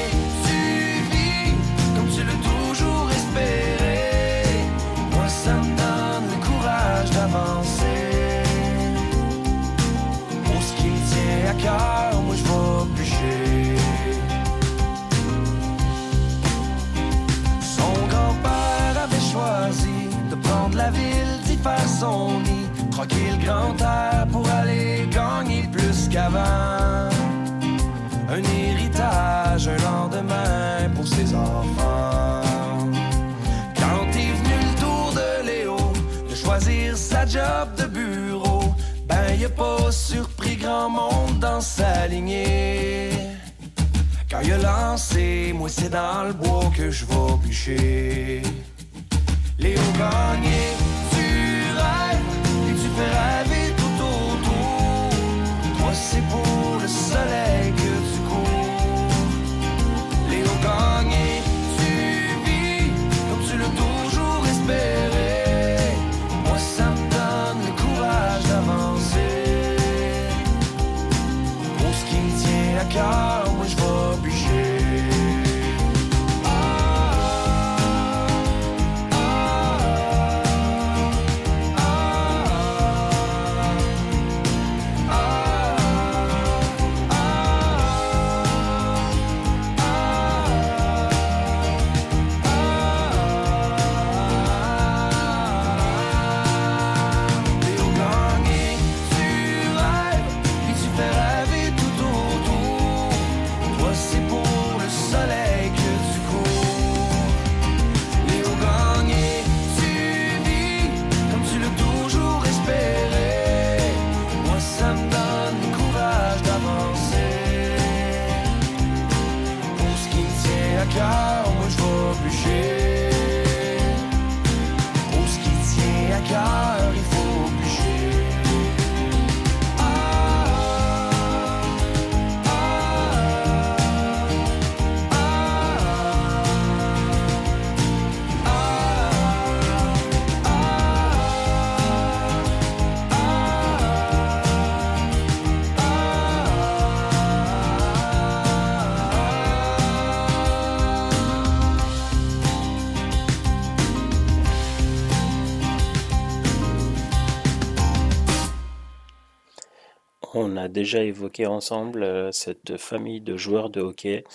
déjà 160.74 161.04
évoqué 161.04 161.46
ensemble 161.46 162.04
euh, 162.04 162.32
cette 162.34 162.78
famille 162.78 163.22
de 163.22 163.38
joueurs 163.38 163.70
de 163.70 163.80
hockey 163.80 164.26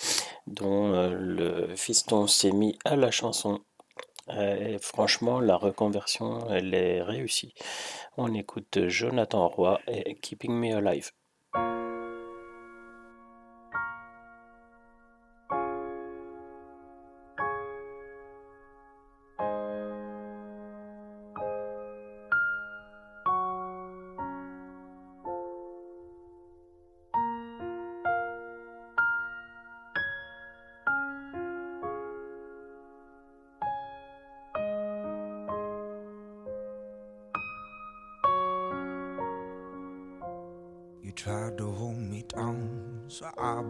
dont 0.47 0.93
euh, 0.93 1.09
le 1.11 1.75
fiston 1.75 2.25
s'est 2.25 2.51
mis 2.51 2.79
à 2.85 2.95
la 2.95 3.11
chanson. 3.11 3.59
Euh, 4.29 4.75
et 4.75 4.77
franchement, 4.79 5.39
la 5.39 5.55
reconversion, 5.57 6.49
elle 6.49 6.73
est 6.73 7.01
réussie. 7.01 7.53
On 8.17 8.33
écoute 8.33 8.87
Jonathan 8.87 9.47
Roy 9.49 9.79
et 9.87 10.15
Keeping 10.15 10.53
Me 10.53 10.75
Alive. 10.75 11.11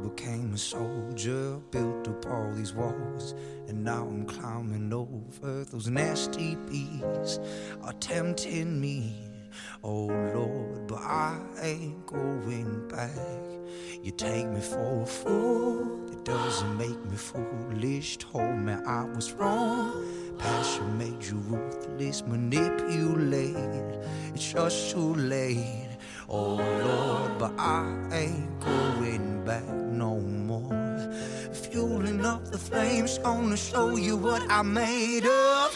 Became 0.09 0.53
a 0.53 0.57
soldier. 0.57 1.59
Built 1.71 2.07
up 2.07 2.25
all 2.27 2.51
these 2.53 2.73
walls, 2.73 3.33
and 3.67 3.83
now 3.83 4.03
I'm 4.03 4.25
climbing 4.25 4.93
over 4.93 5.63
those 5.65 5.87
nasty 5.87 6.55
bees 6.55 7.39
are 7.83 7.93
tempting 7.93 8.79
me. 8.79 9.15
Oh 9.83 10.07
Lord, 10.07 10.87
but 10.87 11.01
I 11.01 11.39
ain't 11.61 12.05
going 12.05 12.87
back. 12.87 13.09
You 14.01 14.11
take 14.11 14.47
me 14.47 14.61
for 14.61 15.03
a 15.03 15.05
fool, 15.05 16.09
it 16.11 16.23
doesn't 16.23 16.77
make 16.77 17.03
me 17.05 17.17
foolish. 17.17 18.17
Told 18.17 18.57
me 18.57 18.73
I 18.73 19.03
was 19.03 19.33
wrong. 19.33 20.05
Passion 20.37 20.97
made 20.97 21.23
you 21.23 21.35
ruthless, 21.47 22.23
manipulate. 22.25 23.55
It's 24.33 24.53
just 24.53 24.91
too 24.91 25.15
late. 25.15 25.89
Oh 26.29 26.55
Lord, 26.55 27.37
but 27.39 27.53
I 27.59 27.91
ain't 28.13 28.59
going 28.59 28.98
back 29.49 29.67
no 30.03 30.19
more. 30.49 31.09
Fueling 31.63 32.23
up 32.23 32.45
the 32.51 32.57
flames, 32.69 33.17
gonna 33.17 33.57
show 33.57 33.95
you 33.95 34.15
what 34.15 34.43
I'm 34.47 34.71
made 34.71 35.25
of. 35.25 35.67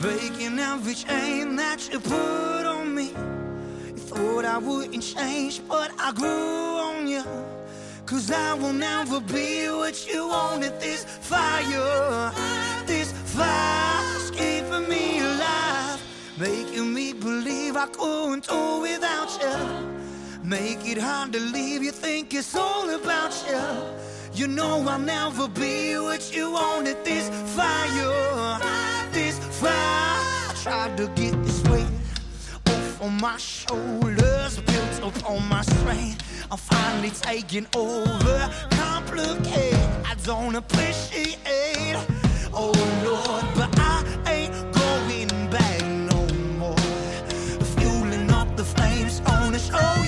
Breaking 0.00 0.58
every 0.58 0.94
chain 0.94 1.54
that 1.54 1.80
you 1.88 2.00
put 2.00 2.64
on 2.76 2.92
me. 2.92 3.08
You 3.96 4.02
thought 4.10 4.44
I 4.44 4.58
wouldn't 4.58 5.04
change, 5.04 5.54
but 5.68 5.90
I 6.06 6.10
grew 6.20 6.70
on 6.88 7.06
you. 7.06 7.24
Cause 8.06 8.28
I 8.32 8.54
will 8.54 8.78
never 8.90 9.20
be 9.20 9.68
what 9.80 9.96
you 10.08 10.26
wanted. 10.26 10.74
This 10.80 11.04
fire, 11.30 12.32
this 12.86 13.12
fire's 13.36 14.32
keeping 14.32 14.86
me 14.88 15.20
alive, 15.20 16.00
making 16.36 16.92
me 16.92 17.12
believe 17.12 17.76
I 17.76 17.86
couldn't 17.86 18.48
do 18.48 18.80
without 18.80 19.30
you. 19.40 20.03
Make 20.54 20.86
it 20.86 20.98
hard 20.98 21.32
to 21.32 21.40
leave, 21.40 21.82
you 21.82 21.90
think 21.90 22.32
it's 22.32 22.54
all 22.54 22.88
about 22.88 23.34
you. 23.48 23.60
You 24.32 24.46
know 24.46 24.86
I'll 24.88 25.00
never 25.00 25.48
be 25.48 25.98
what 25.98 26.32
you 26.32 26.52
wanted. 26.52 27.04
This 27.04 27.28
fire, 27.56 28.60
this 29.10 29.36
fire. 29.60 29.72
I 29.72 30.54
tried 30.62 30.96
to 30.98 31.08
get 31.20 31.34
this 31.42 31.60
weight 31.64 31.88
off 32.68 33.02
on 33.02 33.20
my 33.20 33.36
shoulders, 33.36 34.60
built 34.60 35.02
up 35.02 35.28
on 35.28 35.42
my 35.48 35.62
strength. 35.62 36.22
I'm 36.48 36.58
finally 36.58 37.10
taking 37.10 37.66
over. 37.74 38.38
Complicate, 38.70 39.74
I 40.06 40.14
don't 40.22 40.54
appreciate. 40.54 41.96
Oh 42.52 42.72
Lord, 43.04 43.44
but 43.56 43.76
I 43.80 44.04
ain't 44.28 44.52
going 44.72 45.50
back 45.50 45.82
no 46.12 46.20
more. 46.60 46.78
Fueling 47.76 48.30
up 48.30 48.56
the 48.56 48.64
flames, 48.64 49.20
wanna 49.22 49.58
show 49.58 50.03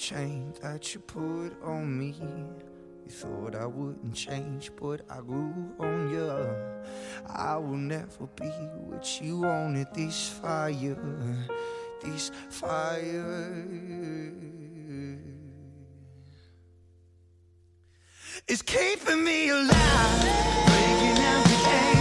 chain 0.00 0.54
that 0.62 0.94
you 0.94 1.00
put 1.00 1.50
on 1.62 1.98
me. 1.98 2.14
You 3.04 3.10
thought 3.10 3.54
I 3.54 3.66
wouldn't 3.66 4.14
change, 4.14 4.70
but 4.80 5.02
I 5.10 5.20
grew 5.20 5.74
on 5.78 6.10
you. 6.10 6.56
I 7.26 7.56
will 7.58 7.76
never 7.76 8.26
be 8.34 8.48
what 8.88 9.20
you 9.20 9.40
wanted. 9.40 9.88
This 9.92 10.28
fire, 10.28 10.96
this 12.02 12.30
fire. 12.48 13.52
It's 18.48 18.62
keeping 18.62 19.22
me 19.22 19.50
alive. 19.50 20.22
Breaking 20.66 21.18
every 21.22 21.56
chain 21.64 21.99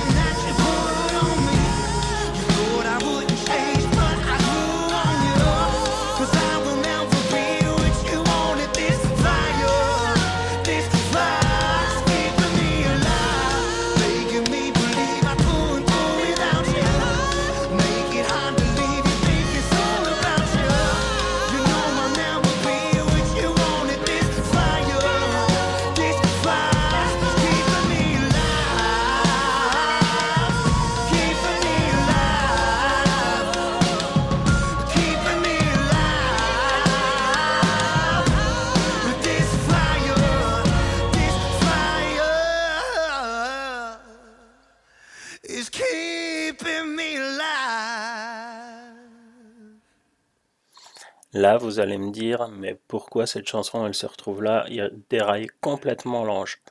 Là, 51.39 51.57
vous 51.57 51.79
allez 51.79 51.97
me 51.97 52.11
dire, 52.11 52.49
mais 52.49 52.77
pourquoi 52.89 53.25
cette 53.25 53.47
chanson, 53.47 53.85
elle 53.85 53.93
se 53.93 54.05
retrouve 54.05 54.43
là? 54.43 54.65
Il 54.69 54.91
déraille 55.09 55.47
complètement 55.61 56.25
l'ange. 56.25 56.61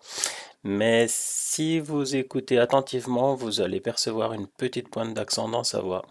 Mais 0.63 1.07
si 1.09 1.81
vous 1.81 2.17
écoutez 2.17 2.59
attentivement, 2.59 3.35
vous 3.35 3.63
allez 3.63 3.81
percevoir 3.81 4.35
une 4.35 4.47
petite 4.47 4.91
pointe 4.91 5.15
d'accent 5.15 5.49
dans 5.49 5.65
sa 5.65 5.81
voix. 5.81 6.05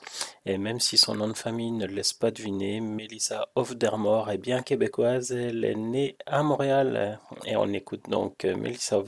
Et 0.48 0.58
même 0.58 0.80
si 0.80 0.98
son 0.98 1.14
nom 1.14 1.28
de 1.28 1.38
famille 1.38 1.72
ne 1.72 1.86
laisse 1.86 2.14
pas 2.14 2.32
deviner, 2.32 2.82
Melissa 2.82 3.48
Hofdermore 3.54 4.32
est 4.32 4.40
bien 4.40 4.64
québécoise. 4.64 5.32
Elle 5.32 5.64
est 5.64 5.76
née 5.76 6.18
à 6.26 6.42
Montréal. 6.42 7.20
Et 7.46 7.56
on 7.56 7.72
écoute 7.74 8.10
donc 8.10 8.44
euh, 8.44 8.56
Melissa 8.56 9.00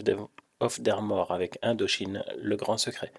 Hofdermore 0.60 1.32
avec 1.32 1.58
Indochine, 1.64 2.24
le 2.38 2.56
grand 2.56 2.78
secret. 2.78 3.12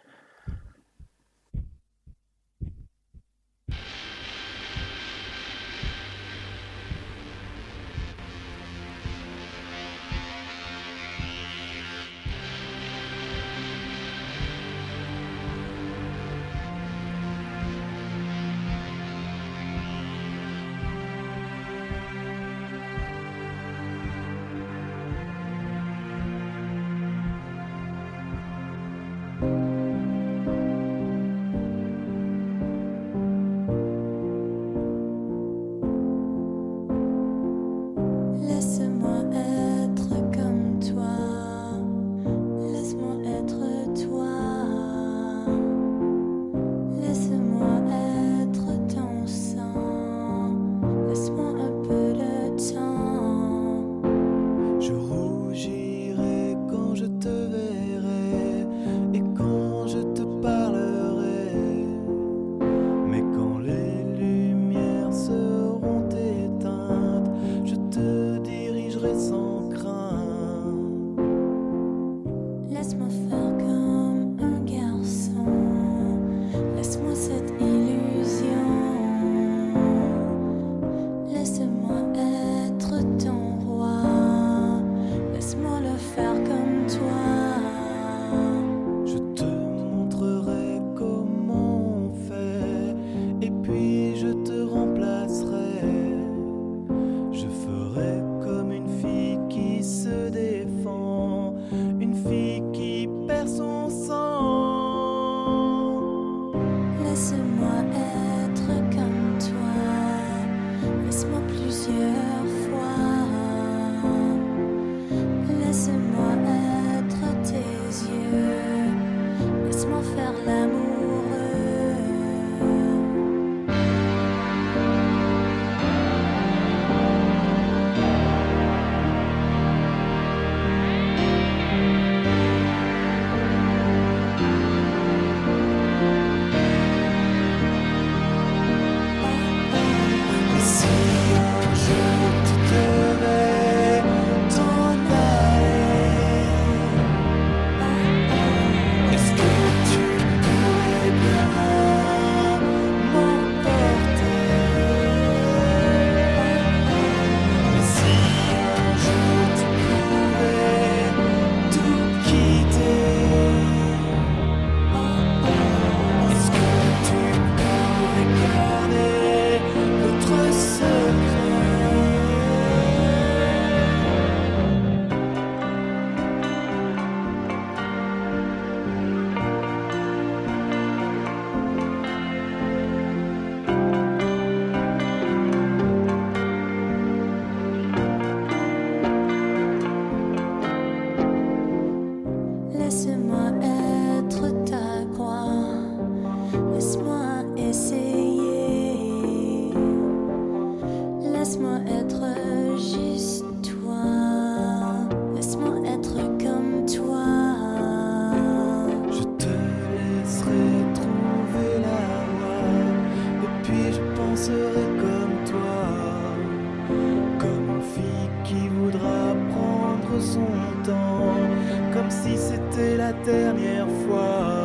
Comme 221.92 222.10
si 222.10 222.36
c'était 222.36 222.96
la 222.96 223.12
dernière 223.12 223.88
fois. 224.06 224.59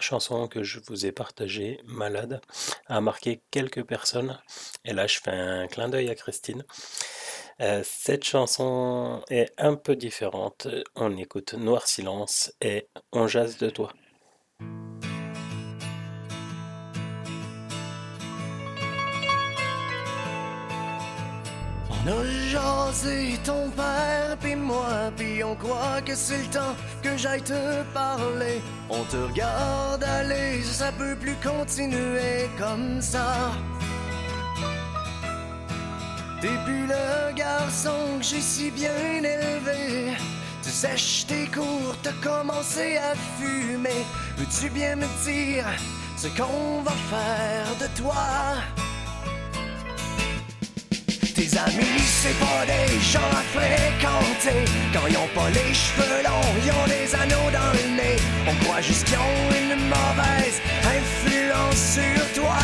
Chanson 0.00 0.48
que 0.48 0.62
je 0.62 0.80
vous 0.86 1.06
ai 1.06 1.12
partagée, 1.12 1.80
Malade, 1.84 2.40
a 2.86 3.00
marqué 3.00 3.42
quelques 3.50 3.84
personnes. 3.84 4.38
Et 4.84 4.92
là, 4.92 5.06
je 5.06 5.18
fais 5.18 5.30
un 5.30 5.66
clin 5.66 5.88
d'œil 5.88 6.10
à 6.10 6.14
Christine. 6.14 6.64
Euh, 7.60 7.82
cette 7.84 8.24
chanson 8.24 9.22
est 9.30 9.52
un 9.58 9.74
peu 9.74 9.96
différente. 9.96 10.68
On 10.94 11.16
écoute 11.16 11.54
Noir 11.54 11.86
Silence 11.86 12.52
et 12.60 12.88
On 13.12 13.26
jase 13.26 13.58
de 13.58 13.70
toi. 13.70 13.92
On 22.00 22.10
a 22.10 22.24
jasé 22.50 23.38
ton 23.44 23.70
père 23.70 24.36
puis 24.40 24.54
moi 24.54 25.10
puis 25.16 25.42
on 25.42 25.54
croit 25.56 26.00
que 26.04 26.14
c'est 26.14 26.38
le 26.38 26.50
temps 26.50 26.76
que 27.02 27.16
j'aille 27.16 27.42
te 27.42 27.82
parler. 27.92 28.60
On 28.88 29.02
te 29.04 29.16
regarde 29.16 30.04
aller, 30.04 30.62
ça 30.62 30.92
peut 30.92 31.16
plus 31.16 31.36
continuer 31.42 32.48
comme 32.58 33.00
ça. 33.02 33.52
T'es 36.40 36.56
plus 36.64 36.86
le 36.86 37.34
garçon 37.34 38.18
que 38.18 38.24
j'ai 38.24 38.40
si 38.40 38.70
bien 38.70 39.18
élevé. 39.18 40.16
Tu 40.62 40.70
sèches 40.70 41.26
tes 41.26 41.46
cours, 41.46 41.96
t'as 42.02 42.12
commencé 42.22 42.96
à 42.98 43.14
fumer. 43.38 44.04
Veux-tu 44.36 44.70
bien 44.70 44.94
me 44.96 45.06
dire 45.24 45.66
ce 46.16 46.28
qu'on 46.28 46.82
va 46.82 46.92
faire 47.10 47.66
de 47.80 48.00
toi? 48.00 48.14
Tes 51.38 51.56
amis, 51.56 52.00
c'est 52.04 52.36
pas 52.40 52.66
des 52.66 52.98
gens 52.98 53.30
à 53.30 53.44
fréquenter. 53.56 54.64
Quand 54.92 55.06
ils 55.08 55.16
ont 55.16 55.28
pas 55.36 55.48
les 55.50 55.72
cheveux 55.72 56.24
longs, 56.24 56.52
ils 56.64 56.72
ont 56.72 56.88
des 56.88 57.14
anneaux 57.14 57.50
dans 57.52 57.72
le 57.78 57.94
nez. 57.94 58.16
On 58.48 58.54
croit 58.64 58.80
juste 58.80 59.04
qu'ils 59.06 59.18
ont 59.18 59.48
une 59.52 59.76
mauvaise 59.86 60.60
influence 60.82 61.76
sur 61.94 62.42
toi. 62.42 62.58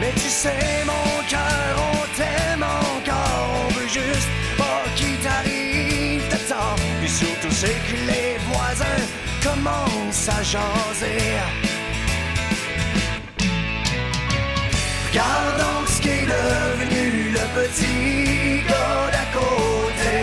Mais 0.00 0.10
tu 0.14 0.28
sais, 0.28 0.82
mon 0.84 1.22
cœur, 1.28 1.76
on 1.92 2.16
t'aime 2.16 2.64
encore. 2.64 3.66
On 3.66 3.72
veut 3.74 3.86
juste 3.86 4.28
pas 4.58 4.82
qu'il 4.96 5.16
t'arrive 5.18 6.28
de 6.28 6.48
temps. 6.48 6.74
Puis 6.98 7.10
surtout, 7.10 7.52
c'est 7.52 7.78
que 7.86 7.96
les 8.10 8.38
voisins 8.50 9.04
commencent 9.40 10.28
à 10.28 10.42
jaser. 10.42 11.38
Regarde 15.16 15.56
donc 15.56 15.88
ce 15.88 16.02
qu'est 16.02 16.26
devenu 16.26 17.30
le 17.30 17.44
petit 17.56 18.60
gars 18.68 19.08
d'à 19.14 19.24
côté. 19.32 20.16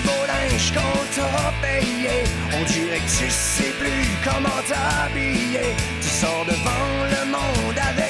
beau 0.03 0.21
linge 0.31 0.67
qu'on 0.73 0.97
t'a 1.15 1.53
payé. 1.61 2.15
On 2.59 2.63
dirait 2.63 2.97
que 2.97 3.11
tu 3.19 3.29
sais 3.29 3.73
plus 3.79 4.05
comment 4.23 4.61
t'habiller. 4.67 5.67
Tu 6.01 6.07
sors 6.09 6.45
devant 6.47 6.89
le 7.13 7.21
monde 7.29 7.77
avec 7.77 8.02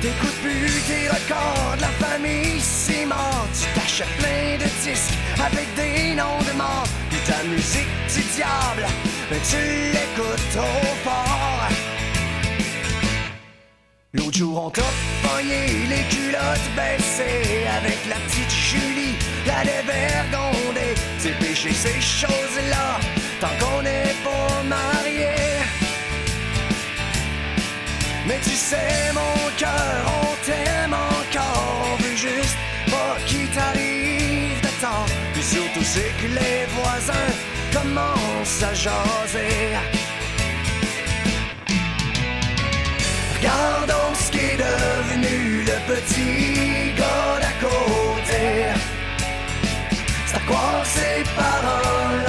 T'écoutes 0.00 0.40
plus 0.42 0.70
tes 0.86 1.08
records 1.08 1.76
la 1.80 1.88
famille 2.06 2.60
c'est 2.60 3.04
mort 3.04 3.46
Tu 3.52 3.66
t'achètes 3.74 4.16
plein 4.18 4.56
de 4.56 4.68
disques 4.84 5.18
avec 5.44 5.66
des 5.74 6.14
noms 6.14 6.42
de 6.48 6.56
morts. 6.56 6.86
Puis 7.10 7.18
ta 7.26 7.42
musique 7.44 7.88
du 8.14 8.22
diable, 8.36 8.86
mais 9.30 9.40
tu 9.50 9.56
l'écoutes 9.92 10.50
trop 10.52 10.94
fort. 11.02 11.68
L'autre 14.14 14.38
jour 14.38 14.64
on 14.66 14.70
t'a 14.70 14.82
les 15.42 16.04
culottes 16.14 16.70
baissées. 16.76 17.66
Avec 17.78 17.98
la 18.08 18.16
petite 18.16 18.50
Julie, 18.50 19.16
la 19.46 19.62
dévergondée 19.64 20.94
C'est 21.18 21.38
péché 21.38 21.72
ces 21.72 22.00
choses-là, 22.00 22.98
tant 23.40 23.54
qu'on 23.58 23.82
n'est 23.82 24.14
pas 24.24 24.62
mariés 24.62 25.37
mais 28.28 28.38
tu 28.42 28.50
sais, 28.50 29.12
mon 29.14 29.36
cœur, 29.56 30.00
on 30.22 30.46
t'aime 30.46 30.94
encore. 30.94 31.88
On 31.92 32.02
veut 32.02 32.16
juste 32.16 32.58
pas 32.90 33.16
qu'il 33.26 33.48
t'arrive 33.48 34.60
de 34.60 34.72
temps. 34.82 35.06
Surtout, 35.40 35.82
c'est 35.82 36.12
que 36.20 36.26
les 36.26 36.66
voisins 36.76 37.32
commencent 37.72 38.62
à 38.62 38.74
jaser. 38.74 39.78
Regarde 43.36 43.86
donc 43.86 44.14
ce 44.14 44.30
qui 44.30 44.38
est 44.38 44.58
devenu 44.58 45.64
le 45.70 45.76
petit 45.92 46.92
gars 46.98 47.38
d'à 47.40 47.54
côté. 47.66 48.44
C'est 50.26 50.36
à 50.36 50.40
croire 50.40 50.84
ses 50.84 51.22
paroles, 51.34 52.27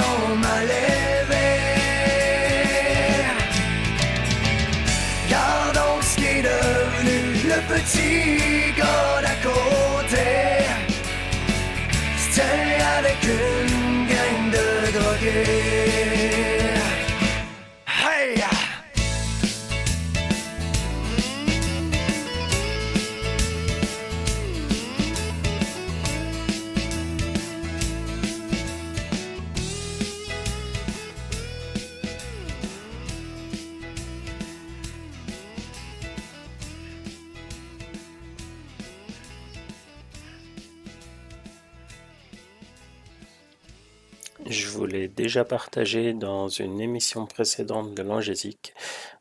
déjà 45.20 45.44
partagé 45.44 46.14
dans 46.14 46.48
une 46.48 46.80
émission 46.80 47.26
précédente 47.26 47.94
de 47.94 48.02
l'Angésique. 48.02 48.72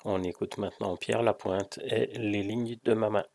On 0.05 0.23
écoute 0.23 0.57
maintenant 0.57 0.95
Pierre 0.95 1.23
Lapointe 1.23 1.77
et 1.84 2.05
les 2.17 2.41
lignes 2.41 2.77
de 2.85 2.93
ma 2.93 3.09
main. 3.09 3.26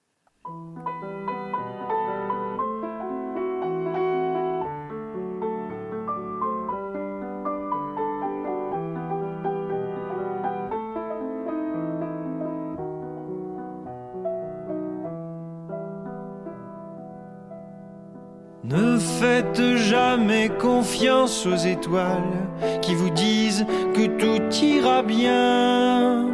Ne 18.74 18.98
faites 18.98 19.76
jamais 19.76 20.48
confiance 20.48 21.46
aux 21.46 21.54
étoiles 21.54 22.48
qui 22.82 22.96
vous 22.96 23.10
disent 23.10 23.64
que 23.94 24.06
tout 24.18 24.52
ira 24.64 25.04
bien. 25.04 26.26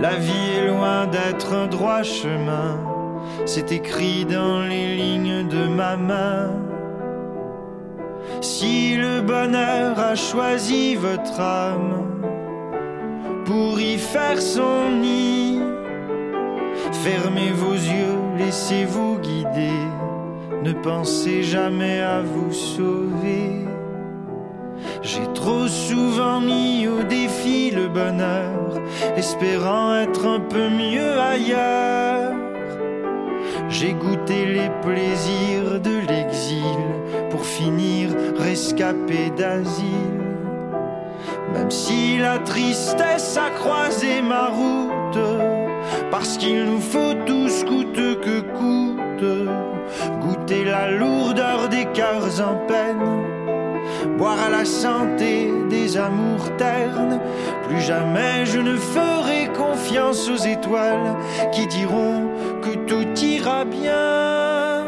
La 0.00 0.14
vie 0.14 0.48
est 0.56 0.68
loin 0.68 1.06
d'être 1.06 1.52
un 1.52 1.66
droit 1.66 2.02
chemin, 2.02 2.78
c'est 3.44 3.72
écrit 3.72 4.24
dans 4.24 4.62
les 4.62 4.96
lignes 4.96 5.46
de 5.48 5.66
ma 5.68 5.98
main. 5.98 6.50
Si 8.40 8.96
le 8.96 9.20
bonheur 9.20 9.98
a 9.98 10.14
choisi 10.14 10.94
votre 10.94 11.38
âme 11.40 12.06
pour 13.44 13.78
y 13.78 13.98
faire 13.98 14.40
son 14.40 14.92
nid, 14.98 15.60
fermez 16.90 17.50
vos 17.50 17.74
yeux, 17.74 18.16
laissez-vous 18.38 19.18
guider 19.18 19.76
ne 20.62 20.72
pensez 20.72 21.42
jamais 21.42 22.00
à 22.00 22.20
vous 22.20 22.52
sauver. 22.52 23.64
J'ai 25.02 25.26
trop 25.34 25.68
souvent 25.68 26.40
mis 26.40 26.86
au 26.88 27.02
défi 27.02 27.70
le 27.70 27.88
bonheur, 27.88 28.80
espérant 29.16 29.94
être 29.94 30.26
un 30.26 30.40
peu 30.40 30.68
mieux 30.68 31.18
ailleurs. 31.18 32.34
J'ai 33.68 33.92
goûté 33.92 34.46
les 34.46 34.70
plaisirs 34.82 35.80
de 35.80 36.00
l'exil 36.08 36.78
pour 37.30 37.44
finir 37.44 38.10
rescapé 38.38 39.30
d'asile. 39.36 40.28
Même 41.52 41.70
si 41.70 42.18
la 42.18 42.38
tristesse 42.38 43.36
a 43.36 43.50
croisé 43.50 44.22
ma 44.22 44.46
route, 44.48 45.18
parce 46.10 46.36
qu'il 46.36 46.64
nous 46.64 46.80
faut 46.80 47.14
tous 47.26 47.64
coûte 47.64 48.20
que 48.22 48.40
coûte 48.40 49.77
goûter 50.20 50.64
la 50.64 50.90
lourdeur 50.90 51.68
des 51.68 51.86
cœurs 51.86 52.40
en 52.40 52.56
peine, 52.66 54.16
boire 54.16 54.38
à 54.46 54.50
la 54.50 54.64
santé 54.64 55.50
des 55.68 55.96
amours 55.96 56.56
ternes. 56.56 57.20
Plus 57.68 57.80
jamais 57.80 58.44
je 58.44 58.58
ne 58.58 58.76
ferai 58.76 59.48
confiance 59.56 60.28
aux 60.30 60.36
étoiles 60.36 61.16
qui 61.52 61.66
diront 61.66 62.28
que 62.62 62.74
tout 62.86 63.08
ira 63.22 63.64
bien. 63.64 64.84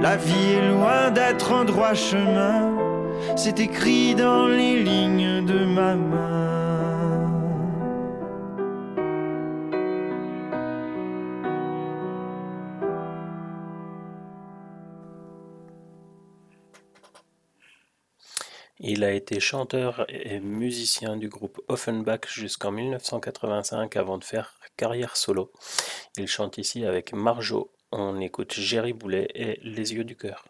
La 0.00 0.16
vie 0.16 0.52
est 0.52 0.68
loin 0.68 1.10
d'être 1.10 1.52
un 1.52 1.64
droit 1.64 1.94
chemin, 1.94 2.76
c'est 3.34 3.58
écrit 3.60 4.14
dans 4.14 4.46
les 4.46 4.82
lignes 4.82 5.44
de 5.44 5.64
ma 5.64 5.94
main. 5.94 6.65
Il 18.78 19.04
a 19.04 19.12
été 19.12 19.40
chanteur 19.40 20.04
et 20.08 20.38
musicien 20.38 21.16
du 21.16 21.28
groupe 21.28 21.62
Offenbach 21.68 22.28
jusqu'en 22.28 22.72
1985 22.72 23.96
avant 23.96 24.18
de 24.18 24.24
faire 24.24 24.58
carrière 24.76 25.16
solo. 25.16 25.50
Il 26.18 26.28
chante 26.28 26.58
ici 26.58 26.84
avec 26.84 27.12
Marjo. 27.14 27.72
On 27.90 28.20
écoute 28.20 28.52
Jerry 28.52 28.92
Boulet 28.92 29.28
et 29.34 29.58
Les 29.62 29.94
yeux 29.94 30.04
du 30.04 30.16
cœur. 30.16 30.44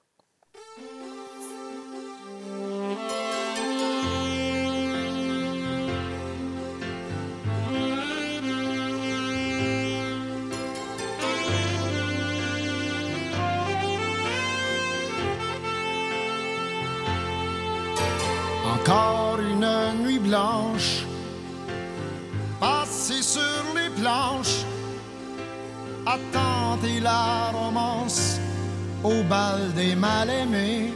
Au 29.07 29.23
bal 29.23 29.61
des 29.75 29.95
mal-aimés. 29.95 30.93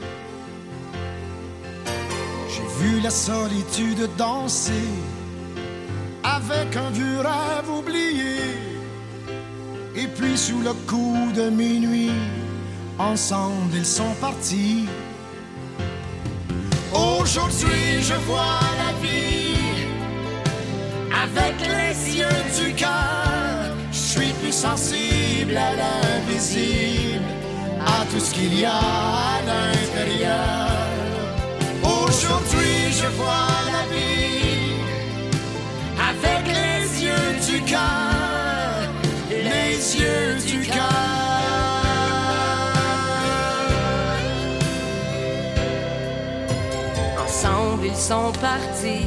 J'ai 2.53 2.69
vu 2.81 3.01
la 3.01 3.11
solitude 3.11 4.09
danser 4.17 4.89
avec 6.23 6.77
un 6.77 6.91
vieux 6.91 7.21
rêve 7.31 7.71
oublié. 7.79 8.37
Et 9.95 10.09
puis 10.17 10.37
sous 10.37 10.61
le 10.61 10.73
coup 10.91 11.31
de 11.35 11.51
minuit, 11.51 12.19
ensemble 12.99 13.75
ils 13.75 13.87
sont 14.01 14.15
partis. 14.21 14.87
Aujourd'hui, 16.93 18.03
je 18.09 18.15
vois 18.29 18.61
la 18.83 18.93
vie 19.05 19.41
avec 21.25 21.57
les 21.77 22.19
yeux 22.19 22.43
du 22.59 22.75
cœur. 22.75 23.77
Je 23.93 23.99
suis 23.99 24.33
plus 24.41 24.53
sensible 24.53 25.57
à 25.57 25.71
l'invisible, 25.83 27.25
à 27.87 28.05
tout 28.11 28.21
ce 28.21 28.35
qu'il 28.35 28.59
y 28.59 28.65
a 28.65 28.71
à 28.73 29.41
l'intérieur. 29.47 30.69
Aujourd'hui, 31.83 32.93
je 32.93 33.07
vois 33.17 33.49
la 33.73 33.83
vie 33.95 34.73
avec 36.11 36.47
les 36.47 37.05
yeux 37.05 37.31
du 37.49 37.63
cœur, 37.65 38.91
les 39.31 39.77
yeux 40.01 40.37
du 40.47 40.67
cœur. 40.67 41.11
Ensemble 47.25 47.87
ils 47.87 47.97
sont 47.97 48.33
partis. 48.41 49.07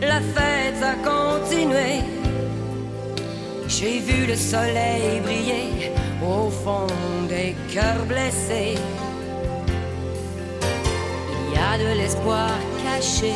La 0.00 0.20
fête 0.20 0.82
a 0.82 0.94
continué. 1.10 2.02
J'ai 3.68 3.98
vu 3.98 4.26
le 4.26 4.36
soleil 4.36 5.20
briller 5.20 5.85
au 6.26 6.50
fond 6.50 6.86
des 7.28 7.54
cœurs 7.72 8.04
blessés. 8.06 8.74
Il 11.46 11.54
y 11.54 11.58
a 11.58 11.78
de 11.78 11.98
l'espoir 11.98 12.50
caché 12.84 13.34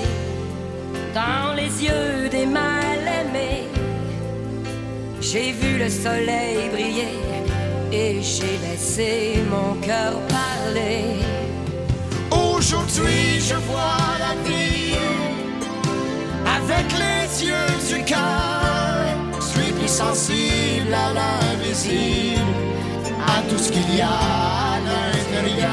dans 1.15 1.55
les 1.55 1.85
yeux 1.85 2.29
des 2.31 2.47
mal-aimés. 2.47 3.69
J'ai 5.21 5.53
vu 5.53 5.79
le 5.79 5.89
soleil 5.89 6.69
briller 6.71 7.19
et 7.93 8.23
j'ai 8.23 8.59
laissé 8.67 9.43
mon 9.51 9.75
cœur 9.81 10.13
parler. 10.29 11.05
Aujourd'hui, 12.31 13.41
je 13.41 13.55
vois 13.55 14.19
la 14.19 14.35
vie 14.49 14.95
avec 16.57 16.87
les 17.05 17.47
yeux 17.47 17.97
du 17.97 18.05
cœur. 18.05 19.05
Je 19.37 19.61
suis 19.61 19.73
plus 19.73 19.89
sensible 19.89 20.95
à 20.95 21.13
l'invisible, 21.13 22.41
à 23.37 23.43
tout 23.49 23.59
ce 23.59 23.71
qu'il 23.73 23.95
y 23.97 24.01
a 24.01 24.09
à 24.09 24.79
l'intérieur. 24.87 25.71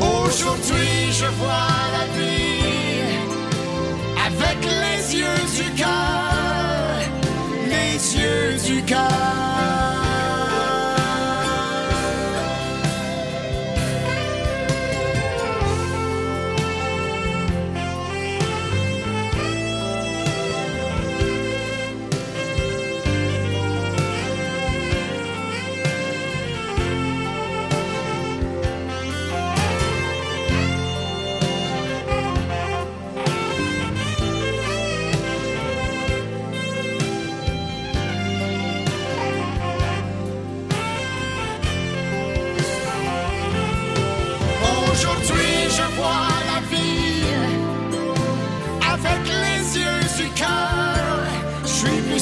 Aujourd'hui, 0.00 1.12
je 1.20 1.26
vois 1.40 1.72
la 1.96 2.04
vie 2.16 3.12
avec 4.28 4.58
les 4.82 5.00
yeux 5.20 5.42
du 5.58 5.66
cœur, 5.82 6.96
les 7.74 7.96
yeux 8.20 8.50
du 8.66 8.82
cœur. 8.82 9.51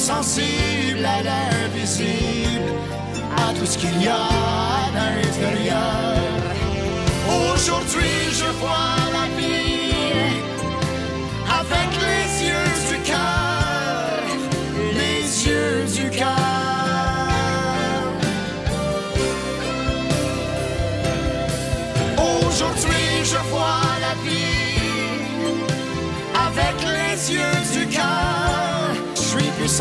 Sensible 0.01 1.05
à 1.05 1.21
l'invisible, 1.21 2.71
à 3.37 3.53
tout 3.53 3.67
ce 3.67 3.77
qu'il 3.77 4.01
y 4.01 4.07
a 4.07 4.15
à 4.15 4.89
l'intérieur. 4.95 6.17
Aujourd'hui, 7.53 8.09
je 8.31 8.49
vois 8.59 9.00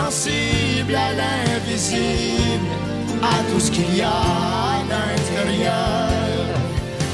sensible 0.04 0.94
à 0.94 1.12
l'invisible, 1.20 2.70
à 3.22 3.36
tout 3.50 3.60
ce 3.60 3.70
qu'il 3.70 3.96
y 3.96 4.02
a 4.02 4.08
à 4.08 4.82
l'intérieur. 4.90 6.08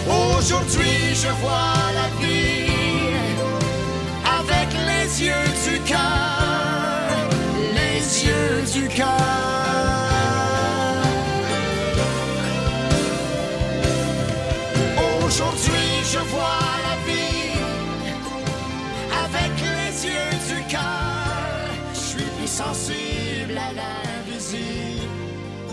Aujourd'hui, 0.09 0.99
je 1.23 1.31
vois 1.43 1.77
la 2.01 2.09
vie 2.21 3.17
avec 4.39 4.69
les 4.89 5.07
yeux 5.27 5.49
du 5.67 5.75
cœur, 5.91 6.26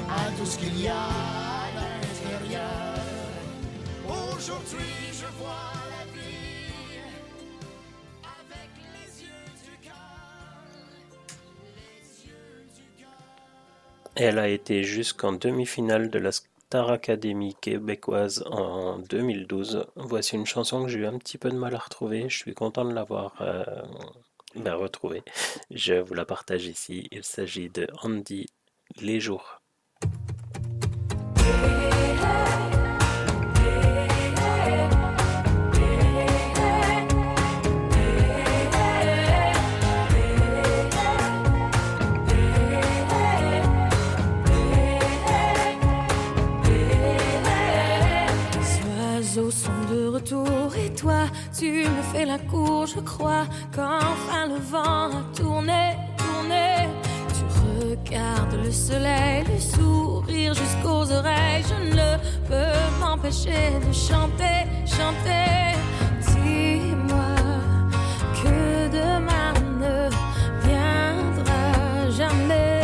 à 0.09 0.31
tout 0.37 0.45
ce 0.45 0.57
qu'il 0.57 0.81
y 0.81 0.87
a. 0.87 1.43
Elle 14.15 14.37
a 14.37 14.47
été 14.47 14.83
jusqu'en 14.83 15.33
demi-finale 15.33 16.11
de 16.11 16.19
la 16.19 16.31
Star 16.31 16.91
Academy 16.91 17.55
québécoise 17.59 18.43
en 18.51 18.99
2012. 18.99 19.87
Voici 19.95 20.35
une 20.35 20.45
chanson 20.45 20.83
que 20.83 20.89
j'ai 20.89 20.99
eu 20.99 21.07
un 21.07 21.17
petit 21.17 21.39
peu 21.39 21.49
de 21.49 21.57
mal 21.57 21.73
à 21.73 21.79
retrouver. 21.79 22.29
Je 22.29 22.37
suis 22.37 22.53
content 22.53 22.85
de 22.85 22.93
l'avoir 22.93 23.33
euh, 23.41 23.63
ben, 24.55 24.75
retrouvée. 24.75 25.23
Je 25.71 25.95
vous 25.95 26.13
la 26.13 26.25
partage 26.25 26.65
ici. 26.65 27.07
Il 27.11 27.23
s'agit 27.23 27.69
de 27.69 27.87
Andy 28.01 28.47
Les 29.01 29.19
Jours. 29.19 29.61
Tu 51.57 51.85
me 51.87 52.01
fais 52.11 52.25
la 52.25 52.37
cour, 52.37 52.85
je 52.87 52.99
crois 52.99 53.45
qu'enfin 53.75 54.47
le 54.47 54.59
vent 54.71 55.09
a 55.19 55.23
tourné, 55.35 55.95
tourné. 56.17 56.87
Tu 57.35 57.43
regardes 57.85 58.55
le 58.63 58.71
soleil, 58.71 59.43
le 59.47 59.59
sourire 59.59 60.53
jusqu'aux 60.53 61.11
oreilles, 61.11 61.63
je 61.67 61.95
ne 61.95 62.17
peux 62.47 62.99
m'empêcher 62.99 63.79
de 63.85 63.93
chanter, 63.93 64.65
chanter. 64.85 65.77
Dis-moi 66.21 67.35
que 68.41 68.87
demain 68.99 69.53
ne 69.79 70.09
viendra 70.65 72.09
jamais. 72.11 72.82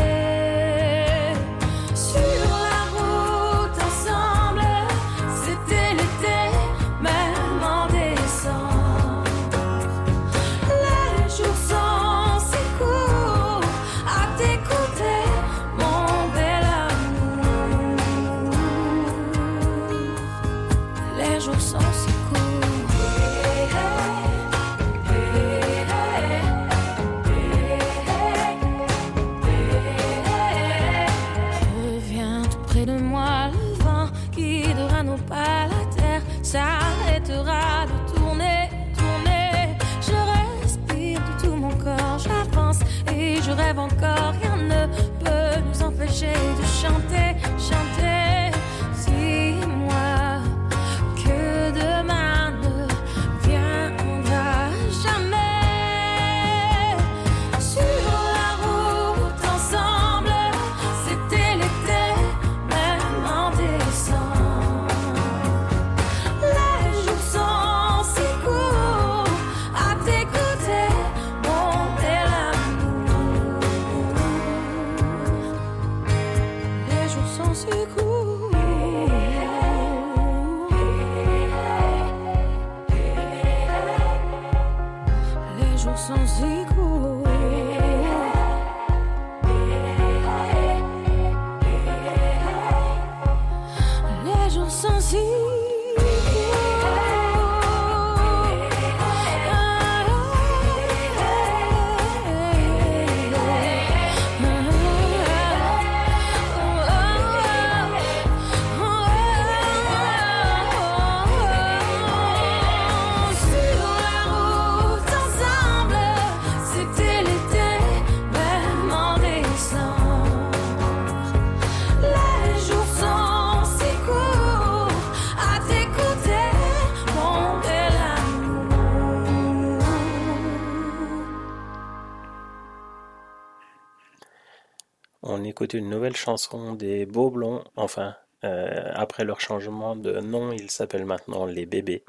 Écoute 135.50 135.74
une 135.74 135.90
nouvelle 135.90 136.16
chanson 136.16 136.74
des 136.74 137.08
Beaux 137.08 137.32
Blonds, 137.32 137.64
enfin, 137.76 138.16
euh, 138.44 138.92
après 138.94 139.24
leur 139.24 139.42
changement 139.42 139.96
de 139.96 140.20
nom, 140.20 140.52
ils 140.52 140.70
s'appellent 140.70 141.06
maintenant 141.06 141.48
Les 141.48 141.66
Bébés. 141.66 142.04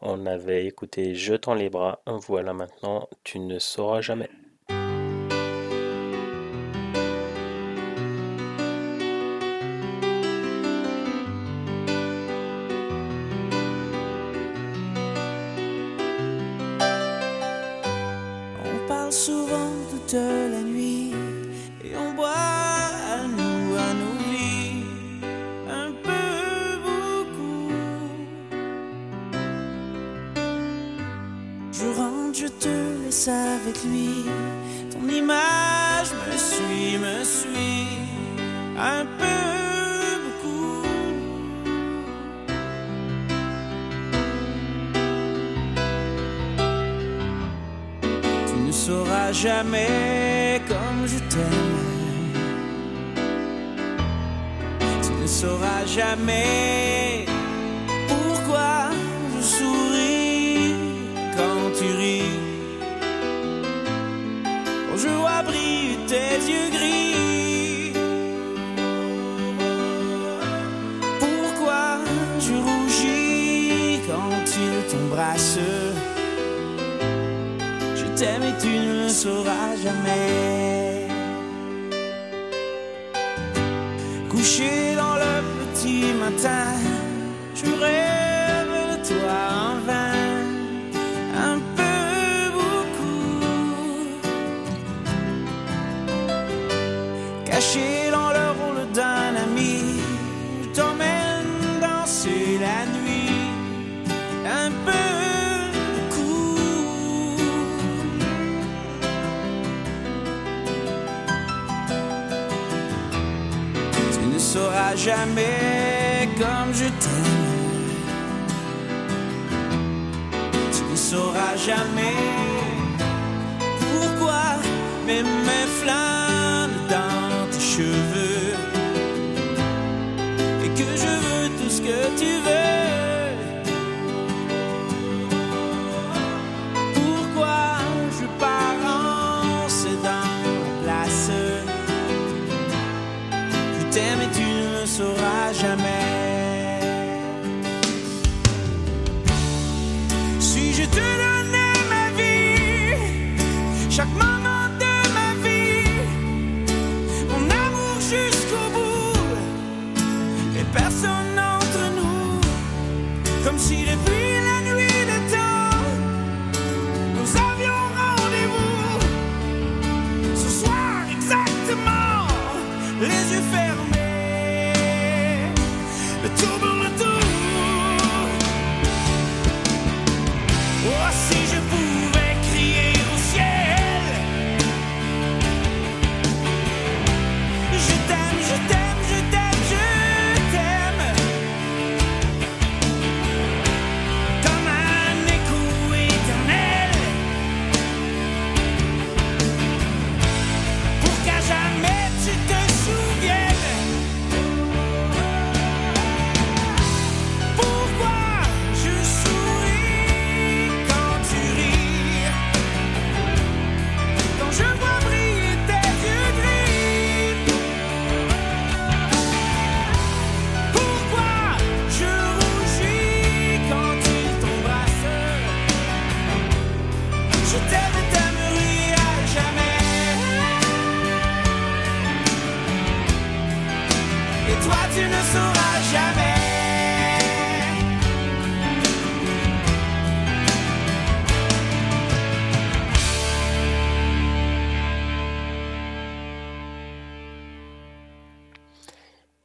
On 0.00 0.24
avait 0.24 0.66
écouté 0.66 1.16
Je 1.16 1.34
tends 1.34 1.54
les 1.54 1.68
bras, 1.68 2.00
voilà 2.06 2.52
maintenant, 2.52 3.08
tu 3.24 3.40
ne 3.40 3.58
sauras 3.58 4.00
jamais. 4.02 4.30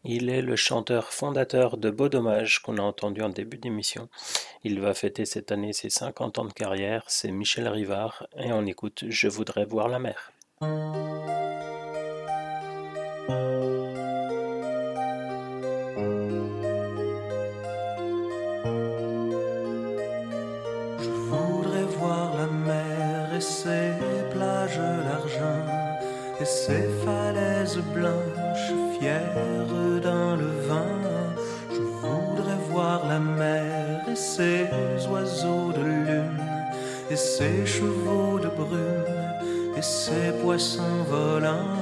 Il 0.07 0.29
est 0.29 0.41
le 0.41 0.55
chanteur 0.55 1.11
fondateur 1.11 1.77
de 1.77 1.89
Beau 1.89 2.09
Dommage 2.09 2.61
qu'on 2.61 2.77
a 2.77 2.81
entendu 2.81 3.21
en 3.21 3.29
début 3.29 3.57
d'émission. 3.57 4.07
Il 4.63 4.79
va 4.79 4.93
fêter 4.93 5.25
cette 5.25 5.51
année 5.51 5.73
ses 5.73 5.89
50 5.89 6.37
ans 6.37 6.45
de 6.45 6.53
carrière, 6.53 7.03
c'est 7.07 7.31
Michel 7.31 7.67
Rivard 7.67 8.27
et 8.37 8.53
on 8.53 8.65
écoute 8.65 9.05
Je 9.09 9.27
voudrais 9.27 9.65
voir 9.65 9.87
la 9.87 9.99
mer. 9.99 10.31
et 23.35 23.41
ses 23.41 23.91
plages 24.31 24.79
d'argent 25.05 25.65
et 26.39 26.45
ses 26.45 26.87
falaises 27.03 27.79
blanches 27.93 28.73
fières 28.97 29.67
dans 30.01 30.35
le 30.37 30.51
vin. 30.67 30.99
Je 31.69 31.81
voudrais 31.81 32.59
voir 32.69 33.05
la 33.07 33.19
mer 33.19 34.01
et 34.09 34.15
ses 34.15 34.67
oiseaux 35.09 35.71
de 35.73 35.83
lune 35.83 36.43
et 37.09 37.15
ses 37.15 37.65
chevaux 37.65 38.39
de 38.39 38.47
brume 38.47 39.25
et 39.75 39.81
ses 39.81 40.31
poissons 40.41 41.03
volants. 41.09 41.73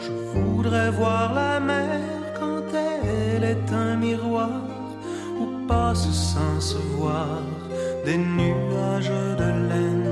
Je 0.00 0.12
voudrais 0.32 0.90
voir 0.90 1.34
la 1.34 1.58
mer 1.58 2.00
quand 2.38 2.66
elle 2.72 3.44
est 3.44 3.72
un 3.72 3.96
miroir 3.96 4.60
où 5.40 5.66
passe 5.66 6.08
sans 6.12 6.60
se 6.60 6.78
voir 6.96 7.40
des 8.04 8.18
nuages 8.18 9.10
de 9.40 9.48
laine 9.68 10.03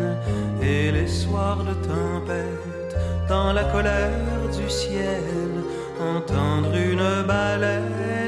et 0.63 0.93
les 0.93 1.09
soirs 1.09 1.65
de 1.65 1.75
tempête, 1.75 2.97
dans 3.29 3.53
la 3.53 3.65
colère 3.65 4.49
du 4.57 4.71
ciel, 4.71 5.51
entendre 6.01 6.75
une 6.77 7.27
baleine 7.27 8.22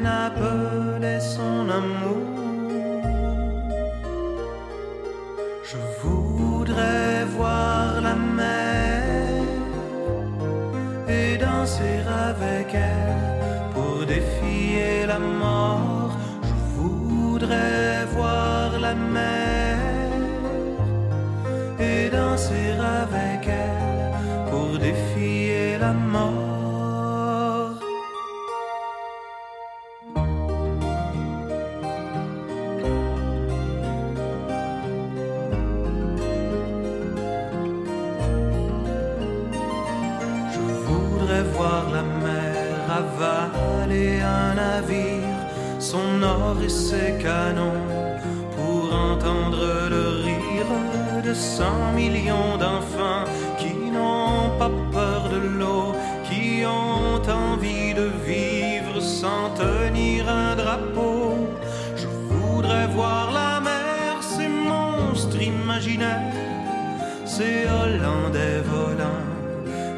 et 46.62 46.68
ses 46.68 47.14
canons, 47.22 47.82
pour 48.56 48.94
entendre 48.94 49.88
le 49.90 50.22
rire 50.24 51.24
de 51.24 51.34
cent 51.34 51.92
millions 51.94 52.56
d'enfants 52.58 53.24
qui 53.58 53.74
n'ont 53.90 54.58
pas 54.58 54.70
peur 54.92 55.28
de 55.30 55.40
l'eau, 55.58 55.94
qui 56.28 56.64
ont 56.66 57.22
envie 57.30 57.94
de 57.94 58.10
vivre 58.26 59.00
sans 59.00 59.50
tenir 59.54 60.28
un 60.28 60.54
drapeau. 60.56 61.48
Je 61.96 62.06
voudrais 62.06 62.86
voir 62.88 63.32
la 63.32 63.60
mer, 63.60 64.12
ces 64.20 64.48
monstres 64.48 65.40
imaginaires, 65.40 66.32
ces 67.24 67.66
Hollandais 67.66 68.60
volants 68.72 69.28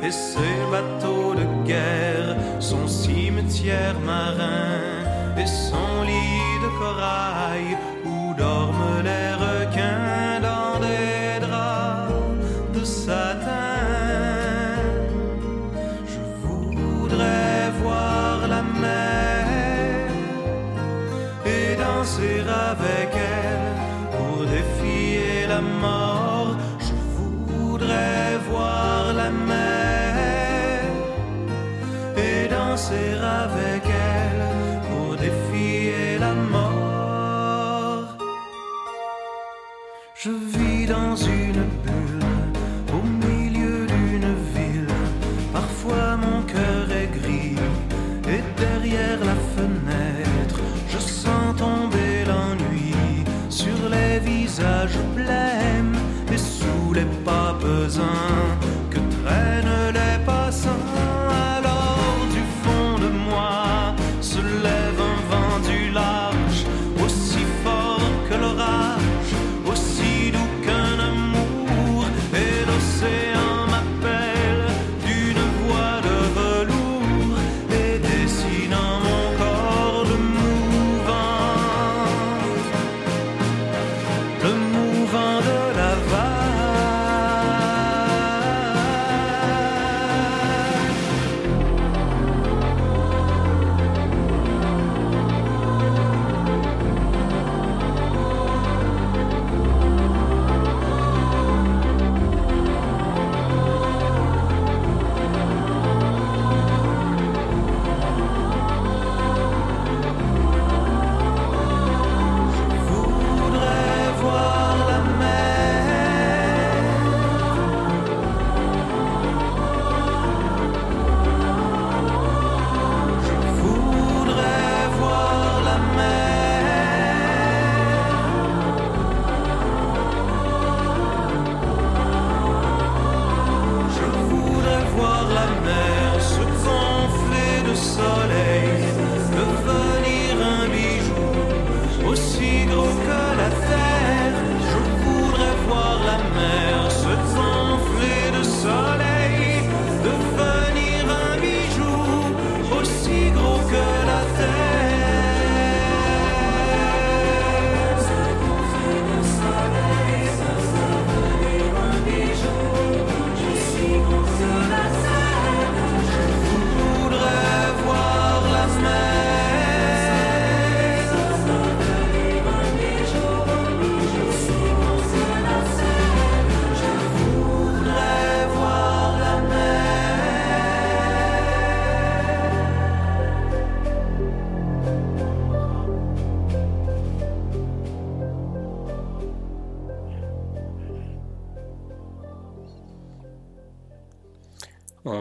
et 0.03 0.11
ses 0.11 0.57
bateaux 0.71 1.35
de 1.35 1.67
guerre, 1.67 2.37
son 2.61 2.87
cimetière 2.87 3.99
marin 4.05 4.97
et 5.37 5.47
son 5.47 6.03
lit 6.07 6.46
de 6.79 7.96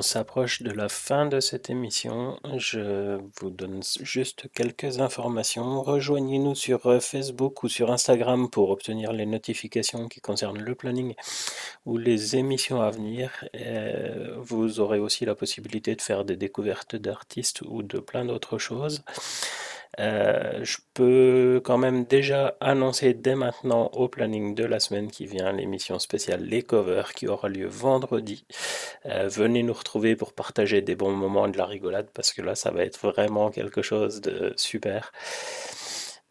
s'approche 0.06 0.62
de 0.62 0.72
la 0.72 0.88
fin 0.88 1.26
de 1.26 1.40
cette 1.40 1.70
émission. 1.70 2.40
Je 2.58 3.20
vous 3.40 3.50
donne 3.50 3.82
juste 4.02 4.46
quelques 4.54 5.00
informations. 5.00 5.82
Rejoignez-nous 5.82 6.56
sur 6.56 6.86
euh, 6.86 7.00
Facebook 7.00 7.64
ou 7.64 7.70
sur 7.70 7.92
Instagram 7.92 8.50
pour 8.50 8.70
obtenir 8.70 9.12
les 9.12 9.26
notifications 9.26 10.08
qui 10.08 10.22
concernent 10.22 10.62
le 10.62 10.76
planning 10.76 11.16
ou 11.86 11.98
les 11.98 12.36
émissions 12.36 12.82
à 12.82 12.92
venir. 12.92 13.46
Euh, 13.56 14.36
vous 14.38 14.80
aurez 14.80 15.00
aussi 15.00 15.26
la 15.26 15.36
possibilité 15.36 15.96
de 15.96 16.02
faire 16.02 16.24
des 16.24 16.36
découvertes 16.36 16.96
d'artistes 16.96 17.62
ou 17.62 17.82
de 17.82 18.00
plein 18.00 18.26
d'autres 18.26 18.60
choses. 18.60 19.04
Euh, 20.00 20.64
je 20.64 20.78
peux 20.94 21.62
quand 21.64 21.78
même 21.78 22.06
déjà 22.06 22.56
annoncer 22.60 23.14
dès 23.14 23.36
maintenant 23.36 23.90
au 23.94 24.08
planning 24.08 24.56
de 24.56 24.66
la 24.66 24.80
semaine 24.80 25.10
qui 25.10 25.26
vient 25.26 25.52
l'émission 25.54 26.00
spéciale 26.00 26.44
Les 26.44 26.64
Covers 26.64 27.14
qui 27.14 27.28
aura 27.28 27.50
lieu 27.50 27.68
vendredi. 27.68 28.46
Euh, 29.06 29.28
venez 29.28 29.64
nous 29.64 29.74
retrouver 29.74 30.16
pour 30.16 30.34
partager 30.34 30.82
des 30.82 30.96
bons 30.96 31.12
moments 31.14 31.48
et 31.48 31.52
de 31.52 31.58
la 31.58 31.66
rigolade 31.66 32.08
parce 32.14 32.34
que 32.34 32.42
là 32.42 32.56
ça 32.56 32.72
va 32.72 32.84
être 32.84 33.00
vraiment 33.00 33.50
quelque 33.52 33.82
chose 33.82 34.22
de 34.22 34.54
super. 34.58 35.12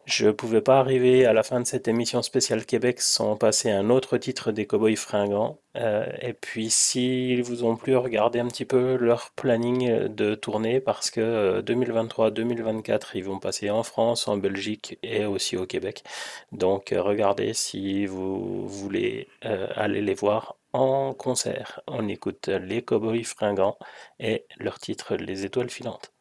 Je 0.06 0.28
pouvais 0.28 0.60
pas 0.60 0.80
arriver 0.80 1.24
à 1.24 1.32
la 1.32 1.42
fin 1.42 1.60
de 1.60 1.66
cette 1.66 1.88
émission 1.88 2.22
spéciale 2.22 2.66
Québec 2.66 3.00
sans 3.00 3.36
passer 3.36 3.70
un 3.70 3.88
autre 3.88 4.18
titre 4.18 4.52
des 4.52 4.66
Cowboys 4.66 4.96
fringants. 4.96 5.58
Euh, 5.76 6.06
et 6.20 6.34
puis 6.34 6.68
s'ils 6.70 7.42
vous 7.42 7.64
ont 7.64 7.76
plu, 7.76 7.96
regardez 7.96 8.38
un 8.38 8.48
petit 8.48 8.66
peu 8.66 8.96
leur 8.96 9.30
planning 9.30 10.08
de 10.08 10.34
tournée 10.34 10.80
parce 10.80 11.10
que 11.10 11.62
2023-2024 11.62 13.12
ils 13.14 13.24
vont 13.24 13.38
passer 13.38 13.70
en 13.70 13.82
France, 13.82 14.28
en 14.28 14.36
Belgique 14.36 14.98
et 15.02 15.24
aussi 15.24 15.56
au 15.56 15.66
Québec. 15.66 16.04
Donc 16.52 16.92
euh, 16.92 17.00
regardez 17.02 17.54
si 17.54 18.04
vous 18.06 18.68
voulez 18.68 19.28
euh, 19.46 19.68
aller 19.74 20.02
les 20.02 20.14
voir 20.14 20.56
en 20.74 21.14
concert. 21.14 21.80
On 21.86 22.08
écoute 22.08 22.48
les 22.48 22.82
Cowboys 22.82 23.24
fringants 23.24 23.78
et 24.20 24.44
leur 24.58 24.78
titre 24.78 25.16
Les 25.16 25.46
étoiles 25.46 25.70
filantes. 25.70 26.13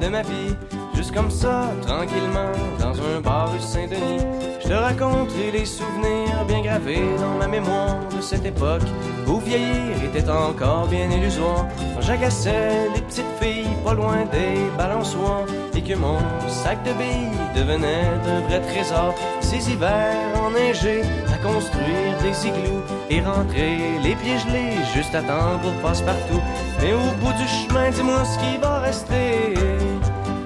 De 0.00 0.08
ma 0.08 0.22
vie. 0.22 0.54
Juste 0.94 1.12
comme 1.12 1.30
ça, 1.30 1.70
tranquillement, 1.82 2.52
dans 2.78 2.94
un 3.00 3.20
bar 3.20 3.52
rue 3.52 3.60
Saint-Denis. 3.60 4.24
Je 4.62 4.68
te 4.68 4.72
raconterai 4.72 5.50
les 5.52 5.64
souvenirs 5.66 6.44
bien 6.48 6.62
gravés 6.62 7.02
dans 7.18 7.36
ma 7.38 7.46
mémoire 7.46 7.98
de 8.16 8.20
cette 8.20 8.46
époque 8.46 8.82
où 9.26 9.38
vieillir 9.38 10.02
était 10.04 10.28
encore 10.30 10.86
bien 10.86 11.10
illusoire. 11.10 11.66
Quand 11.94 12.00
j'agaçais 12.00 12.88
les 12.94 13.02
petites 13.02 13.32
filles 13.40 13.76
pas 13.84 13.94
loin 13.94 14.24
des 14.32 14.56
balançoires 14.78 15.44
et 15.76 15.82
que 15.82 15.94
mon 15.94 16.18
sac 16.48 16.82
de 16.84 16.92
billes 16.92 17.38
devenait 17.54 18.06
un 18.26 18.40
vrai 18.48 18.60
trésor. 18.60 19.14
Ces 19.40 19.70
hivers 19.70 20.40
enneigés 20.42 21.02
à 21.32 21.36
construire 21.46 22.16
des 22.22 22.46
igloos 22.46 22.82
et 23.10 23.20
rentrer 23.20 23.98
les 24.02 24.14
pieds 24.16 24.38
gelés 24.38 24.78
juste 24.94 25.14
à 25.14 25.22
temps 25.22 25.58
pour 25.62 25.72
passe-partout. 25.82 26.40
Mais 26.84 26.92
au 26.92 27.10
bout 27.18 27.32
du 27.32 27.48
chemin, 27.48 27.88
dis-moi 27.88 28.22
ce 28.26 28.38
qui 28.38 28.58
va 28.58 28.80
rester 28.80 29.54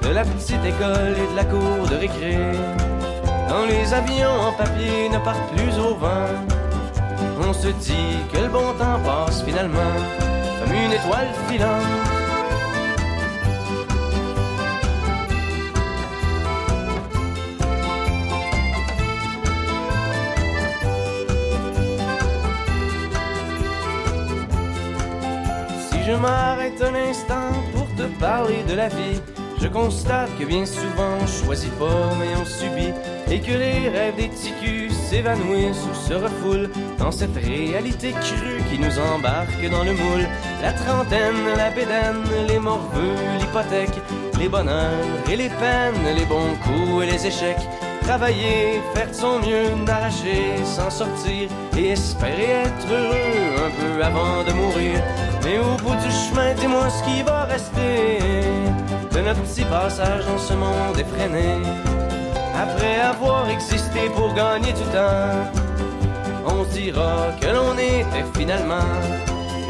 de 0.02 0.08
la 0.08 0.22
petite 0.22 0.64
école 0.64 1.16
et 1.18 1.32
de 1.32 1.36
la 1.36 1.44
cour 1.44 1.88
de 1.90 1.96
récré. 1.96 2.38
Quand 3.48 3.66
les 3.66 3.92
avions 3.92 4.38
en 4.46 4.52
papier 4.52 5.08
ne 5.08 5.18
partent 5.18 5.50
plus 5.56 5.76
au 5.80 5.96
vent, 5.96 6.30
on 7.42 7.52
se 7.52 7.66
dit 7.66 8.18
que 8.32 8.38
le 8.38 8.48
bon 8.48 8.72
temps 8.78 9.00
passe 9.04 9.42
finalement 9.42 9.96
comme 10.60 10.74
une 10.76 10.92
étoile 10.92 11.26
filante. 11.48 12.07
M'arrête 26.18 26.80
un 26.82 26.94
instant 26.94 27.52
pour 27.74 27.86
te 27.96 28.04
parler 28.18 28.62
de 28.68 28.74
la 28.74 28.88
vie, 28.88 29.20
je 29.60 29.68
constate 29.68 30.30
que 30.38 30.44
bien 30.44 30.64
souvent 30.64 31.18
on 31.20 31.26
choisit 31.26 31.72
pas 31.78 32.14
mais 32.18 32.36
on 32.40 32.44
subit 32.44 32.92
et 33.30 33.40
que 33.40 33.52
les 33.52 33.88
rêves 33.88 34.16
des 34.16 34.28
ticus 34.28 34.92
s'évanouissent 34.92 35.84
ou 35.90 35.94
se 35.94 36.14
refoulent 36.14 36.70
dans 36.98 37.10
cette 37.10 37.36
réalité 37.36 38.12
crue 38.12 38.62
qui 38.70 38.78
nous 38.78 38.98
embarque 38.98 39.68
dans 39.70 39.84
le 39.84 39.92
moule. 39.92 40.26
La 40.62 40.72
trentaine, 40.72 41.44
la 41.56 41.70
bédaine, 41.70 42.24
les 42.46 42.58
morveux, 42.58 43.14
l'hypothèque, 43.38 44.00
les 44.38 44.48
bonheurs 44.48 45.04
et 45.30 45.36
les 45.36 45.48
peines, 45.48 46.16
les 46.16 46.24
bons 46.24 46.54
coups 46.64 47.04
et 47.04 47.10
les 47.10 47.26
échecs. 47.26 47.68
Travailler, 48.08 48.80
faire 48.94 49.10
de 49.10 49.12
son 49.12 49.38
mieux, 49.40 49.84
d'arracher, 49.84 50.64
s'en 50.64 50.88
sortir 50.88 51.50
et 51.76 51.90
espérer 51.90 52.64
être 52.64 52.86
heureux 52.90 53.66
un 53.66 53.70
peu 53.78 54.02
avant 54.02 54.42
de 54.44 54.52
mourir. 54.54 55.02
Mais 55.44 55.58
au 55.58 55.76
bout 55.82 55.94
du 55.94 56.10
chemin, 56.10 56.54
dis-moi 56.54 56.88
ce 56.88 57.02
qui 57.04 57.22
va 57.22 57.44
rester 57.44 58.18
de 59.12 59.20
notre 59.20 59.42
petit 59.42 59.66
passage 59.66 60.24
dans 60.24 60.38
ce 60.38 60.54
monde 60.54 60.98
effréné. 60.98 61.58
Après 62.56 62.98
avoir 62.98 63.46
existé 63.50 64.08
pour 64.16 64.32
gagner 64.32 64.72
du 64.72 64.84
temps, 64.84 65.44
on 66.46 66.64
dira 66.72 67.26
que 67.38 67.48
l'on 67.48 67.74
était 67.74 68.24
finalement 68.34 68.88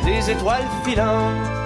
des 0.05 0.31
étoiles 0.31 0.69
filantes. 0.85 1.58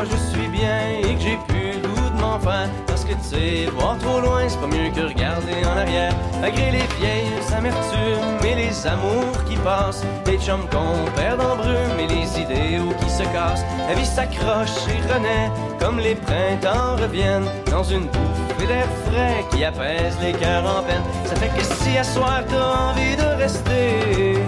Je 0.00 0.16
suis 0.16 0.48
bien 0.48 0.88
et 1.02 1.14
que 1.14 1.20
j'ai 1.20 1.38
plus 1.48 1.80
le 1.80 1.88
goût 1.88 2.16
de 2.16 2.20
m'en 2.20 2.38
faire. 2.38 2.68
Parce 2.86 3.04
que 3.04 3.12
tu 3.12 3.22
sais, 3.22 3.70
voir 3.72 3.98
trop 3.98 4.20
loin, 4.20 4.48
c'est 4.48 4.58
pas 4.58 4.66
mieux 4.66 4.90
que 4.90 5.06
regarder 5.08 5.64
en 5.64 5.76
arrière. 5.76 6.14
Malgré 6.40 6.70
les 6.70 6.86
vieilles 6.98 7.32
amertumes 7.54 8.46
et 8.48 8.54
les 8.54 8.86
amours 8.86 9.44
qui 9.48 9.56
passent, 9.56 10.04
les 10.26 10.38
chums 10.38 10.66
qu'on 10.70 11.10
perd 11.12 11.40
en 11.40 11.56
brume 11.56 11.98
et 12.00 12.06
les 12.06 12.40
idéaux 12.40 12.94
qui 13.00 13.10
se 13.10 13.22
cassent, 13.24 13.64
la 13.86 13.94
vie 13.94 14.06
s'accroche 14.06 14.76
et 14.88 15.12
renaît 15.12 15.50
comme 15.78 15.98
les 15.98 16.14
printemps 16.14 16.96
reviennent 17.00 17.50
dans 17.70 17.84
une 17.84 18.06
bouffée 18.06 18.66
d'air 18.66 18.86
frais 19.06 19.44
qui 19.50 19.64
apaise 19.64 20.16
les 20.22 20.32
cœurs 20.32 20.64
en 20.64 20.82
peine. 20.82 21.02
Ça 21.26 21.36
fait 21.36 21.48
que 21.48 21.62
si 21.62 21.98
à 21.98 22.04
soir 22.04 22.40
t'as 22.48 22.90
envie 22.90 23.16
de 23.16 23.42
rester 23.42 24.38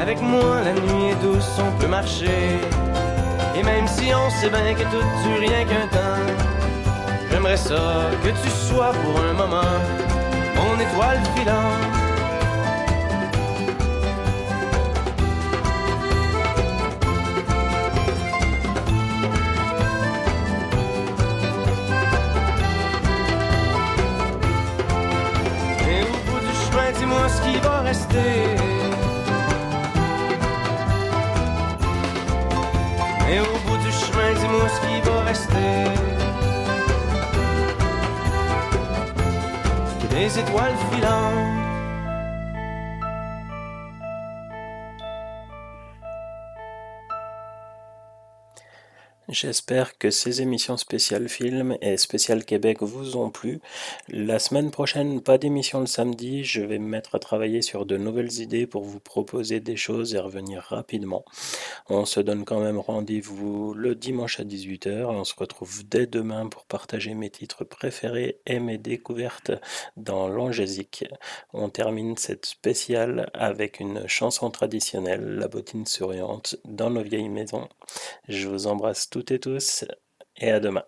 avec 0.00 0.20
moi, 0.20 0.60
la 0.64 0.72
nuit 0.72 1.10
est 1.10 1.24
douce, 1.24 1.60
on 1.60 1.80
peut 1.80 1.86
marcher. 1.86 2.58
Et 3.54 3.62
même 3.62 3.86
si 3.86 4.14
on 4.14 4.30
sait 4.30 4.48
bien 4.48 4.74
que 4.74 4.82
tout 4.82 5.04
dure 5.22 5.40
rien 5.40 5.64
qu'un 5.64 5.86
temps, 5.88 6.26
j'aimerais 7.30 7.56
ça 7.56 8.10
que 8.22 8.28
tu 8.28 8.50
sois 8.50 8.92
pour 8.92 9.20
un 9.20 9.32
moment 9.34 9.78
mon 10.56 10.80
étoile 10.80 11.20
filante. 11.36 12.01
Des 40.32 40.38
étoiles 40.38 40.72
filantes. 40.90 41.51
J'espère 49.42 49.98
que 49.98 50.12
ces 50.12 50.40
émissions 50.40 50.76
spéciales 50.76 51.28
films 51.28 51.76
et 51.80 51.96
spéciales 51.96 52.44
Québec 52.44 52.80
vous 52.80 53.16
ont 53.16 53.28
plu. 53.28 53.58
La 54.06 54.38
semaine 54.38 54.70
prochaine, 54.70 55.20
pas 55.20 55.36
d'émission 55.36 55.80
le 55.80 55.86
samedi. 55.86 56.44
Je 56.44 56.62
vais 56.62 56.78
me 56.78 56.86
mettre 56.86 57.16
à 57.16 57.18
travailler 57.18 57.60
sur 57.60 57.84
de 57.84 57.96
nouvelles 57.96 58.38
idées 58.38 58.68
pour 58.68 58.84
vous 58.84 59.00
proposer 59.00 59.58
des 59.58 59.74
choses 59.74 60.14
et 60.14 60.20
revenir 60.20 60.62
rapidement. 60.62 61.24
On 61.88 62.04
se 62.04 62.20
donne 62.20 62.44
quand 62.44 62.60
même 62.60 62.78
rendez-vous 62.78 63.74
le 63.74 63.96
dimanche 63.96 64.38
à 64.38 64.44
18h 64.44 64.88
et 64.88 65.04
on 65.06 65.24
se 65.24 65.34
retrouve 65.36 65.88
dès 65.88 66.06
demain 66.06 66.46
pour 66.46 66.64
partager 66.64 67.12
mes 67.14 67.30
titres 67.30 67.64
préférés 67.64 68.38
et 68.46 68.60
mes 68.60 68.78
découvertes 68.78 69.50
dans 69.96 70.28
l'angésique. 70.28 71.04
On 71.52 71.68
termine 71.68 72.16
cette 72.16 72.46
spéciale 72.46 73.28
avec 73.34 73.80
une 73.80 74.06
chanson 74.06 74.52
traditionnelle, 74.52 75.34
La 75.34 75.48
bottine 75.48 75.86
souriante, 75.86 76.54
dans 76.64 76.90
nos 76.90 77.02
vieilles 77.02 77.28
maisons. 77.28 77.68
Je 78.28 78.46
vous 78.46 78.68
embrasse 78.68 79.10
toutes 79.10 79.31
et 79.32 79.38
tous 79.38 79.84
et 80.36 80.50
à 80.50 80.60
demain. 80.60 80.82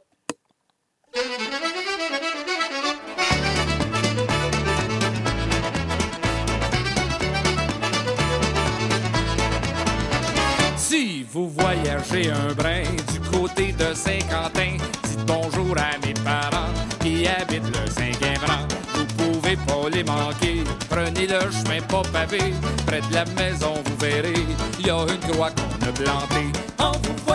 Si 10.76 11.24
vous 11.24 11.48
voyagez 11.48 12.30
un 12.30 12.52
brin 12.54 12.84
du 13.12 13.20
côté 13.20 13.72
de 13.72 13.94
Saint-Quentin, 13.94 14.76
dites 15.04 15.24
bonjour 15.26 15.76
à 15.78 15.98
mes 16.06 16.14
parents 16.14 16.72
qui 17.00 17.26
habitent 17.26 17.62
le 17.64 17.90
Saint-Guembran. 17.90 18.68
Vous 18.94 19.06
pouvez 19.16 19.56
pas 19.56 19.88
les 19.90 20.04
manquer, 20.04 20.62
prenez 20.88 21.26
le 21.26 21.40
chemin 21.50 21.80
pas 21.88 22.02
pavé. 22.12 22.38
Près 22.86 23.00
de 23.00 23.14
la 23.14 23.24
maison, 23.24 23.74
vous 23.84 23.96
verrez, 23.96 24.34
il 24.78 24.86
y 24.86 24.90
a 24.90 25.00
une 25.00 25.32
croix 25.32 25.50
qu'on 25.50 25.88
a 25.88 25.92
plantée. 25.92 26.52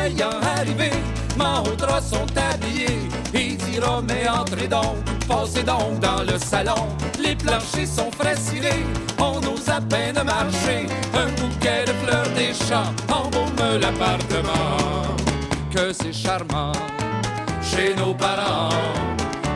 Voyant 0.09 0.41
arriver, 0.57 0.91
Mahoudra 1.37 2.01
sont 2.01 2.25
habillés. 2.35 3.09
Il 3.33 3.57
dira, 3.57 4.01
mais 4.01 4.27
entrez 4.27 4.67
donc, 4.67 4.97
passez 5.27 5.61
donc 5.61 5.99
dans 5.99 6.23
le 6.23 6.37
salon. 6.39 6.87
Les 7.19 7.35
planchers 7.35 7.87
sont 7.87 8.11
frais 8.11 8.35
cirés, 8.35 8.85
on 9.19 9.37
ose 9.37 9.69
à 9.69 9.79
peine 9.79 10.21
marcher. 10.23 10.87
Un 11.13 11.27
bouquet 11.39 11.85
de 11.85 11.93
fleurs 12.03 12.29
des 12.35 12.53
champs 12.53 12.91
embaume 13.13 13.79
l'appartement. 13.79 15.15
Que 15.71 15.93
c'est 15.93 16.13
charmant 16.13 16.71
chez 17.61 17.93
nos 17.95 18.15
parents, 18.15 18.69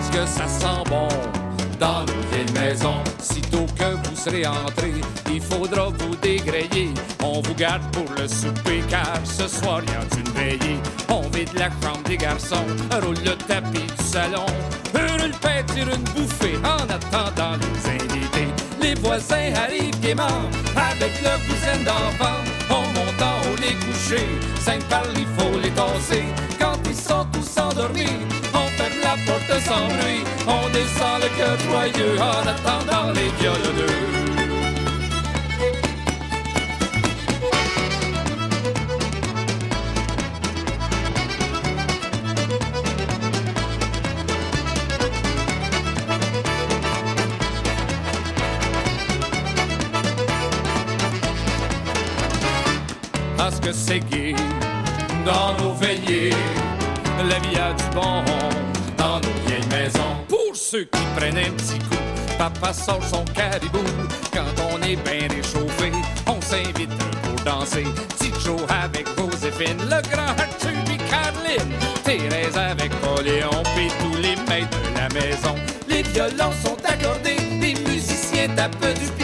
ce 0.02 0.12
que 0.12 0.26
ça 0.28 0.48
sent 0.48 0.84
bon 0.88 1.08
dans 1.84 2.06
nos 2.06 2.24
vieilles 2.32 2.54
maisons. 2.54 3.04
Sitôt 3.20 3.66
que 3.78 3.90
vous 4.04 4.16
serez 4.16 4.46
entré, 4.48 4.94
il 5.30 5.42
faudra 5.42 5.90
vous 6.00 6.16
dégrayer. 6.16 6.94
On 7.22 7.42
vous 7.42 7.56
garde 7.56 7.84
pour 7.92 8.10
le 8.18 8.28
souper 8.28 8.82
car 8.90 9.20
ce 9.26 9.48
soir 9.48 9.82
y 9.86 9.92
a 9.92 10.04
une 10.20 10.32
veillée. 10.34 10.80
On 11.10 11.24
vide 11.36 11.54
la 11.56 11.70
chambre 11.82 12.04
des 12.08 12.18
garçons, 12.18 12.68
roule 13.02 13.22
le 13.26 13.36
tapis 13.50 13.88
du 13.98 14.04
salon. 14.04 14.46
Hurle 14.96 15.32
tire 15.74 15.90
une 15.98 16.06
bouffée 16.16 16.58
en 16.64 16.84
attendant 16.98 17.58
les 17.62 17.92
invités. 17.98 18.50
Les 18.82 18.96
voisins 18.96 19.52
arrivent 19.64 20.00
gaiement 20.00 20.42
avec 20.76 21.22
leur 21.22 21.40
cousin 21.48 21.80
d'enfant. 21.88 22.40
On 22.70 22.86
monte 22.96 23.22
en 23.22 23.38
haut 23.44 23.60
les 23.62 23.76
coucher, 23.86 24.28
cinq 24.60 24.82
par 24.86 25.04
il 25.16 25.28
faut 25.38 25.58
les 25.62 25.72
tasser. 25.72 26.24
Quand 26.60 26.78
ils 26.90 26.96
sont 26.96 27.26
tous 27.34 27.60
endormis, 27.60 28.20
on 28.54 28.68
ferme 28.78 28.93
la 29.16 29.26
porte 29.26 29.62
sans 29.62 29.88
bruit. 29.88 30.24
On 30.48 30.70
descend 30.70 31.22
le 31.22 31.30
cœur 31.38 31.58
joyeux 31.60 32.18
en 32.20 32.48
attendant 32.48 33.12
les 33.12 33.30
violonneux. 33.40 33.88
Parce 53.38 53.60
que 53.60 53.74
c'est 53.74 54.00
gai 54.00 54.36
dans 55.26 55.58
nos 55.58 55.74
veillées. 55.74 56.34
La 57.30 57.40
vie 57.40 57.56
du 57.78 57.96
bon 57.96 58.24
Pour 60.30 60.56
ceux 60.56 60.86
qui 60.86 61.02
prennent 61.16 61.38
un 61.38 61.52
petit 61.52 61.80
coup, 61.80 61.98
papa 62.38 62.72
sort 62.72 63.04
son 63.04 63.26
caribou. 63.26 63.84
Quand 64.32 64.46
on 64.72 64.82
est 64.82 64.96
bien 64.96 65.28
réchauffé, 65.28 65.92
on 66.26 66.40
s'invite 66.40 66.90
pour 67.24 67.44
danser. 67.44 67.84
Petit 68.18 68.32
Joe 68.46 68.62
avec 68.70 69.08
Joséphine, 69.18 69.82
le 69.82 70.02
grand 70.10 70.30
Arthur 70.30 70.72
et 70.88 70.98
Caroline. 71.10 71.74
Thérèse 72.04 72.58
avec 72.58 72.92
Poléon, 73.02 73.64
puis 73.76 73.90
tous 74.00 74.18
les 74.22 74.36
maîtres 74.48 74.78
de 74.80 74.98
la 74.98 75.10
maison. 75.10 75.56
Les 75.90 76.04
violons 76.04 76.54
sont 76.64 76.78
accordés, 76.86 77.38
les 77.60 77.76
musiciens 77.76 78.48
tapent 78.56 78.80
du 79.00 79.08
pied. 79.18 79.23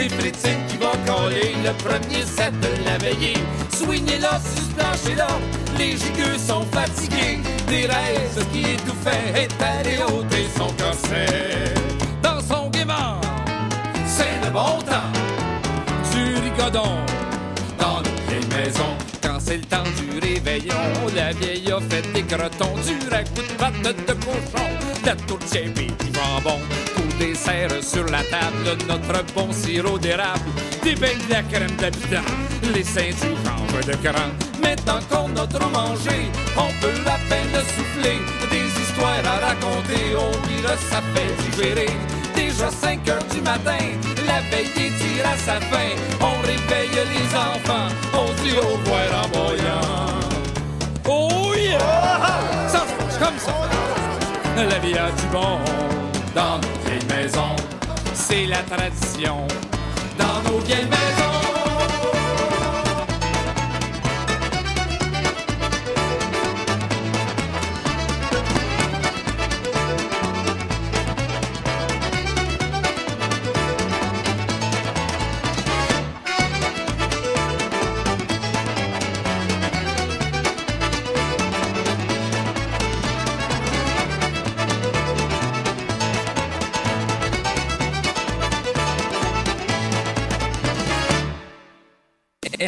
C'est 0.00 0.08
Fritine 0.08 0.64
qui 0.66 0.78
va 0.78 0.92
coller 1.04 1.52
le 1.62 1.72
premier 1.72 2.24
set 2.24 2.58
de 2.60 2.84
la 2.86 2.96
veillée. 2.96 3.36
Swingez 3.70 4.18
là, 4.18 4.40
sur 4.40 4.62
ce 4.62 4.70
plancher-là, 4.70 5.28
les 5.76 5.90
gigueux 5.90 6.38
sont 6.38 6.64
fatigués. 6.72 7.40
Thérèse 7.66 8.42
qui 8.50 8.60
étouffait 8.60 9.34
est 9.34 9.62
allée 9.62 9.98
ôter 10.04 10.46
son 10.56 10.68
corset. 10.82 11.74
Dans 12.22 12.40
son 12.40 12.70
gaiement, 12.70 13.20
c'est 14.06 14.42
le 14.42 14.50
bon 14.50 14.78
temps 14.88 15.12
du 16.14 16.34
rigodon 16.48 16.96
dans 17.78 17.98
nos 17.98 18.20
vieilles 18.26 18.48
maisons. 18.56 18.96
Quand 19.22 19.38
c'est 19.38 19.58
le 19.58 19.64
temps 19.64 19.84
du 19.98 20.18
réveillon, 20.18 20.74
la 21.14 21.32
vieille 21.32 21.70
a 21.70 21.78
fait 21.78 22.10
des 22.14 22.22
crotons, 22.22 22.74
du 22.86 23.06
ragoût 23.10 23.42
de 23.42 23.54
pattes 23.58 23.82
de 23.82 24.12
cochon, 24.14 24.66
la 25.04 25.14
tourtière 25.14 25.64
et 25.64 26.04
du 26.04 26.14
jambon. 26.14 26.58
Dessert 27.20 27.82
sur 27.82 28.06
la 28.06 28.24
table, 28.24 28.78
notre 28.88 29.22
bon 29.34 29.52
sirop 29.52 29.98
d'érable, 29.98 30.40
des 30.82 30.94
beignes 30.94 31.18
de 31.28 31.34
la 31.34 31.42
crème 31.42 31.76
d'habitant, 31.76 32.24
les 32.72 32.82
du 32.82 33.36
chanvre 33.44 33.84
de 33.86 33.92
cran. 33.96 34.30
Maintenant 34.62 35.00
qu'on 35.10 35.28
a 35.36 35.46
trop 35.46 35.68
mangé, 35.68 36.30
on 36.56 36.70
peut 36.80 37.00
à 37.06 37.18
peine 37.28 37.52
souffler 37.76 38.16
des 38.50 38.68
histoires 38.80 39.20
à 39.26 39.48
raconter. 39.48 40.16
Oui, 40.16 40.62
là, 40.62 40.70
ça 40.90 41.02
fait 41.14 41.30
digérer. 41.44 41.90
Déjà 42.34 42.70
5 42.70 43.06
heures 43.10 43.24
du 43.30 43.42
matin, 43.42 43.84
la 44.26 44.40
veille 44.50 44.70
tire 44.72 45.26
à 45.26 45.36
sa 45.36 45.60
fin. 45.60 45.90
On 46.22 46.40
réveille 46.40 46.88
les 46.94 47.36
enfants, 47.36 47.94
on 48.14 48.32
dit 48.42 48.56
au 48.56 48.76
revoir 48.78 49.26
en. 49.26 49.50
Oh 51.06 51.52
yeah! 51.54 51.78
Ça 52.66 52.86
comme 53.18 53.38
ça. 53.38 53.52
La 54.56 54.78
vie 54.78 54.96
a 54.96 55.10
du 55.10 55.26
bon 55.30 55.58
dans 56.34 56.58
nos 56.58 56.79
vieilles 57.00 57.24
maisons. 57.24 57.56
C'est 58.14 58.46
la 58.46 58.62
tradition 58.62 59.46
dans 60.18 60.50
nos 60.50 60.58
vieilles 60.60 60.84
maisons. 60.84 61.39